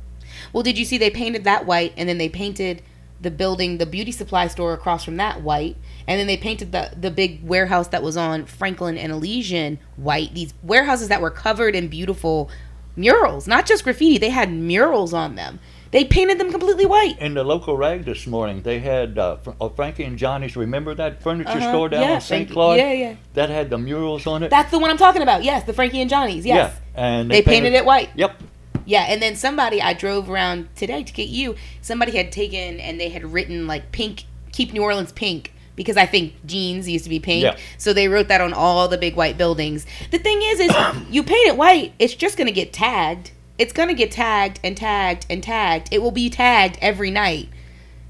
Well, 0.51 0.63
did 0.63 0.79
you 0.79 0.87
see 0.87 0.97
they 0.97 1.11
painted 1.11 1.45
that 1.45 1.67
white 1.67 1.93
and 1.95 2.09
then 2.09 2.17
they 2.17 2.31
painted 2.31 2.81
the 3.21 3.31
building, 3.31 3.77
the 3.77 3.85
beauty 3.85 4.13
supply 4.13 4.47
store 4.47 4.73
across 4.73 5.05
from 5.05 5.19
that 5.19 5.43
white, 5.43 5.77
and 6.07 6.19
then 6.19 6.27
they 6.27 6.39
painted 6.39 6.73
the 6.73 6.93
the 6.99 7.11
big 7.11 7.45
warehouse 7.45 7.89
that 7.89 8.03
was 8.03 8.17
on 8.17 8.47
Franklin 8.47 8.97
and 8.97 9.13
Elysian 9.13 9.79
white. 9.97 10.33
These 10.33 10.55
warehouses 10.63 11.09
that 11.09 11.21
were 11.21 11.31
covered 11.31 11.77
in 11.77 11.89
beautiful 11.89 12.49
murals, 12.97 13.47
not 13.47 13.67
just 13.67 13.85
graffiti. 13.85 14.17
They 14.17 14.31
had 14.31 14.51
murals 14.51 15.13
on 15.13 15.35
them. 15.35 15.61
They 15.97 16.05
painted 16.05 16.39
them 16.39 16.51
completely 16.51 16.85
white. 16.85 17.19
In 17.21 17.33
the 17.33 17.43
local 17.43 17.75
rag 17.75 18.05
this 18.05 18.27
morning, 18.27 18.61
they 18.61 18.81
had 18.81 19.17
uh, 19.19 19.39
uh, 19.59 19.71
Frankie 19.71 20.05
and 20.05 20.19
Johnny's. 20.19 20.55
Remember 20.55 20.95
that 20.95 21.23
furniture 21.23 21.49
Uh-huh. 21.49 21.71
store 21.71 21.89
down 21.89 22.03
Yeah, 22.03 22.15
on 22.17 22.21
St. 22.21 22.51
Claude? 22.51 22.77
yeah, 22.77 22.93
yeah. 22.93 23.15
That 23.33 23.49
had 23.49 23.71
the 23.71 23.79
murals 23.79 24.27
on 24.27 24.43
it. 24.43 24.51
That's 24.51 24.71
the 24.71 24.79
one 24.79 24.91
I'm 24.91 24.99
talking 24.99 25.23
about. 25.23 25.43
Yes, 25.43 25.65
the 25.65 25.73
Frankie 25.73 26.03
and 26.03 26.11
Johnny's. 26.11 26.45
Yes. 26.45 26.75
Yeah, 26.95 27.03
and 27.03 27.31
They 27.31 27.41
painted 27.41 27.73
it 27.73 27.87
white. 27.87 28.11
Yep. 28.15 28.43
Yeah, 28.85 29.07
and 29.09 29.23
then 29.23 29.37
somebody 29.37 29.81
I 29.81 29.95
drove 29.95 30.29
around 30.29 30.69
today 30.77 31.03
to 31.03 31.13
get 31.15 31.29
you. 31.31 31.55
Somebody 31.81 32.13
had 32.15 32.31
taken 32.31 32.79
and 32.79 33.01
they 33.01 33.09
had 33.09 33.25
written 33.33 33.67
like 33.67 33.91
pink, 33.91 34.25
keep 34.53 34.75
New 34.75 34.83
Orleans 34.83 35.13
pink 35.13 35.55
because 35.77 35.97
I 35.97 36.05
think 36.05 36.35
Gene's 36.45 36.87
used 36.91 37.05
to 37.05 37.11
be 37.11 37.21
pink. 37.21 37.43
Yeah. 37.43 37.57
So 37.79 37.95
they 37.95 38.09
wrote 38.09 38.29
that 38.29 38.43
on 38.43 38.53
all 38.53 38.87
the 38.87 38.99
big 38.99 39.17
white 39.17 39.39
buildings. 39.39 39.87
The 40.11 40.19
thing 40.19 40.43
is, 40.43 40.61
is 40.61 40.73
you 41.11 41.23
paint 41.23 41.49
it 41.49 41.57
white, 41.57 41.95
it's 41.99 42.15
just 42.15 42.37
gonna 42.37 42.53
get 42.53 42.75
tagged. 42.75 43.31
It's 43.59 43.73
gonna 43.73 43.95
get 43.95 44.11
tagged 44.11 44.61
and 44.63 44.77
tagged 44.77 45.27
and 45.31 45.43
tagged. 45.43 45.89
It 45.91 46.03
will 46.03 46.11
be 46.11 46.29
tagged 46.31 46.79
every 46.81 47.11
night. 47.11 47.49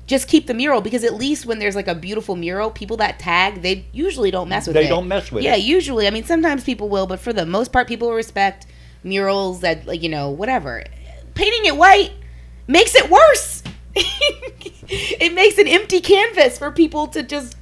Just 0.07 0.29
keep 0.29 0.47
the 0.47 0.55
mural 0.55 0.81
because 0.81 1.03
at 1.03 1.15
least 1.15 1.47
when 1.47 1.59
there's 1.59 1.75
like 1.75 1.89
a 1.89 1.95
beautiful 1.95 2.37
mural, 2.37 2.71
people 2.71 2.97
that 2.99 3.19
tag 3.19 3.63
they 3.63 3.87
usually 3.93 4.31
don't 4.31 4.49
mess 4.49 4.67
with 4.67 4.75
They 4.75 4.81
it. 4.81 4.85
They 4.85 4.89
don't 4.89 5.09
mess 5.09 5.33
with 5.33 5.43
yeah, 5.43 5.57
it. 5.57 5.63
usually. 5.65 6.07
I 6.07 6.11
mean, 6.11 6.25
sometimes 6.25 6.63
people 6.65 6.89
will, 6.89 7.07
but 7.07 7.19
for 7.21 7.33
the 7.33 7.45
most 7.47 7.73
part, 7.73 7.89
people 7.89 8.13
respect 8.13 8.67
murals 9.03 9.61
that, 9.61 9.87
like, 9.87 10.03
you 10.03 10.09
know, 10.09 10.31
whatever. 10.31 10.85
Painting 11.35 11.65
it 11.67 11.77
white 11.77 12.13
makes 12.67 12.95
it 12.95 13.11
worse. 13.11 13.63
it 13.97 15.33
makes 15.35 15.59
an 15.59 15.67
empty 15.69 16.01
canvas 16.01 16.59
for 16.59 16.71
people 16.71 17.07
to 17.09 17.23
just 17.23 17.57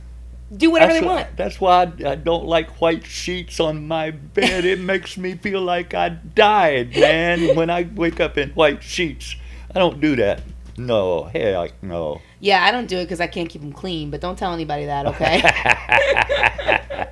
do 0.56 0.70
whatever 0.70 0.92
That's, 0.92 1.00
they 1.00 1.06
why- 1.06 1.14
want. 1.14 1.36
that's 1.36 1.60
why 1.60 1.82
I, 1.82 2.10
I 2.10 2.14
don't 2.14 2.44
like 2.46 2.80
white 2.80 3.04
sheets 3.06 3.60
on 3.60 3.86
my 3.86 4.10
bed. 4.10 4.64
it 4.64 4.80
makes 4.80 5.16
me 5.16 5.34
feel 5.34 5.60
like 5.62 5.94
I 5.94 6.10
died, 6.10 6.96
man, 6.96 7.56
when 7.56 7.70
I 7.70 7.88
wake 7.94 8.20
up 8.20 8.38
in 8.38 8.50
white 8.50 8.82
sheets. 8.82 9.36
I 9.74 9.78
don't 9.78 10.00
do 10.00 10.16
that. 10.16 10.42
No, 10.76 11.24
heck 11.24 11.82
no. 11.82 12.20
Yeah, 12.40 12.64
I 12.64 12.70
don't 12.70 12.86
do 12.86 12.98
it 12.98 13.04
because 13.04 13.20
I 13.20 13.26
can't 13.26 13.48
keep 13.48 13.62
them 13.62 13.72
clean, 13.72 14.10
but 14.10 14.20
don't 14.20 14.36
tell 14.38 14.52
anybody 14.52 14.86
that, 14.86 15.06
okay? 15.06 15.40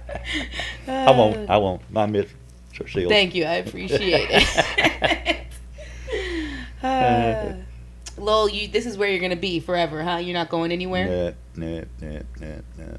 I 0.88 1.11
won't. 1.11 1.49
I 1.49 1.57
won't. 1.59 1.88
My 1.90 2.05
are 2.05 2.88
sealed. 2.88 3.11
Thank 3.11 3.34
you. 3.34 3.45
I 3.45 3.55
appreciate 3.55 4.28
it. 4.30 5.47
uh, 6.82 7.55
Lowell, 8.16 8.49
you, 8.49 8.68
this 8.68 8.86
is 8.86 8.97
where 8.97 9.09
you're 9.09 9.20
going 9.20 9.30
to 9.30 9.36
be 9.36 9.61
forever, 9.61 10.03
huh? 10.03 10.16
You're 10.16 10.34
not 10.34 10.49
going 10.49 10.72
anywhere? 10.72 11.34
Nah, 11.55 11.66
nah, 11.66 11.82
nah, 12.01 12.18
nah, 12.40 12.55
nah. 12.78 12.97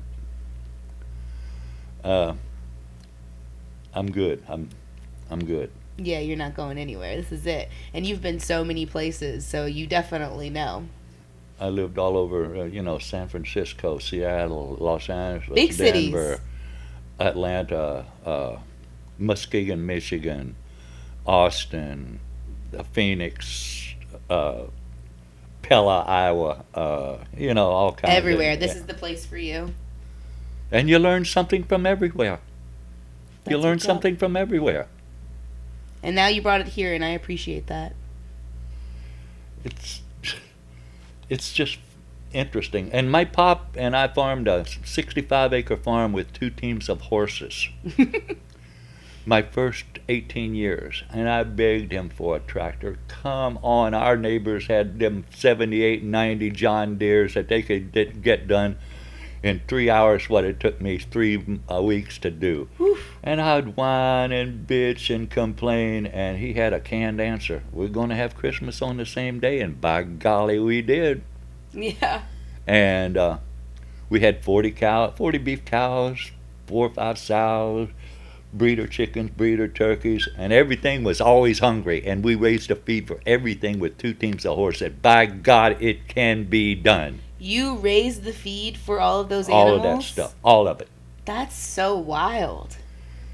Uh, 2.04 2.34
I'm 3.94 4.12
good. 4.12 4.44
I'm, 4.48 4.70
I'm 5.30 5.44
good. 5.44 5.72
Yeah, 5.98 6.20
you're 6.20 6.38
not 6.38 6.56
going 6.56 6.78
anywhere. 6.78 7.16
This 7.16 7.32
is 7.32 7.46
it. 7.46 7.70
And 7.94 8.06
you've 8.06 8.22
been 8.22 8.40
so 8.40 8.64
many 8.64 8.86
places, 8.86 9.46
so 9.46 9.66
you 9.66 9.86
definitely 9.86 10.50
know. 10.50 10.88
I 11.60 11.70
lived 11.70 11.98
all 11.98 12.18
over, 12.18 12.56
uh, 12.56 12.64
you 12.66 12.82
know, 12.82 12.98
San 12.98 13.28
Francisco, 13.30 14.00
Seattle, 14.00 14.76
Los 14.80 15.10
Angeles, 15.10 15.56
Big 15.56 15.74
cities. 15.74 16.12
Denver, 16.12 16.40
Atlanta, 17.20 18.06
uh, 18.26 18.58
Muskegon, 19.20 19.86
Michigan, 19.86 20.56
Austin, 21.28 22.20
Phoenix, 22.92 23.94
uh, 24.30 24.64
Pella, 25.62 26.02
Iowa. 26.02 26.66
Uh, 26.74 27.18
you 27.38 27.54
know, 27.54 27.70
all 27.70 27.94
kinds. 27.94 28.16
Everywhere. 28.16 28.54
Of, 28.54 28.60
This 28.60 28.74
yeah. 28.74 28.80
is 28.80 28.86
the 28.88 28.96
place 28.96 29.26
for 29.26 29.38
you. 29.38 29.74
And 30.74 30.90
you 30.90 31.00
learn 31.00 31.24
something 31.24 31.64
from 31.64 31.86
everywhere. 31.86 32.40
you 33.46 33.52
That's 33.52 33.64
learn 33.64 33.80
something 33.80 34.18
from 34.18 34.36
everywhere. 34.36 34.88
And 36.02 36.16
now 36.16 36.28
you 36.28 36.42
brought 36.42 36.60
it 36.60 36.68
here, 36.70 36.94
and 36.94 37.06
I 37.06 37.10
appreciate 37.10 37.68
that. 37.68 37.96
It's, 39.64 40.02
it's 41.30 41.54
just, 41.54 41.78
interesting. 42.34 42.92
And 42.92 43.12
my 43.12 43.24
pop 43.26 43.76
and 43.78 43.96
I 43.96 44.08
farmed 44.08 44.48
a 44.48 44.66
65 44.84 45.54
acre 45.54 45.78
farm 45.78 46.12
with 46.12 46.34
two 46.34 46.50
teams 46.50 46.90
of 46.90 47.02
horses. 47.02 47.70
my 49.26 49.42
first 49.42 49.86
18 50.10 50.54
years, 50.54 51.04
and 51.10 51.30
I 51.30 51.44
begged 51.44 51.94
him 51.94 52.10
for 52.10 52.36
a 52.36 52.40
tractor. 52.40 52.98
Come 53.08 53.58
on, 53.62 53.94
our 53.94 54.18
neighbors 54.18 54.68
had 54.68 55.00
them 55.00 55.26
78, 55.34 56.04
90 56.04 56.50
John 56.50 56.98
Deeres 56.98 57.36
that 57.36 57.48
they 57.48 57.62
could 57.62 57.94
get 57.94 58.48
done 58.48 58.78
in 59.44 59.62
three 59.68 59.90
hours 59.90 60.30
what 60.30 60.46
it 60.46 60.60
took 60.60 60.82
me 60.82 60.98
three 60.98 61.60
uh, 61.70 61.82
weeks 61.82 62.18
to 62.20 62.32
do. 62.32 62.70
And 63.22 63.42
I'd 63.42 63.76
whine 63.76 64.32
and 64.32 64.66
bitch 64.66 65.14
and 65.14 65.30
complain, 65.30 66.06
and 66.06 66.38
he 66.38 66.54
had 66.54 66.74
a 66.74 66.80
canned 66.80 67.20
answer. 67.20 67.64
We're 67.72 67.90
going 67.90 68.10
to 68.10 68.16
have 68.16 68.36
Christmas 68.36 68.82
on 68.82 68.98
the 68.98 69.06
same 69.06 69.40
day, 69.40 69.60
and 69.60 69.80
by 69.80 70.04
golly, 70.04 70.60
we 70.60 70.82
did. 70.82 71.24
Yeah. 71.74 72.24
And 72.66 73.18
uh, 73.18 73.38
we 74.10 74.22
had 74.22 74.44
40 74.44 74.72
cow, 74.72 75.12
40 75.12 75.38
beef 75.40 75.66
cows, 75.66 76.32
four 76.66 76.88
or 76.88 76.94
five 76.94 77.18
sows, 77.18 77.90
breeder 78.54 78.88
chickens, 78.88 79.32
breeder 79.32 79.68
turkeys, 79.68 80.30
and 80.38 80.54
everything 80.54 81.04
was 81.04 81.20
always 81.20 81.60
hungry. 81.60 82.06
And 82.06 82.24
we 82.24 82.36
raised 82.36 82.72
a 82.72 82.76
feed 82.76 83.08
for 83.08 83.20
everything 83.26 83.80
with 83.80 83.98
two 83.98 84.14
teams 84.14 84.46
of 84.46 84.56
horses. 84.56 84.94
By 85.02 85.26
God, 85.26 85.82
it 85.82 86.08
can 86.08 86.46
be 86.46 86.76
done. 86.76 87.20
You 87.44 87.76
raised 87.76 88.24
the 88.24 88.32
feed 88.32 88.78
for 88.78 89.02
all 89.02 89.20
of 89.20 89.28
those 89.28 89.50
All 89.50 89.68
animals. 89.68 89.84
All 89.86 89.92
of 89.92 90.00
that 90.00 90.06
stuff, 90.06 90.36
all 90.46 90.66
of 90.66 90.80
it. 90.80 90.88
That's 91.26 91.54
so 91.54 91.98
wild. 91.98 92.78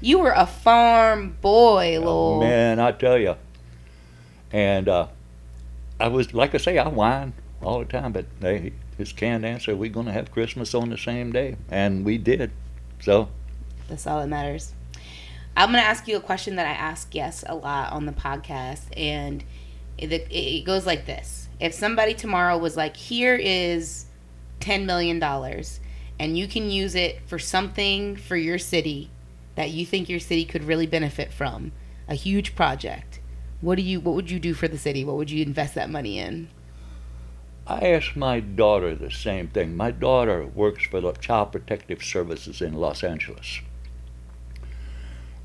You 0.00 0.18
were 0.18 0.32
a 0.32 0.46
farm 0.46 1.36
boy, 1.40 1.96
Oh, 2.02 2.40
man, 2.40 2.80
I 2.80 2.90
tell 2.90 3.16
you. 3.16 3.36
And 4.50 4.88
uh, 4.88 5.06
I 6.00 6.08
was, 6.08 6.34
like 6.34 6.56
I 6.56 6.58
say, 6.58 6.76
I 6.76 6.88
whine 6.88 7.34
all 7.62 7.78
the 7.78 7.84
time, 7.84 8.10
but 8.10 8.26
they, 8.40 8.72
his 8.98 9.12
canned 9.12 9.46
answer, 9.46 9.76
we're 9.76 9.90
going 9.90 10.06
to 10.06 10.12
have 10.12 10.32
Christmas 10.32 10.74
on 10.74 10.90
the 10.90 10.98
same 10.98 11.30
day. 11.30 11.54
And 11.70 12.04
we 12.04 12.18
did. 12.18 12.50
So, 13.00 13.28
That's 13.88 14.08
all 14.08 14.18
that 14.18 14.28
matters. 14.28 14.72
I'm 15.56 15.70
going 15.70 15.84
to 15.84 15.88
ask 15.88 16.08
you 16.08 16.16
a 16.16 16.20
question 16.20 16.56
that 16.56 16.66
I 16.66 16.72
ask 16.72 17.10
guests 17.10 17.44
a 17.46 17.54
lot 17.54 17.92
on 17.92 18.06
the 18.06 18.12
podcast, 18.12 18.86
and 18.96 19.44
it, 19.96 20.10
it 20.10 20.64
goes 20.64 20.84
like 20.84 21.06
this: 21.06 21.39
If 21.60 21.74
somebody 21.74 22.14
tomorrow 22.14 22.56
was 22.56 22.76
like, 22.76 22.96
"Here 22.96 23.36
is 23.36 24.06
ten 24.60 24.86
million 24.86 25.18
dollars, 25.18 25.80
and 26.18 26.36
you 26.36 26.48
can 26.48 26.70
use 26.70 26.94
it 26.94 27.20
for 27.26 27.38
something 27.38 28.16
for 28.16 28.36
your 28.36 28.58
city 28.58 29.10
that 29.56 29.70
you 29.70 29.84
think 29.84 30.08
your 30.08 30.20
city 30.20 30.44
could 30.44 30.64
really 30.64 30.86
benefit 30.86 31.32
from, 31.32 31.72
a 32.08 32.14
huge 32.14 32.54
project," 32.56 33.20
what 33.60 33.76
do 33.76 33.82
you? 33.82 34.00
What 34.00 34.14
would 34.14 34.30
you 34.30 34.40
do 34.40 34.54
for 34.54 34.68
the 34.68 34.78
city? 34.78 35.04
What 35.04 35.16
would 35.16 35.30
you 35.30 35.42
invest 35.44 35.74
that 35.74 35.90
money 35.90 36.18
in? 36.18 36.48
I 37.66 37.90
asked 37.90 38.16
my 38.16 38.40
daughter 38.40 38.94
the 38.94 39.10
same 39.10 39.48
thing. 39.48 39.76
My 39.76 39.90
daughter 39.90 40.46
works 40.46 40.86
for 40.86 41.00
the 41.00 41.12
Child 41.12 41.52
Protective 41.52 42.02
Services 42.02 42.60
in 42.62 42.74
Los 42.74 43.04
Angeles. 43.04 43.60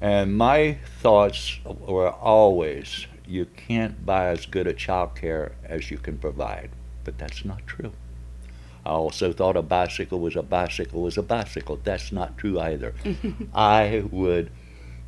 And 0.02 0.38
my 0.38 0.78
thoughts 1.02 1.60
were 1.66 2.10
always 2.10 3.06
you 3.28 3.46
can't 3.46 4.06
buy 4.06 4.28
as 4.28 4.46
good 4.46 4.68
a 4.68 4.74
child 4.74 5.16
care 5.16 5.54
as 5.64 5.92
you 5.92 5.98
can 5.98 6.18
provide. 6.18 6.70
But 7.04 7.18
that's 7.18 7.46
not 7.46 7.66
true. 7.68 7.94
I 8.86 8.90
also 8.90 9.34
thought 9.34 9.58
a 9.58 9.62
bicycle 9.62 10.20
was 10.20 10.36
a 10.36 10.44
bicycle 10.44 11.02
was 11.02 11.18
a 11.18 11.24
bicycle. 11.24 11.80
That's 11.84 12.12
not 12.12 12.38
true 12.38 12.60
either. 12.60 12.94
I 13.54 14.04
would 14.12 14.52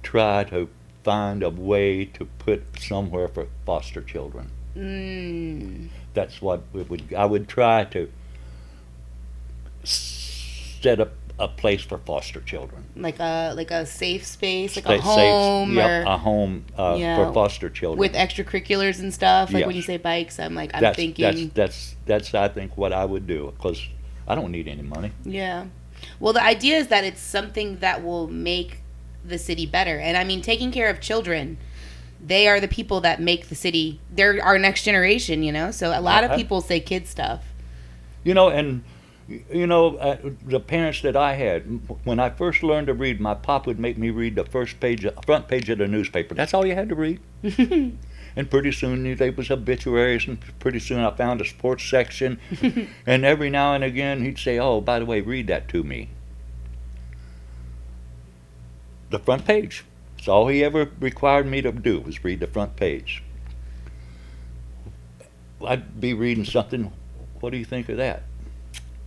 try 0.01 0.43
to 0.45 0.70
find 1.03 1.43
a 1.43 1.49
way 1.49 2.05
to 2.05 2.26
put 2.26 2.80
somewhere 2.80 3.28
for 3.28 3.47
foster 3.65 4.01
children 4.01 4.51
Mm, 4.78 5.88
that's 6.13 6.39
what 6.39 6.61
we 6.72 6.84
would 6.84 7.11
I 7.15 7.26
would 7.26 7.47
try 7.47 7.86
to 7.86 8.11
set 9.84 10.99
up 10.99 11.13
a 11.39 11.47
place 11.47 11.81
for 11.83 11.97
foster 11.99 12.41
children. 12.41 12.83
like 12.95 13.19
a 13.19 13.53
like 13.55 13.69
a 13.71 13.85
safe 13.85 14.25
space, 14.25 14.75
like 14.75 14.85
a 14.88 14.99
home, 14.99 15.75
yep, 15.75 15.88
or 16.07 16.09
a 16.09 16.17
home 16.17 16.65
uh, 16.77 16.97
for 16.97 17.31
foster 17.33 17.69
children. 17.69 17.99
with 17.99 18.13
extracurriculars 18.13 18.99
and 18.99 19.13
stuff. 19.13 19.51
Like 19.53 19.65
when 19.67 19.75
you 19.75 19.81
say 19.83 19.97
bikes, 19.97 20.39
I'm 20.39 20.55
like 20.55 20.71
I'm 20.73 20.81
that's, 20.81 20.95
thinking, 20.95 21.51
that's 21.53 21.53
that's 21.53 21.95
that's 22.05 22.33
I 22.33 22.47
think 22.47 22.75
what 22.77 22.91
I 22.93 23.05
would 23.05 23.27
do 23.27 23.53
because 23.55 23.79
I 24.27 24.33
don't 24.35 24.51
need 24.51 24.67
any 24.67 24.81
money. 24.81 25.11
yeah. 25.23 25.65
Well, 26.19 26.31
the 26.33 26.43
idea 26.43 26.77
is 26.77 26.88
that 26.88 27.03
it's 27.03 27.21
something 27.21 27.77
that 27.79 28.03
will 28.03 28.27
make 28.27 28.81
the 29.25 29.38
city 29.39 29.65
better, 29.65 29.97
and 29.99 30.15
I 30.15 30.23
mean, 30.23 30.41
taking 30.41 30.71
care 30.71 30.89
of 30.89 30.99
children. 31.01 31.57
They 32.19 32.47
are 32.47 32.59
the 32.59 32.67
people 32.67 32.99
that 33.01 33.21
make 33.21 33.49
the 33.49 33.55
city. 33.55 33.99
They're 34.11 34.43
our 34.43 34.57
next 34.57 34.83
generation, 34.83 35.43
you 35.43 35.51
know. 35.51 35.69
So 35.69 35.89
a 35.89 36.01
lot 36.01 36.23
of 36.23 36.31
Uh-huh. 36.31 36.38
people 36.39 36.61
say 36.61 36.79
kid 36.79 37.07
stuff. 37.07 37.43
You 38.23 38.33
know, 38.33 38.49
and 38.49 38.83
you 39.28 39.67
know 39.67 39.97
uh, 39.97 40.17
the 40.45 40.59
parents 40.59 41.01
that 41.01 41.15
I 41.15 41.34
had 41.34 41.63
when 42.03 42.19
I 42.19 42.30
first 42.30 42.63
learned 42.63 42.88
to 42.88 42.93
read, 42.93 43.19
my 43.19 43.34
pop 43.34 43.67
would 43.67 43.80
make 43.80 43.97
me 43.97 44.09
read 44.09 44.36
the 44.36 44.45
first 44.45 44.80
page, 44.80 45.05
front 45.25 45.47
page 45.47 45.69
of 45.69 45.80
the 45.80 45.88
newspaper. 45.88 46.34
That's 46.34 46.53
all 46.53 46.65
you 46.65 46.75
had 46.75 46.89
to 46.89 46.95
read. 46.95 47.19
And 48.38 48.51
pretty 48.51 48.71
soon 48.71 49.15
there 49.15 49.32
was 49.32 49.49
obituaries, 49.49 50.28
and 50.28 50.38
pretty 50.59 50.78
soon 50.78 50.99
I 50.99 51.09
found 51.09 51.41
a 51.41 51.45
sports 51.45 51.84
section. 51.84 52.39
and 53.07 53.25
every 53.25 53.49
now 53.49 53.73
and 53.73 53.84
again 53.84 54.23
he'd 54.23 54.38
say, 54.38 54.59
"Oh, 54.59 54.80
by 54.80 54.99
the 54.99 55.05
way, 55.07 55.21
read 55.21 55.47
that 55.47 55.67
to 55.69 55.84
me." 55.84 56.09
The 59.09 59.17
front 59.17 59.45
page. 59.45 59.86
That's 60.17 60.28
all 60.28 60.49
he 60.49 60.63
ever 60.63 60.91
required 60.99 61.47
me 61.47 61.63
to 61.63 61.71
do 61.71 61.99
was 62.01 62.23
read 62.23 62.39
the 62.39 62.45
front 62.45 62.75
page. 62.75 63.23
I'd 65.65 65.99
be 65.99 66.13
reading 66.13 66.45
something. 66.45 66.93
What 67.39 67.49
do 67.49 67.57
you 67.57 67.65
think 67.65 67.89
of 67.89 67.97
that? 67.97 68.21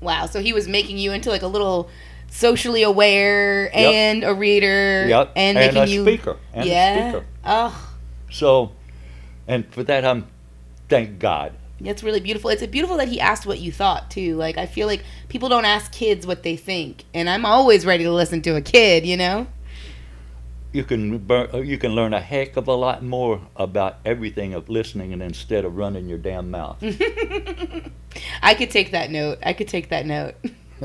Wow. 0.01 0.27
So 0.27 0.41
he 0.41 0.53
was 0.53 0.67
making 0.69 0.99
you 0.99 1.13
into 1.13 1.31
like 1.31 1.43
a 1.43 1.47
little 1.47 1.91
socially 2.29 2.83
aware 2.83 3.71
and 3.77 4.23
a 4.25 4.33
reader 4.35 5.07
Yep. 5.09 5.33
and 5.37 5.59
and 5.59 5.75
making 5.75 5.83
a 5.83 5.87
you 5.87 6.03
speaker. 6.05 6.37
And 6.53 6.69
yeah. 6.69 6.95
a 6.95 7.11
speaker. 7.11 7.27
Oh, 7.45 7.95
So, 8.31 8.73
and 9.49 9.67
for 9.73 9.83
that, 9.85 10.05
I'm 10.05 10.27
thank 10.89 11.19
God. 11.19 11.53
That's 11.81 12.03
really 12.03 12.21
beautiful. 12.21 12.51
It's 12.51 12.65
beautiful 12.67 12.99
that 12.99 13.09
he 13.09 13.21
asked 13.21 13.47
what 13.47 13.59
you 13.59 13.73
thought 13.73 14.11
too. 14.11 14.37
Like 14.37 14.59
I 14.59 14.67
feel 14.67 14.87
like 14.87 15.03
people 15.29 15.49
don't 15.49 15.65
ask 15.65 15.91
kids 15.91 16.27
what 16.27 16.43
they 16.43 16.57
think, 16.57 17.05
and 17.15 17.29
I'm 17.29 17.47
always 17.47 17.87
ready 17.87 18.05
to 18.05 18.13
listen 18.13 18.43
to 18.43 18.57
a 18.57 18.61
kid. 18.61 19.07
You 19.07 19.17
know. 19.17 19.47
You 20.73 20.85
can 20.85 21.19
bur- 21.19 21.63
you 21.65 21.79
can 21.79 21.97
learn 21.97 22.15
a 22.15 22.21
heck 22.21 22.57
of 22.57 22.69
a 22.69 22.75
lot 22.75 23.03
more 23.03 23.41
about 23.57 23.99
everything 24.05 24.55
of 24.55 24.69
listening 24.69 25.13
and 25.13 25.21
instead 25.21 25.65
of 25.65 25.77
running 25.77 26.09
your 26.09 26.19
damn 26.19 26.51
mouth. 26.51 26.79
I 28.43 28.55
could 28.55 28.71
take 28.71 28.93
that 28.93 29.11
note. 29.11 29.39
I 29.43 29.53
could 29.53 29.67
take 29.67 29.89
that 29.89 30.07
note. 30.07 30.35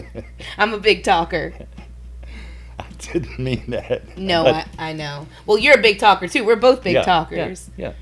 I'm 0.58 0.74
a 0.74 0.80
big 0.80 1.04
talker. 1.04 1.54
I 2.80 2.86
didn't 2.98 3.38
mean 3.38 3.64
that. 3.68 4.18
No, 4.18 4.48
I, 4.48 4.66
I 4.80 4.94
know. 4.94 5.28
Well, 5.46 5.58
you're 5.58 5.78
a 5.78 5.82
big 5.82 6.00
talker 6.00 6.28
too. 6.28 6.44
We're 6.44 6.56
both 6.56 6.84
big 6.84 6.96
yeah, 6.96 7.04
talkers. 7.04 7.70
Yeah, 7.78 7.94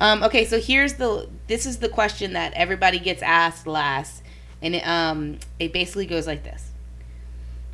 Um, 0.00 0.24
okay, 0.24 0.44
so 0.44 0.60
here's 0.60 0.94
the. 0.94 1.28
This 1.46 1.66
is 1.66 1.78
the 1.78 1.88
question 1.88 2.32
that 2.32 2.52
everybody 2.54 2.98
gets 2.98 3.22
asked 3.22 3.66
last, 3.66 4.22
and 4.60 4.74
it, 4.74 4.86
um, 4.86 5.38
it 5.58 5.72
basically 5.72 6.06
goes 6.06 6.26
like 6.26 6.42
this. 6.42 6.72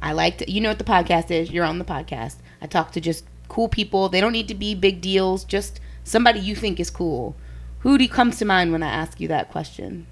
I 0.03 0.12
like 0.12 0.39
to. 0.39 0.51
You 0.51 0.61
know 0.61 0.69
what 0.69 0.79
the 0.79 0.85
podcast 0.85 1.31
is. 1.31 1.51
You're 1.51 1.65
on 1.65 1.79
the 1.79 1.85
podcast. 1.85 2.37
I 2.61 2.67
talk 2.67 2.93
to 2.93 3.01
just 3.01 3.25
cool 3.49 3.68
people. 3.68 4.09
They 4.09 4.20
don't 4.20 4.32
need 4.32 4.49
to 4.49 4.55
be 4.55 4.74
big 4.74 5.01
deals. 5.01 5.45
Just 5.45 5.80
somebody 6.03 6.40
you 6.40 6.55
think 6.55 6.80
is 6.80 6.90
cool. 6.90 7.36
Who 7.80 7.99
do 7.99 8.05
you 8.05 8.11
comes 8.11 8.38
to 8.38 8.45
mind 8.45 8.72
when 8.72 8.82
I 8.82 8.90
ask 8.90 9.20
you 9.20 9.28
that 9.28 9.51
question? 9.51 10.07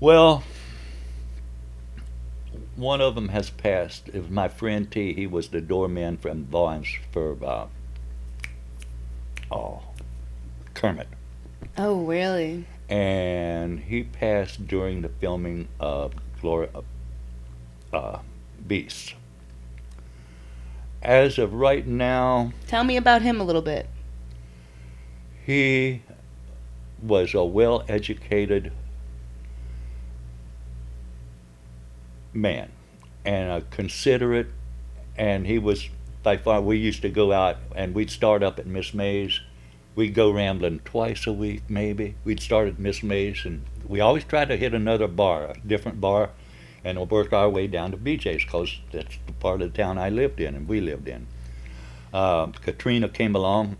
Well, 0.00 0.42
one 2.76 3.00
of 3.00 3.14
them 3.14 3.28
has 3.28 3.50
passed. 3.50 4.08
It 4.08 4.20
was 4.20 4.30
my 4.30 4.48
friend 4.48 4.90
T. 4.90 5.12
He 5.12 5.26
was 5.26 5.48
the 5.48 5.60
doorman 5.60 6.16
from 6.16 6.44
Vons 6.44 6.88
for 7.12 7.36
uh, 7.44 7.66
oh 9.50 9.82
Kermit. 10.74 11.08
Oh, 11.76 12.04
really? 12.04 12.66
and 12.88 13.80
he 13.80 14.02
passed 14.02 14.66
during 14.66 15.02
the 15.02 15.08
filming 15.08 15.68
of 15.80 16.12
Gloria 16.40 16.70
uh, 17.92 18.18
Beast. 18.66 19.14
As 21.04 21.38
of 21.38 21.52
right 21.52 21.86
now, 21.86 22.52
Tell 22.66 22.82
me 22.84 22.96
about 22.96 23.22
him 23.22 23.40
a 23.40 23.44
little 23.44 23.62
bit. 23.62 23.86
he 25.44 26.00
was 27.02 27.34
a 27.34 27.44
well-educated 27.44 28.72
man 32.32 32.70
and 33.24 33.50
a 33.50 33.60
considerate, 33.70 34.46
and 35.16 35.46
he 35.46 35.58
was 35.58 35.88
by 36.22 36.38
far. 36.38 36.62
We 36.62 36.78
used 36.78 37.02
to 37.02 37.10
go 37.10 37.32
out 37.32 37.58
and 37.76 37.94
we'd 37.94 38.10
start 38.10 38.42
up 38.42 38.58
at 38.58 38.66
Miss 38.66 38.94
Mae's. 38.94 39.40
We'd 39.94 40.14
go 40.14 40.30
rambling 40.30 40.80
twice 40.80 41.26
a 41.26 41.32
week, 41.32 41.62
maybe. 41.68 42.16
We'd 42.24 42.40
start 42.40 42.66
at 42.68 42.78
Miss 42.78 43.02
Mae's, 43.02 43.44
and 43.44 43.64
we 43.86 44.00
always 44.00 44.24
tried 44.24 44.48
to 44.48 44.56
hit 44.56 44.72
another 44.74 45.06
bar, 45.06 45.50
a 45.50 45.54
different 45.66 46.00
bar, 46.00 46.30
and 46.84 46.98
we'll 46.98 47.06
work 47.06 47.32
our 47.32 47.48
way 47.48 47.66
down 47.66 47.90
to 47.90 47.96
BJ's 47.96 48.44
because 48.44 48.78
that's 48.92 49.18
the 49.26 49.32
part 49.32 49.62
of 49.62 49.72
the 49.72 49.76
town 49.76 49.98
I 49.98 50.10
lived 50.10 50.40
in 50.40 50.54
and 50.54 50.68
we 50.68 50.80
lived 50.80 51.08
in. 51.08 51.26
Uh, 52.12 52.46
Katrina 52.46 53.08
came 53.08 53.34
along, 53.34 53.76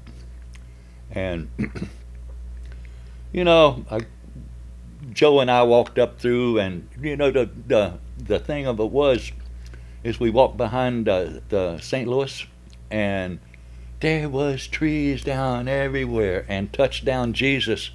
and 1.11 1.49
you 3.33 3.45
know, 3.45 3.85
I, 3.91 4.01
Joe 5.13 5.39
and 5.39 5.51
I 5.51 5.63
walked 5.63 5.99
up 5.99 6.19
through, 6.19 6.59
and 6.59 6.89
you 7.01 7.17
know 7.17 7.31
the 7.31 7.49
the 7.67 7.99
the 8.19 8.41
thing 8.41 8.67
of 8.67 8.81
it 8.81 8.91
was, 8.91 9.31
is 10.03 10.19
we 10.19 10.31
walked 10.31 10.57
behind 10.57 11.09
uh, 11.09 11.41
the 11.49 11.79
St. 11.79 12.09
Louis, 12.09 12.45
and 12.91 13.39
there 14.01 14.29
was 14.29 14.67
trees 14.67 15.23
down 15.23 15.69
everywhere, 15.69 16.45
and 16.49 16.73
touchdown 16.73 17.35
Jesus 17.35 17.91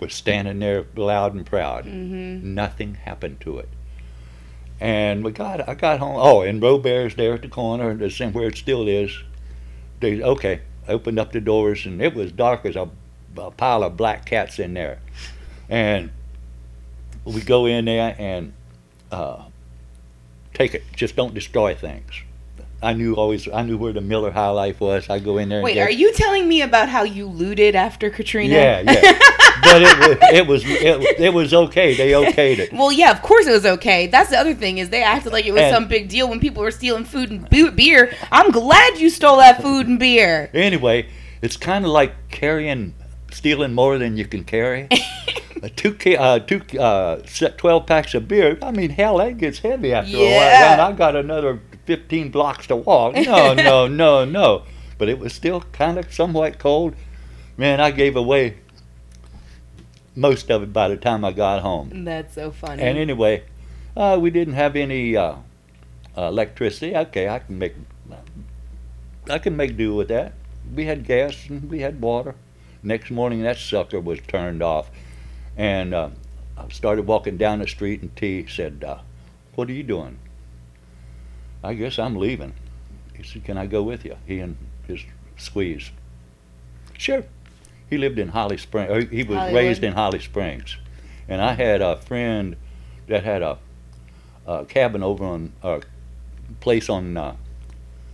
was 0.00 0.12
standing 0.12 0.58
there 0.58 0.86
loud 0.96 1.34
and 1.34 1.46
proud. 1.46 1.84
Mm-hmm. 1.84 2.54
Nothing 2.54 2.94
happened 2.94 3.40
to 3.42 3.58
it. 3.58 3.68
And 4.80 5.22
we 5.22 5.32
got 5.32 5.68
I 5.68 5.74
got 5.74 5.98
home. 5.98 6.16
Oh, 6.18 6.40
and 6.40 6.62
Robert's 6.62 7.14
there 7.14 7.34
at 7.34 7.42
the 7.42 7.48
corner, 7.48 7.94
the 7.94 8.10
same 8.10 8.32
where 8.32 8.48
it 8.48 8.56
still 8.56 8.88
is. 8.88 9.12
They 10.00 10.22
okay, 10.22 10.60
opened 10.88 11.18
up 11.18 11.32
the 11.32 11.40
doors, 11.40 11.84
and 11.84 12.00
it 12.00 12.14
was 12.14 12.32
dark 12.32 12.64
as 12.64 12.76
a, 12.76 12.88
a 13.36 13.50
pile 13.50 13.82
of 13.82 13.96
black 13.98 14.24
cats 14.24 14.58
in 14.58 14.72
there. 14.72 15.00
And 15.68 16.10
we 17.24 17.42
go 17.42 17.66
in 17.66 17.84
there 17.84 18.16
and 18.18 18.54
uh, 19.12 19.44
take 20.54 20.74
it. 20.74 20.82
Just 20.96 21.14
don't 21.14 21.34
destroy 21.34 21.74
things. 21.74 22.10
I 22.82 22.94
knew 22.94 23.14
always. 23.14 23.46
I 23.48 23.62
knew 23.62 23.76
where 23.76 23.92
the 23.92 24.00
Miller 24.00 24.30
High 24.30 24.48
Life 24.48 24.80
was. 24.80 25.10
I 25.10 25.18
go 25.18 25.36
in 25.36 25.50
there. 25.50 25.58
and 25.58 25.64
Wait, 25.64 25.74
get- 25.74 25.88
are 25.88 25.92
you 25.92 26.12
telling 26.14 26.48
me 26.48 26.62
about 26.62 26.88
how 26.88 27.02
you 27.02 27.26
looted 27.26 27.74
after 27.74 28.08
Katrina? 28.08 28.54
Yeah, 28.54 28.80
yeah. 28.80 29.18
but 29.62 29.82
it 29.82 29.98
was 29.98 30.18
it 30.32 30.46
was 30.46 30.64
it, 30.64 31.20
it 31.20 31.34
was 31.34 31.54
okay. 31.54 31.94
They 31.94 32.10
okayed 32.12 32.58
it. 32.58 32.72
Well, 32.72 32.92
yeah, 32.92 33.10
of 33.10 33.22
course 33.22 33.46
it 33.46 33.52
was 33.52 33.66
okay. 33.66 34.06
That's 34.06 34.30
the 34.30 34.38
other 34.38 34.54
thing 34.54 34.78
is 34.78 34.90
they 34.90 35.02
acted 35.02 35.32
like 35.32 35.46
it 35.46 35.52
was 35.52 35.62
And- 35.62 35.74
some 35.74 35.88
big 35.88 36.08
deal 36.08 36.28
when 36.28 36.40
people 36.40 36.62
were 36.62 36.70
stealing 36.70 37.04
food 37.04 37.30
and 37.30 37.48
beer. 37.76 38.12
I'm 38.32 38.50
glad 38.50 38.98
you 38.98 39.10
stole 39.10 39.38
that 39.38 39.62
food 39.62 39.86
and 39.88 39.98
beer. 39.98 40.50
Anyway, 40.54 41.08
it's 41.42 41.56
kind 41.56 41.84
of 41.84 41.90
like 41.90 42.12
carrying, 42.30 42.94
stealing 43.32 43.72
more 43.74 43.98
than 43.98 44.16
you 44.16 44.24
can 44.26 44.44
carry. 44.44 44.88
Uh, 45.62 45.68
two 45.76 45.94
uh, 46.18 46.38
two 46.38 46.62
uh, 46.80 47.16
twelve 47.58 47.84
packs 47.84 48.14
of 48.14 48.26
beer. 48.26 48.56
I 48.62 48.70
mean, 48.70 48.88
hell, 48.88 49.18
that 49.18 49.36
gets 49.36 49.58
heavy 49.58 49.92
after 49.92 50.16
a 50.16 50.20
while. 50.20 50.30
And 50.30 50.80
I 50.80 50.92
got 50.92 51.14
another 51.16 51.60
fifteen 51.84 52.30
blocks 52.30 52.66
to 52.68 52.76
walk. 52.76 53.14
No, 53.14 53.52
no, 53.52 53.86
no, 54.02 54.24
no. 54.24 54.62
But 54.96 55.10
it 55.10 55.18
was 55.18 55.34
still 55.34 55.60
kind 55.60 55.98
of 55.98 56.10
somewhat 56.14 56.58
cold. 56.58 56.94
Man, 57.58 57.78
I 57.78 57.90
gave 57.90 58.16
away 58.16 58.56
most 60.20 60.50
of 60.50 60.62
it 60.62 60.72
by 60.72 60.86
the 60.88 60.96
time 60.98 61.24
I 61.24 61.32
got 61.32 61.62
home. 61.62 62.04
That's 62.04 62.34
so 62.34 62.50
funny. 62.50 62.82
And 62.82 62.98
anyway, 62.98 63.44
uh, 63.96 64.18
we 64.20 64.30
didn't 64.30 64.54
have 64.54 64.76
any 64.76 65.16
uh, 65.16 65.36
uh, 66.16 66.22
electricity. 66.22 66.94
Okay, 66.94 67.28
I 67.28 67.38
can 67.38 67.58
make 67.58 67.74
I 69.28 69.38
can 69.38 69.56
make 69.56 69.76
do 69.76 69.94
with 69.94 70.08
that. 70.08 70.34
We 70.74 70.84
had 70.84 71.06
gas 71.06 71.48
and 71.48 71.70
we 71.70 71.80
had 71.80 72.00
water. 72.00 72.34
Next 72.82 73.10
morning, 73.10 73.42
that 73.42 73.58
sucker 73.58 74.00
was 74.00 74.20
turned 74.26 74.62
off, 74.62 74.90
and 75.56 75.94
uh, 75.94 76.10
I 76.56 76.68
started 76.68 77.06
walking 77.06 77.36
down 77.36 77.60
the 77.60 77.68
street. 77.68 78.02
And 78.02 78.14
T 78.14 78.46
said, 78.46 78.84
uh, 78.86 78.98
"What 79.54 79.68
are 79.68 79.72
you 79.72 79.82
doing?" 79.82 80.18
I 81.62 81.74
guess 81.74 81.98
I'm 81.98 82.16
leaving. 82.16 82.54
He 83.14 83.22
said, 83.22 83.44
"Can 83.44 83.56
I 83.56 83.66
go 83.66 83.82
with 83.82 84.04
you?" 84.04 84.16
He 84.26 84.40
and 84.40 84.56
his 84.86 85.00
squeeze. 85.36 85.90
Sure. 86.98 87.24
He 87.90 87.98
lived 87.98 88.20
in 88.20 88.28
Holly 88.28 88.56
Springs. 88.56 89.10
He 89.10 89.24
was 89.24 89.36
Hollywood. 89.36 89.56
raised 89.56 89.82
in 89.82 89.92
Holly 89.92 90.20
Springs, 90.20 90.76
and 91.28 91.42
I 91.42 91.54
had 91.54 91.82
a 91.82 91.96
friend 91.96 92.56
that 93.08 93.24
had 93.24 93.42
a, 93.42 93.58
a 94.46 94.64
cabin 94.64 95.02
over 95.02 95.24
on 95.24 95.52
a 95.62 95.82
place 96.60 96.88
on 96.88 97.16
uh, 97.16 97.34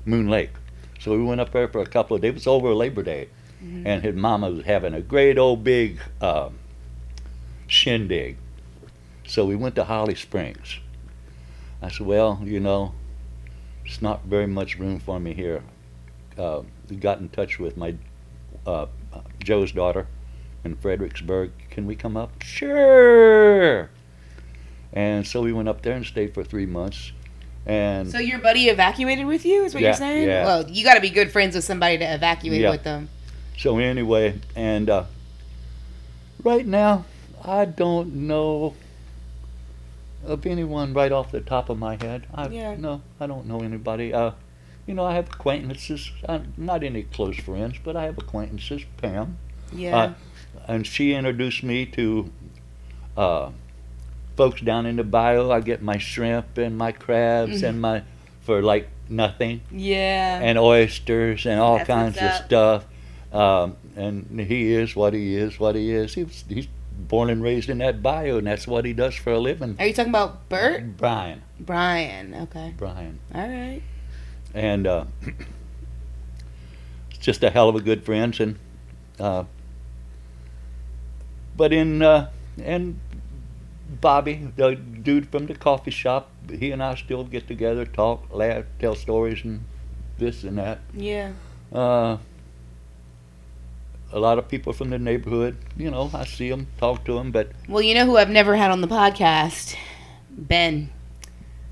Moon 0.07 0.29
Lake. 0.29 0.53
So 0.99 1.13
we 1.13 1.23
went 1.23 1.43
up 1.43 1.53
there 1.53 1.69
for 1.69 1.81
a 1.81 1.87
couple 1.87 2.17
of 2.17 2.23
days. 2.23 2.31
It 2.31 2.35
was 2.35 2.47
over 2.47 2.75
Labor 2.75 3.03
Day, 3.03 3.29
and 3.61 4.03
his 4.03 4.15
mama 4.15 4.51
was 4.51 4.65
having 4.65 4.95
a 4.95 5.03
great 5.03 5.37
old 5.37 5.63
big 5.63 6.01
uh, 6.23 6.49
shindig. 7.67 8.39
So 9.27 9.45
we 9.45 9.57
went 9.57 9.75
to 9.75 9.85
Holly 9.85 10.15
Springs. 10.15 10.79
I 11.83 11.91
said, 11.91 12.07
"Well, 12.07 12.41
you 12.43 12.61
know, 12.61 12.95
it's 13.85 14.01
not 14.01 14.25
very 14.25 14.47
much 14.47 14.79
room 14.79 15.01
for 15.01 15.21
me 15.21 15.35
here." 15.35 15.63
Uh, 16.39 16.63
got 17.01 17.19
in 17.19 17.29
touch 17.29 17.59
with 17.59 17.77
my 17.77 17.95
uh, 18.67 18.87
Joe's 19.43 19.73
daughter 19.73 20.07
in 20.65 20.77
Fredericksburg. 20.77 21.53
Can 21.71 21.87
we 21.87 21.95
come 21.97 22.17
up? 22.17 22.43
Sure. 22.43 23.91
And 24.93 25.27
so 25.27 25.43
we 25.43 25.53
went 25.53 25.69
up 25.69 25.83
there 25.83 25.95
and 25.95 26.05
stayed 26.07 26.33
for 26.35 26.43
three 26.45 26.67
months. 26.67 27.13
And 27.67 28.11
so 28.11 28.19
your 28.19 28.39
buddy 28.39 28.69
evacuated 28.69 29.27
with 29.27 29.45
you? 29.45 29.65
Is 29.65 29.75
what 29.75 29.83
Yeah, 29.83 29.89
you're 29.91 29.95
saying? 29.97 30.29
yeah. 30.29 30.45
Well, 30.45 30.71
you 30.71 30.85
got 30.85 30.95
to 30.95 31.01
be 31.01 31.11
good 31.11 31.31
friends 31.33 31.55
with 31.55 31.65
somebody 31.65 31.99
to 31.99 32.05
evacuate 32.15 32.61
Yeah. 32.61 32.71
with 32.71 32.85
them. 32.85 33.09
so 33.59 33.79
anyway, 33.79 34.39
and 34.55 34.89
uh, 34.89 35.05
right 36.45 36.67
now, 36.67 37.05
I 37.45 37.65
don't 37.65 38.15
know 38.15 38.75
of 40.25 40.45
anyone 40.47 40.93
right 40.95 41.11
off 41.13 41.31
the 41.33 41.41
top 41.41 41.69
of 41.69 41.79
my 41.79 41.97
head. 42.01 42.27
I, 42.35 42.49
Yeah. 42.49 42.75
No, 42.77 43.03
I 43.21 43.27
don't 43.27 43.47
know 43.47 43.61
anybody. 43.61 44.13
Uh, 44.13 44.33
you 44.87 44.95
know, 44.95 45.05
I 45.05 45.15
have 45.15 45.29
acquaintances. 45.29 46.11
i 46.29 46.41
not 46.57 46.83
any 46.85 47.03
close 47.03 47.37
friends, 47.37 47.77
but 47.83 47.97
I 47.97 48.05
have 48.05 48.19
acquaintances. 48.19 48.83
Pam. 48.97 49.39
Yeah. 49.73 49.97
Uh, 49.97 50.15
and 50.69 50.87
she 50.87 51.13
introduced 51.13 51.63
me 51.63 51.87
to 51.87 52.31
uh, 53.17 53.51
folks 54.37 54.61
down 54.61 54.87
in 54.87 54.97
the 54.97 55.05
bayou. 55.05 55.51
I 55.51 55.61
get 55.61 55.83
my 55.83 55.99
shrimp 55.99 56.59
and 56.59 56.77
my 56.77 56.93
crabs 56.93 57.63
and 57.63 57.81
my 57.81 58.03
for 58.43 58.63
like 58.63 58.89
nothing, 59.09 59.61
yeah. 59.73 60.39
and 60.41 60.57
oysters 60.59 61.47
and 61.47 61.59
all 61.59 61.79
That's 61.79 61.87
kinds 61.89 62.19
of 62.19 62.33
stuff. 62.47 62.85
Um, 63.33 63.77
and 63.97 64.41
he 64.41 64.73
is 64.73 64.95
what 64.95 65.15
he 65.15 65.35
is, 65.37 65.59
what 65.59 65.75
he 65.75 65.91
is. 65.91 66.15
He 66.15 66.25
was, 66.25 66.45
he's 66.49 66.69
born 66.97 67.29
and 67.29 67.43
raised 67.43 67.69
in 67.69 67.79
that 67.79 68.03
bayou, 68.03 68.39
and 68.39 68.47
that's 68.47 68.67
what 68.67 68.85
he 68.85 68.93
does 68.93 69.15
for 69.17 69.33
a 69.33 69.39
living. 69.39 69.77
Are 69.79 69.87
you 69.87 69.93
talking 69.93 70.11
about 70.11 70.49
Bert? 70.49 70.97
Brian, 70.97 71.43
Brian. 71.59 72.35
Okay. 72.35 72.75
Brian, 72.77 73.19
All 73.35 73.49
right. 73.49 73.83
And 74.57 74.87
uh, 74.87 75.05
it's 77.11 77.19
just 77.21 77.45
a 77.45 77.51
hell 77.51 77.69
of 77.69 77.77
a 77.77 77.81
good 77.81 78.03
friends 78.05 78.41
and 78.41 78.59
uh, 79.21 79.45
but 81.57 81.73
in 81.73 82.03
uh, 82.03 82.31
and 82.63 82.99
Bobby, 84.01 84.51
the 84.57 84.75
dude 84.75 85.29
from 85.29 85.47
the 85.47 85.55
coffee 85.55 85.91
shop, 85.91 86.31
he 86.51 86.73
and 86.73 86.83
I 86.83 86.97
still 86.97 87.25
get 87.25 87.47
together, 87.47 87.85
talk, 87.87 88.27
laugh, 88.33 88.65
tell 88.79 88.95
stories, 88.95 89.45
and 89.45 89.65
this 90.19 90.43
and 90.43 90.59
that. 90.59 90.81
Yeah. 90.93 91.33
Uh, 91.73 92.19
a 94.13 94.19
lot 94.19 94.39
of 94.39 94.49
people 94.49 94.73
from 94.73 94.91
the 94.91 94.99
neighborhood, 94.99 95.57
you 95.77 95.91
know, 95.91 96.11
I 96.13 96.25
see 96.25 96.51
them, 96.51 96.67
talk 96.79 97.05
to 97.05 97.15
them, 97.15 97.31
but 97.31 97.51
Well, 97.69 97.83
you 97.83 97.95
know 97.95 98.07
who 98.07 98.17
I've 98.17 98.31
never 98.31 98.57
had 98.57 98.71
on 98.71 98.81
the 98.81 98.89
podcast? 98.89 99.77
Ben. 100.31 100.91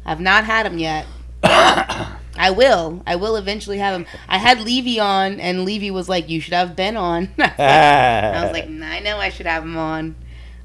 I've 0.07 0.20
not 0.20 0.45
had 0.45 0.66
him 0.66 0.78
yet. 0.78 1.07
I 2.37 2.51
will. 2.51 3.03
I 3.07 3.16
will 3.16 3.37
eventually 3.37 3.78
have 3.78 3.95
him. 3.95 4.07
I 4.28 4.39
had 4.39 4.61
Levy 4.61 4.99
on, 4.99 5.39
and 5.39 5.64
Levy 5.64 5.91
was 5.91 6.09
like, 6.09 6.28
"You 6.28 6.41
should 6.41 6.55
have 6.55 6.74
Ben 6.74 6.97
on." 6.97 7.28
I 7.39 8.41
was 8.43 8.53
like, 8.53 8.68
"Nah, 8.68 8.87
"I 8.87 9.01
know 9.01 9.18
I 9.18 9.28
should 9.28 9.47
have 9.47 9.62
him 9.62 9.76
on. 9.76 10.16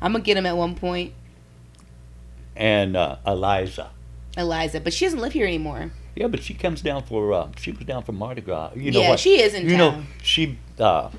I'm 0.01 0.11
gonna 0.13 0.23
get 0.23 0.37
him 0.37 0.45
at 0.45 0.57
one 0.57 0.75
point." 0.75 1.13
and 2.59 2.95
uh, 2.95 3.15
Eliza. 3.25 3.89
Eliza, 4.37 4.79
but 4.79 4.93
she 4.93 5.05
doesn't 5.05 5.19
live 5.19 5.33
here 5.33 5.47
anymore. 5.47 5.91
Yeah, 6.15 6.27
but 6.27 6.43
she 6.43 6.53
comes 6.53 6.81
down 6.81 7.03
for 7.03 7.33
uh, 7.33 7.49
she 7.57 7.71
was 7.71 7.85
down 7.85 8.03
for 8.03 8.11
Mardi 8.11 8.41
Gras. 8.41 8.71
You 8.75 8.91
know 8.91 9.01
yeah, 9.01 9.09
what? 9.11 9.19
she 9.19 9.41
is 9.41 9.53
in 9.53 9.63
you 9.63 9.77
town. 9.77 9.77
know, 9.77 10.03
she 10.21 10.59
uh, 10.77 11.09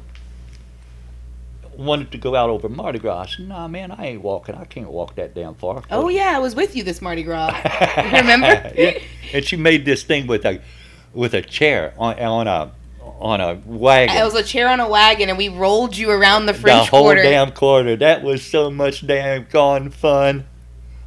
wanted 1.81 2.12
to 2.12 2.18
go 2.18 2.35
out 2.37 2.51
over 2.51 2.68
Mardi 2.68 2.99
Gras. 2.99 3.20
I 3.20 3.26
said, 3.26 3.49
"Nah, 3.49 3.68
man, 3.68 3.91
I 3.91 4.09
ain't 4.09 4.22
walking. 4.22 4.55
I 4.55 4.64
can't 4.64 4.91
walk 4.91 5.16
that 5.16 5.35
damn 5.35 5.55
far." 5.55 5.83
oh 5.91 6.09
yeah, 6.09 6.37
I 6.37 6.39
was 6.39 6.55
with 6.55 6.76
you 6.76 6.83
this 6.83 7.01
Mardi 7.01 7.22
Gras. 7.22 7.49
Remember? 7.97 8.47
yeah. 8.76 8.99
And 9.33 9.45
she 9.45 9.57
made 9.57 9.85
this 9.85 10.03
thing 10.03 10.26
with 10.26 10.45
a 10.45 10.61
with 11.12 11.35
a 11.35 11.43
chair 11.43 11.95
on 11.99 12.18
on 12.20 12.47
a 12.47 12.72
on 13.20 13.41
a 13.41 13.61
wagon. 13.64 14.16
It 14.16 14.24
was 14.24 14.35
a 14.35 14.43
chair 14.43 14.68
on 14.68 14.81
a 14.81 14.89
wagon, 14.89 15.28
and 15.28 15.39
we 15.39 15.49
rolled 15.49 15.97
you 15.97 16.11
around 16.11 16.47
the 16.47 16.55
French 16.55 16.87
the 16.91 16.97
whole 16.97 17.05
Quarter. 17.05 17.22
damn 17.22 17.53
quarter. 17.53 17.97
That 17.97 18.22
was 18.22 18.43
so 18.43 18.70
much 18.70 19.07
damn 19.07 19.47
gone 19.51 19.91
fun. 19.91 20.47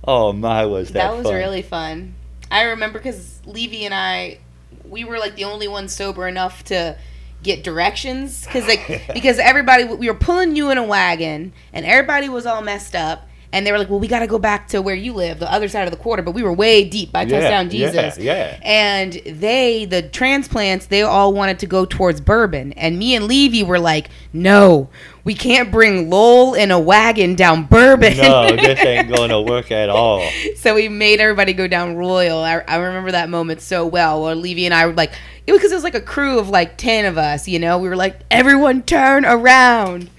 Oh 0.05 0.33
my, 0.33 0.65
was 0.65 0.89
that, 0.89 1.11
that 1.11 1.17
was 1.17 1.25
fun. 1.25 1.35
really 1.35 1.61
fun. 1.61 2.15
I 2.51 2.63
remember 2.63 2.99
because 2.99 3.41
Levy 3.45 3.85
and 3.85 3.93
I, 3.93 4.39
we 4.83 5.05
were 5.05 5.17
like 5.17 5.35
the 5.35 5.45
only 5.45 5.67
ones 5.67 5.95
sober 5.95 6.27
enough 6.27 6.63
to 6.65 6.97
get 7.43 7.63
directions 7.63 8.45
because 8.45 8.67
like 8.67 9.03
because 9.13 9.37
everybody 9.39 9.83
we 9.83 10.09
were 10.09 10.15
pulling 10.15 10.55
you 10.55 10.71
in 10.71 10.77
a 10.77 10.83
wagon 10.83 11.53
and 11.71 11.85
everybody 11.85 12.29
was 12.29 12.45
all 12.45 12.61
messed 12.61 12.95
up 12.95 13.27
and 13.53 13.65
they 13.65 13.71
were 13.71 13.77
like, 13.77 13.89
well, 13.89 13.99
we 13.99 14.07
got 14.09 14.19
to 14.19 14.27
go 14.27 14.37
back 14.39 14.67
to 14.69 14.81
where 14.81 14.95
you 14.95 15.13
live, 15.13 15.39
the 15.39 15.49
other 15.49 15.67
side 15.69 15.85
of 15.85 15.91
the 15.91 15.97
quarter, 15.97 16.21
but 16.23 16.31
we 16.31 16.41
were 16.43 16.51
way 16.51 16.83
deep 16.83 17.11
by 17.11 17.21
Yeah, 17.21 17.39
Touchdown 17.39 17.65
yeah, 17.71 17.91
Jesus. 17.91 18.17
yeah. 18.17 18.59
And 18.63 19.13
they, 19.13 19.85
the 19.85 20.01
transplants, 20.01 20.87
they 20.87 21.03
all 21.03 21.33
wanted 21.33 21.59
to 21.59 21.67
go 21.67 21.85
towards 21.85 22.19
Bourbon. 22.19 22.73
And 22.73 22.97
me 22.97 23.15
and 23.15 23.27
Levy 23.27 23.61
were 23.63 23.77
like, 23.79 24.09
no, 24.33 24.89
we 25.23 25.35
can't 25.35 25.71
bring 25.71 26.09
Lowell 26.09 26.55
in 26.55 26.71
a 26.71 26.79
wagon 26.79 27.35
down 27.35 27.65
Bourbon. 27.65 28.17
No, 28.17 28.47
this 28.55 28.79
ain't 28.79 29.15
going 29.15 29.29
to 29.29 29.39
work 29.39 29.71
at 29.71 29.87
all. 29.89 30.27
so 30.57 30.73
we 30.75 30.89
made 30.89 31.19
everybody 31.21 31.53
go 31.53 31.67
down 31.67 31.95
Royal. 31.95 32.39
I, 32.39 32.63
I 32.67 32.77
remember 32.77 33.11
that 33.11 33.29
moment 33.29 33.61
so 33.61 33.85
well. 33.85 34.23
Where 34.23 34.33
Levy 34.35 34.65
and 34.65 34.73
I 34.73 34.87
were 34.87 34.93
like, 34.93 35.13
it 35.45 35.51
was 35.51 35.59
because 35.59 35.71
it 35.71 35.75
was 35.75 35.83
like 35.83 35.93
a 35.95 36.01
crew 36.01 36.39
of 36.39 36.49
like 36.49 36.77
ten 36.77 37.05
of 37.05 37.17
us. 37.19 37.47
You 37.47 37.59
know, 37.59 37.77
we 37.77 37.87
were 37.87 37.95
like, 37.95 38.19
everyone 38.31 38.81
turn 38.81 39.25
around, 39.25 40.09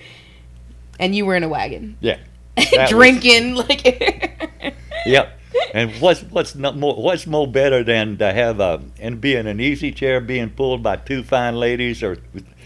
and 1.01 1.17
you 1.17 1.27
were 1.27 1.35
in 1.35 1.43
a 1.43 1.49
wagon. 1.49 1.97
Yeah. 2.01 2.19
That 2.57 2.73
was- 2.73 2.91
drinking 2.91 3.55
like. 3.55 4.75
Yep. 5.07 5.39
And 5.75 5.91
what's 6.01 6.23
what's 6.23 6.55
not 6.55 6.79
more 6.79 6.95
what's 6.95 7.27
more 7.27 7.47
better 7.47 7.85
than 7.85 8.17
to 8.19 8.33
have 8.33 8.59
a 8.59 8.81
and 8.99 9.21
be 9.21 9.35
in 9.35 9.47
an 9.47 9.61
easy 9.61 9.93
chair 9.93 10.19
being 10.21 10.49
pulled 10.49 10.83
by 10.83 10.97
two 10.97 11.23
fine 11.23 11.57
ladies 11.57 12.03
or 12.03 12.17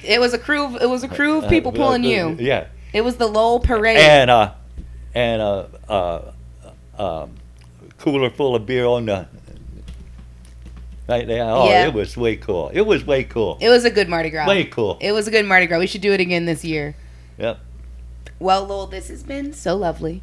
it 0.04 0.20
was 0.20 0.32
a 0.34 0.38
crew. 0.38 0.64
Of, 0.64 0.80
it 0.80 0.88
was 0.88 1.02
a 1.02 1.08
crew 1.08 1.38
of 1.38 1.48
people 1.50 1.72
uh, 1.72 1.76
pulling 1.76 2.04
uh, 2.04 2.08
you. 2.08 2.36
Yeah. 2.38 2.68
It 2.92 3.00
was 3.02 3.16
the 3.16 3.26
Lowell 3.26 3.58
parade. 3.60 3.96
And 3.98 4.30
uh 4.30 4.52
and 5.14 5.42
uh 5.42 5.66
uh 5.88 6.32
um 6.96 7.30
cooler 7.98 8.30
full 8.30 8.54
of 8.54 8.64
beer 8.66 8.86
on 8.86 9.06
the 9.06 9.26
right 11.08 11.26
there. 11.26 11.42
Oh, 11.44 11.68
Yeah. 11.68 11.88
it 11.88 11.94
was 11.94 12.16
way 12.16 12.36
cool. 12.36 12.70
It 12.72 12.82
was 12.82 13.04
way 13.04 13.24
cool. 13.24 13.58
it 13.60 13.68
was 13.68 13.84
a 13.84 13.90
good 13.90 14.08
Mardi 14.08 14.30
Gras. 14.30 14.46
way 14.46 14.64
cool. 14.64 14.96
It 15.00 15.12
was 15.12 15.26
a 15.26 15.30
good 15.30 15.44
Mardi 15.44 15.66
Gras. 15.66 15.78
We 15.78 15.86
should 15.86 16.02
do 16.02 16.12
it 16.12 16.20
again 16.20 16.44
this 16.46 16.64
year. 16.64 16.94
Yep. 17.38 17.58
Well, 18.38 18.64
Lowell, 18.64 18.86
this 18.86 19.08
has 19.08 19.22
been 19.22 19.52
so 19.52 19.76
lovely. 19.76 20.22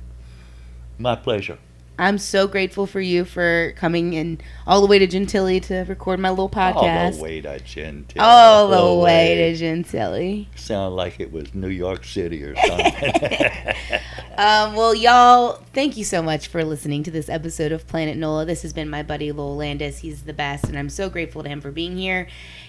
My 0.97 1.15
pleasure. 1.15 1.57
I'm 1.97 2.17
so 2.17 2.47
grateful 2.47 2.87
for 2.87 2.99
you 2.99 3.23
for 3.23 3.73
coming 3.77 4.13
in 4.13 4.39
all 4.67 4.81
the 4.81 4.87
way 4.87 4.99
to 4.99 5.07
Gentilly 5.07 5.61
to 5.63 5.85
record 5.87 6.19
my 6.19 6.29
little 6.29 6.49
podcast. 6.49 7.05
All 7.05 7.11
the 7.11 7.23
way 7.23 7.41
to 7.41 7.59
Gentilly. 7.59 8.19
All 8.19 8.67
the 8.67 9.01
way 9.03 9.35
to 9.35 9.57
Gentilly. 9.57 10.47
Sound 10.55 10.95
like 10.95 11.21
it 11.21 11.31
was 11.31 11.53
New 11.55 11.69
York 11.69 12.03
City 12.03 12.43
or 12.43 12.55
something. 12.55 13.73
Um, 14.37 14.75
well, 14.75 14.93
y'all, 14.93 15.63
thank 15.71 15.95
you 15.95 16.03
so 16.03 16.21
much 16.21 16.47
for 16.47 16.65
listening 16.65 17.03
to 17.03 17.11
this 17.11 17.29
episode 17.29 17.71
of 17.71 17.87
Planet 17.87 18.17
NOLA. 18.17 18.43
This 18.43 18.63
has 18.63 18.73
been 18.73 18.89
my 18.89 19.01
buddy 19.01 19.31
Lowell 19.31 19.55
Landes. 19.55 19.99
He's 19.99 20.23
the 20.23 20.33
best, 20.33 20.65
and 20.65 20.77
I'm 20.77 20.89
so 20.89 21.09
grateful 21.09 21.41
to 21.43 21.47
him 21.47 21.61
for 21.61 21.71
being 21.71 21.95
here. 21.95 22.27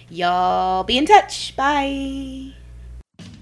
Y'all 0.09 0.85
be 0.85 0.97
in 0.97 1.07
touch. 1.07 1.57
Bye. 1.57 2.53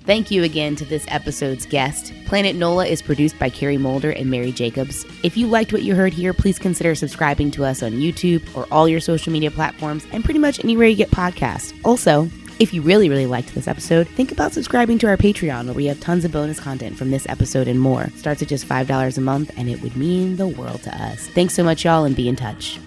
Thank 0.07 0.30
you 0.30 0.42
again 0.44 0.76
to 0.76 0.84
this 0.84 1.07
episode's 1.09 1.64
guest. 1.64 2.12
Planet 2.26 2.57
NOLA 2.57 2.86
is 2.86 3.00
produced 3.00 3.38
by 3.38 3.48
Carrie 3.48 3.78
Mulder 3.78 4.11
and 4.11 4.30
Mary 4.30 4.52
Jacobs. 4.52 5.07
If 5.22 5.34
you 5.34 5.46
liked 5.46 5.72
what 5.72 5.82
you 5.82 5.94
heard 5.94 6.12
here, 6.12 6.34
please 6.34 6.59
consider 6.59 6.94
subscribing 6.94 7.50
to 7.52 7.64
us 7.64 7.82
on 7.82 7.92
YouTube 7.92 8.55
or 8.55 8.66
all 8.70 8.86
your 8.86 9.00
social 9.00 9.32
media 9.32 9.50
platforms 9.50 10.07
and 10.12 10.22
pretty 10.22 10.40
much 10.40 10.62
anywhere 10.62 10.88
you 10.88 10.96
get 10.96 11.11
podcasts. 11.11 11.72
Also, 11.86 12.28
if 12.59 12.74
you 12.74 12.82
really, 12.82 13.09
really 13.09 13.24
liked 13.24 13.55
this 13.55 13.66
episode, 13.66 14.07
think 14.09 14.30
about 14.30 14.52
subscribing 14.52 14.98
to 14.98 15.07
our 15.07 15.16
Patreon 15.16 15.64
where 15.64 15.74
we 15.74 15.86
have 15.86 16.00
tons 16.00 16.26
of 16.26 16.32
bonus 16.32 16.61
content 16.61 16.98
from 16.98 17.11
this 17.11 17.26
episode 17.30 17.66
and 17.66 17.80
more. 17.80 18.09
Starts 18.16 18.42
at 18.42 18.48
just 18.48 18.68
$5 18.68 19.16
a 19.16 19.20
month 19.22 19.52
and 19.57 19.70
it 19.70 19.80
would 19.80 19.96
mean 19.96 20.36
the 20.36 20.48
world 20.48 20.82
to 20.82 20.94
us. 21.02 21.28
Thanks 21.28 21.55
so 21.55 21.64
much, 21.64 21.82
y'all, 21.82 22.05
and 22.05 22.14
be 22.14 22.28
in 22.28 22.36
touch. 22.36 22.78